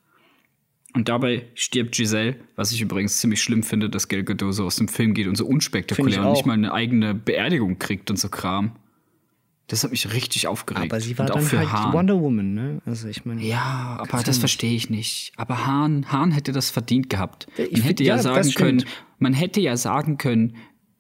[0.95, 4.77] Und dabei stirbt Giselle, was ich übrigens ziemlich schlimm finde, dass Gal Gadot so aus
[4.77, 8.29] dem Film geht und so unspektakulär und nicht mal eine eigene Beerdigung kriegt und so
[8.29, 8.77] Kram.
[9.69, 10.93] Das hat mich richtig aufgeregt.
[10.93, 11.93] Aber sie war und auch dann für halt Hahn.
[11.93, 12.83] Wonder Woman, ne?
[12.85, 13.43] Also ich meine.
[13.43, 15.33] Ja, aber das verstehe ich nicht.
[15.37, 17.47] Aber Hahn, Hahn hätte das verdient gehabt.
[17.57, 18.85] Ich Man find- hätte ja, ja, sagen können,
[19.19, 20.57] man hätte ja sagen können,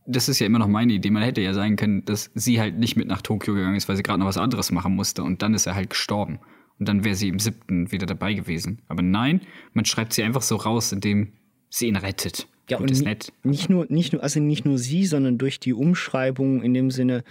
[0.06, 2.78] das ist ja immer noch meine Idee, man hätte ja sagen können, dass sie halt
[2.78, 5.43] nicht mit nach Tokio gegangen ist, weil sie gerade noch was anderes machen musste und
[5.43, 6.39] dann ist er halt gestorben.
[6.78, 8.80] Und dann wäre sie im siebten wieder dabei gewesen.
[8.89, 9.43] Aber nein,
[9.74, 11.32] man schreibt sie einfach so raus, indem
[11.68, 12.48] sie ihn rettet.
[12.70, 13.32] Ja, Gut, und ist nett.
[13.44, 17.22] Nicht nur, nicht nur, also nicht nur sie, sondern durch die Umschreibung in dem Sinne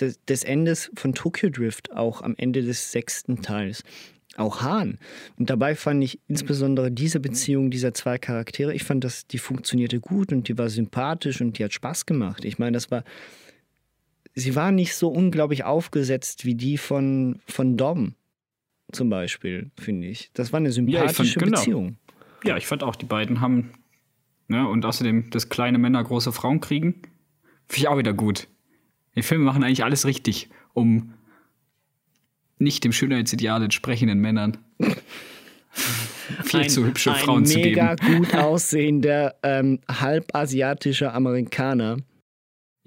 [0.00, 3.82] des, des Endes von Tokyo Drift, auch am Ende des sechsten Teils.
[4.36, 4.98] Auch Hahn.
[5.38, 9.98] Und dabei fand ich insbesondere diese Beziehung dieser zwei Charaktere, ich fand, dass die funktionierte
[9.98, 12.44] gut und die war sympathisch und die hat Spaß gemacht.
[12.44, 13.04] Ich meine, das war.
[14.34, 18.14] Sie war nicht so unglaublich aufgesetzt wie die von, von Dom
[18.92, 20.30] zum Beispiel, finde ich.
[20.34, 21.56] Das war eine sympathische genau.
[21.56, 21.96] Beziehung.
[22.44, 23.72] Ja, ich fand auch, die beiden haben,
[24.48, 27.02] ne, und außerdem, dass kleine Männer große Frauen kriegen,
[27.66, 28.48] finde ich auch wieder gut.
[29.16, 31.14] Die Filme machen eigentlich alles richtig, um
[32.58, 34.58] nicht dem Schönheitsideal entsprechenden Männern
[36.44, 38.18] viel zu hübsche ein Frauen zu mega geben.
[38.18, 41.96] gut aussehender ähm, halbasiatischer Amerikaner,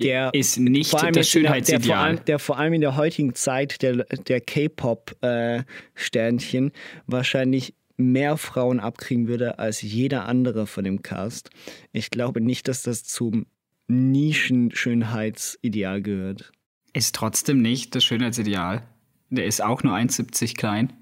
[0.01, 1.99] der ist nicht vor allem das in der, vor Schönheitsideal.
[1.99, 6.71] allem, der vor allem in der heutigen Zeit der, der K-Pop-Sternchen
[7.05, 11.49] wahrscheinlich mehr Frauen abkriegen würde als jeder andere von dem Cast.
[11.91, 13.45] Ich glaube nicht, dass das zum
[13.89, 16.51] Nischen-Schönheitsideal gehört.
[16.93, 18.83] ist trotzdem nicht das Schönheitsideal.
[19.29, 20.93] Der ist auch nur 1,70 klein.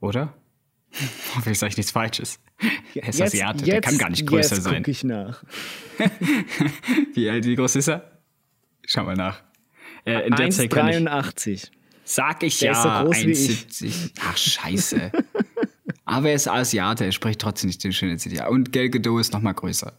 [0.00, 0.34] Oder?
[1.34, 2.40] Hoffentlich sage ich nichts Falsches.
[2.94, 4.82] Er ist Asiate, der kann gar nicht größer jetzt sein.
[4.82, 5.44] guck ich nach.
[7.14, 8.18] Wie alt, wie groß ist er?
[8.86, 9.42] Schau mal nach.
[10.04, 11.70] Äh, in der Zeit kann ich, 1,83.
[12.04, 13.50] sag ich Der ja, so groß wie ich.
[13.50, 14.10] 1,70.
[14.22, 15.12] Ach, scheiße.
[16.04, 18.48] Aber er ist Asiate, er spricht trotzdem nicht den Schönheitsideal.
[18.48, 19.92] Und Gal Gadot ist noch mal größer.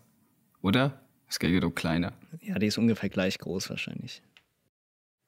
[0.62, 1.02] Oder?
[1.30, 2.14] Ist Gadot kleiner?
[2.41, 4.22] Ja, die ist ungefähr gleich groß wahrscheinlich.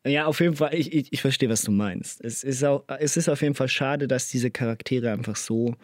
[0.05, 2.23] Ja, auf jeden Fall, ich, ich, ich verstehe, was du meinst.
[2.25, 5.75] Es ist, auch, es ist auf jeden Fall schade, dass diese Charaktere einfach so.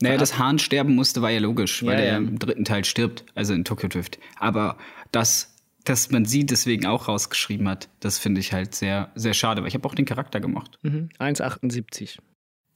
[0.00, 2.16] Naja, dass Hahn sterben musste, war ja logisch, weil Ja, er ja.
[2.16, 4.18] im dritten Teil stirbt, also in Tokyo Drift.
[4.36, 4.78] Aber
[5.12, 9.60] dass, dass man sie deswegen auch rausgeschrieben hat, das finde ich halt sehr, sehr schade,
[9.60, 10.78] weil ich habe auch den Charakter gemacht.
[10.82, 11.10] Mhm.
[11.18, 12.16] 1,78.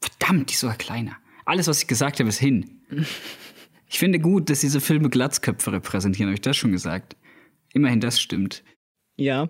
[0.03, 1.17] Verdammt, die ist sogar kleiner.
[1.47, 2.83] Alles, was ich gesagt habe, ist hin.
[3.89, 7.17] Ich finde gut, dass diese Filme Glatzköpfe repräsentieren, habe ich das schon gesagt.
[7.73, 8.65] Immerhin das stimmt.
[9.17, 9.49] Ja.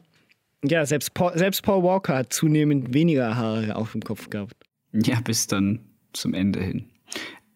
[0.64, 4.54] Ja, selbst Paul, selbst Paul Walker hat zunehmend weniger Haare auf dem Kopf gehabt.
[4.92, 5.80] Ja, bis dann
[6.12, 6.86] zum Ende hin.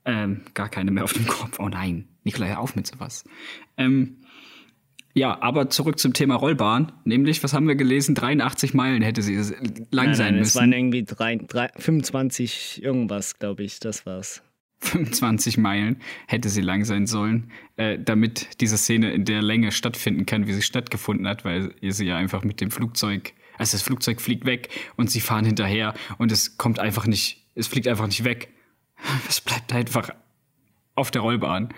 [0.04, 1.58] Ähm, gar keine mehr auf dem Kopf.
[1.58, 3.24] Oh nein, Nikolai, auf mit sowas.
[3.76, 4.16] Ähm,
[5.12, 6.92] ja, aber zurück zum Thema Rollbahn.
[7.04, 8.14] Nämlich, was haben wir gelesen?
[8.14, 9.36] 83 Meilen hätte sie
[9.90, 10.78] lang Nein, sein nein, es waren müssen.
[10.78, 13.80] irgendwie drei, drei, 25 irgendwas, glaube ich.
[13.80, 14.42] Das war's.
[14.80, 20.26] 25 Meilen hätte sie lang sein sollen, äh, damit diese Szene in der Länge stattfinden
[20.26, 23.82] kann, wie sie stattgefunden hat, weil ihr sie ja einfach mit dem Flugzeug, also das
[23.82, 28.06] Flugzeug fliegt weg und sie fahren hinterher und es kommt einfach nicht, es fliegt einfach
[28.06, 28.48] nicht weg.
[29.28, 30.10] Es bleibt einfach
[30.94, 31.70] auf der Rollbahn.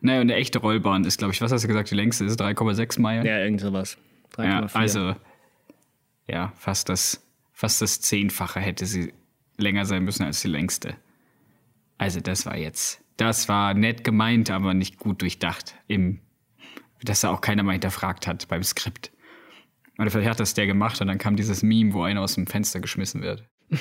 [0.00, 2.40] Naja, und eine echte Rollbahn ist, glaube ich, was hast du gesagt, die längste ist
[2.40, 3.26] 3,6 Meilen.
[3.26, 3.98] Ja, irgend sowas.
[4.36, 4.44] 3,4.
[4.44, 5.14] Ja, also
[6.26, 7.22] ja, fast das,
[7.52, 9.12] fast das Zehnfache hätte sie
[9.58, 10.96] länger sein müssen als die längste.
[12.00, 15.74] Also das war jetzt, das war nett gemeint, aber nicht gut durchdacht.
[15.86, 16.20] Im,
[17.02, 19.12] dass da auch keiner mal hinterfragt hat beim Skript.
[19.98, 22.46] Oder vielleicht hat das der gemacht und dann kam dieses Meme, wo einer aus dem
[22.46, 23.44] Fenster geschmissen wird.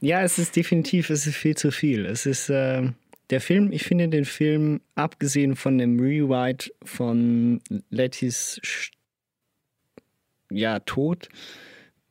[0.00, 2.04] Ja, es ist definitiv, es ist viel zu viel.
[2.04, 2.92] Es ist äh,
[3.30, 8.60] der Film, ich finde den Film, abgesehen von dem Rewrite von Lettys
[10.50, 11.30] ja, Tod,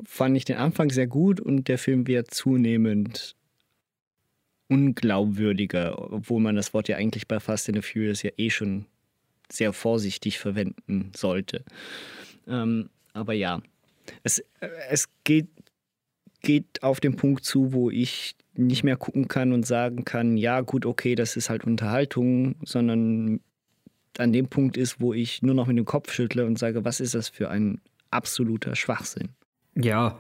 [0.04, 3.36] fand ich den Anfang sehr gut und der Film wird zunehmend
[4.68, 8.86] unglaubwürdiger, obwohl man das Wort ja eigentlich bei Fast and the Furious ja eh schon
[9.52, 11.64] sehr vorsichtig verwenden sollte.
[12.48, 13.62] Ähm, aber ja,
[14.24, 15.48] es, äh, es geht,
[16.42, 20.62] geht auf den Punkt zu, wo ich nicht mehr gucken kann und sagen kann, ja
[20.62, 23.42] gut, okay, das ist halt Unterhaltung, sondern
[24.18, 27.00] an dem Punkt ist, wo ich nur noch mit dem Kopf schüttle und sage, was
[27.00, 27.82] ist das für ein
[28.12, 29.30] absoluter Schwachsinn.
[29.76, 30.20] Ja,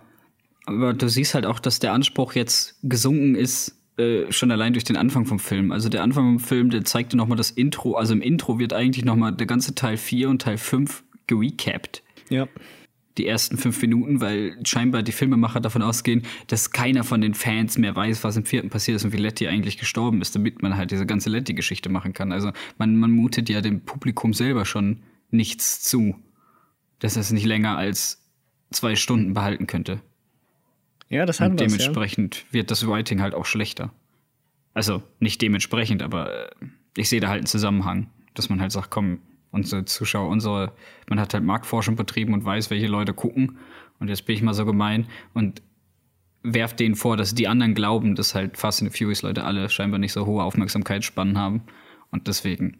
[0.65, 4.83] aber du siehst halt auch, dass der Anspruch jetzt gesunken ist, äh, schon allein durch
[4.83, 5.71] den Anfang vom Film.
[5.71, 7.95] Also der Anfang vom Film, der zeigte nochmal das Intro.
[7.95, 12.03] Also im Intro wird eigentlich nochmal der ganze Teil 4 und Teil 5 gerecapt.
[12.29, 12.47] Ja.
[13.17, 17.77] Die ersten fünf Minuten, weil scheinbar die Filmemacher davon ausgehen, dass keiner von den Fans
[17.77, 20.75] mehr weiß, was im vierten passiert ist und wie Letty eigentlich gestorben ist, damit man
[20.75, 22.33] halt diese ganze Letty-Geschichte machen kann.
[22.33, 26.15] Also man, man mutet ja dem Publikum selber schon nichts zu,
[26.99, 28.21] dass es nicht länger als
[28.71, 30.01] zwei Stunden behalten könnte.
[31.09, 31.65] Ja, das haben wir.
[31.65, 31.67] Ja.
[31.67, 33.93] dementsprechend wird das Writing halt auch schlechter.
[34.73, 36.65] Also nicht dementsprechend, aber äh,
[36.97, 39.19] ich sehe da halt einen Zusammenhang, dass man halt sagt, komm,
[39.51, 40.73] unsere Zuschauer, unsere,
[41.07, 43.57] man hat halt Marktforschung betrieben und weiß, welche Leute gucken.
[43.99, 45.61] Und jetzt bin ich mal so gemein und
[46.43, 49.99] werft denen vor, dass die anderen glauben, dass halt Fast and Furious Leute alle scheinbar
[49.99, 51.63] nicht so hohe Aufmerksamkeitsspannen haben.
[52.11, 52.77] Und deswegen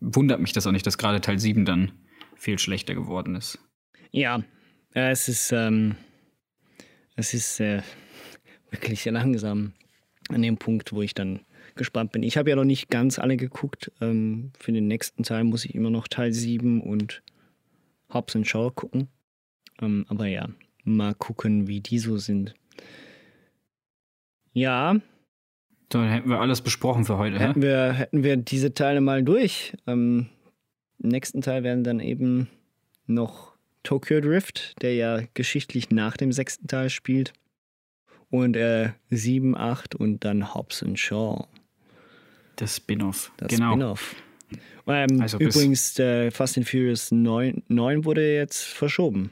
[0.00, 1.92] wundert mich das auch nicht, dass gerade Teil 7 dann
[2.36, 3.58] viel schlechter geworden ist.
[4.10, 4.42] Ja,
[4.94, 5.96] ja, es ist, ähm,
[7.16, 7.82] es ist äh,
[8.70, 9.72] wirklich sehr langsam
[10.28, 11.40] an dem Punkt, wo ich dann
[11.74, 12.22] gespannt bin.
[12.22, 13.90] Ich habe ja noch nicht ganz alle geguckt.
[14.00, 17.22] Ähm, für den nächsten Teil muss ich immer noch Teil 7 und
[18.12, 19.08] Hobbs and Shaw gucken.
[19.80, 20.48] Ähm, aber ja,
[20.84, 22.54] mal gucken, wie die so sind.
[24.52, 24.96] Ja,
[25.90, 27.38] Dann hätten wir alles besprochen für heute.
[27.38, 27.48] hä?
[27.48, 29.76] hätten wir, hätten wir diese Teile mal durch.
[29.86, 30.28] Ähm,
[30.98, 32.48] Im nächsten Teil werden dann eben
[33.06, 33.55] noch
[33.86, 37.32] Tokyo Drift, der ja geschichtlich nach dem sechsten Teil spielt.
[38.30, 41.46] Und äh, 7, 8 und dann Hobbs and Shaw,
[42.56, 43.30] Das Spin-off.
[43.36, 43.70] das genau.
[43.72, 44.16] Spin-off.
[44.88, 49.30] Ähm, Also übrigens, äh, Fast and Furious 9, 9 wurde jetzt verschoben.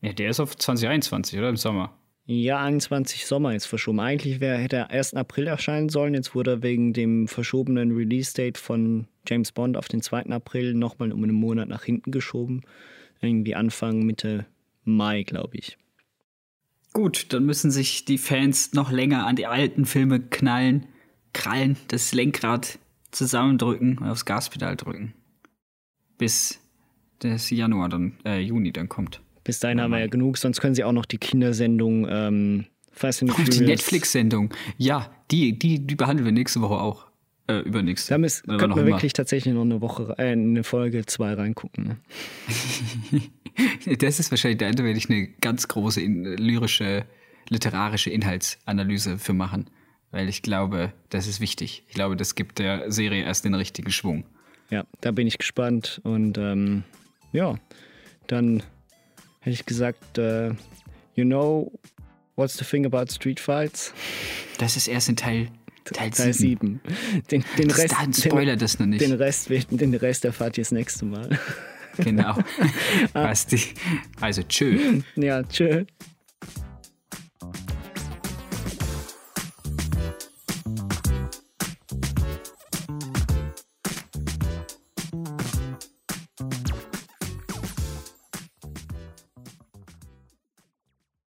[0.00, 1.50] Ja, der ist auf 2021, oder?
[1.50, 1.94] Im Sommer.
[2.24, 4.00] Ja, 21 Sommer ist verschoben.
[4.00, 5.14] Eigentlich wär, hätte er 1.
[5.14, 6.14] April erscheinen sollen.
[6.14, 10.26] Jetzt wurde er wegen dem verschobenen Release-Date von James Bond auf den 2.
[10.30, 12.62] April nochmal um einen Monat nach hinten geschoben.
[13.22, 14.46] Irgendwie Anfang, Mitte
[14.84, 15.78] Mai, glaube ich.
[16.92, 20.86] Gut, dann müssen sich die Fans noch länger an die alten Filme knallen,
[21.32, 22.78] krallen, das Lenkrad
[23.12, 25.14] zusammendrücken und aufs Gaspedal drücken.
[26.18, 26.60] Bis
[27.20, 29.22] das Januar dann, äh, Juni dann kommt.
[29.44, 33.22] Bis dahin haben wir ja genug, sonst können sie auch noch die Kindersendung ähm, Fast
[33.22, 34.52] and Und die Furious- Netflix-Sendung.
[34.76, 37.06] Ja, die, die, die behandeln wir nächste Woche auch.
[37.52, 38.14] Äh, übernächste.
[38.14, 41.84] Da müssen, könnten auch wir wirklich tatsächlich noch eine Woche, äh, eine Folge 2 reingucken.
[41.84, 41.96] Ne?
[43.98, 47.04] Das ist wahrscheinlich, da werde ich eine ganz große in, lyrische,
[47.50, 49.68] literarische Inhaltsanalyse für machen.
[50.10, 51.84] Weil ich glaube, das ist wichtig.
[51.88, 54.24] Ich glaube, das gibt der Serie erst den richtigen Schwung.
[54.70, 56.00] Ja, da bin ich gespannt.
[56.02, 56.84] Und ähm,
[57.32, 57.56] ja,
[58.26, 58.62] dann
[59.40, 60.48] hätte ich gesagt, äh,
[61.14, 61.70] you know
[62.36, 63.92] what's the thing about street fights?
[64.58, 65.48] Das ist erst in Teil,
[65.84, 66.80] Teil, Teil 7.
[67.12, 67.22] 7.
[67.30, 69.02] Den, den, Bis Rest, dahin spoilert das noch den, nicht.
[69.02, 71.38] den, Rest, den Rest erfahrt ihr das nächste Mal.
[71.98, 72.38] Genau.
[73.12, 73.60] Basti.
[74.20, 75.00] Also, tschö.
[75.16, 75.84] ja, tschö.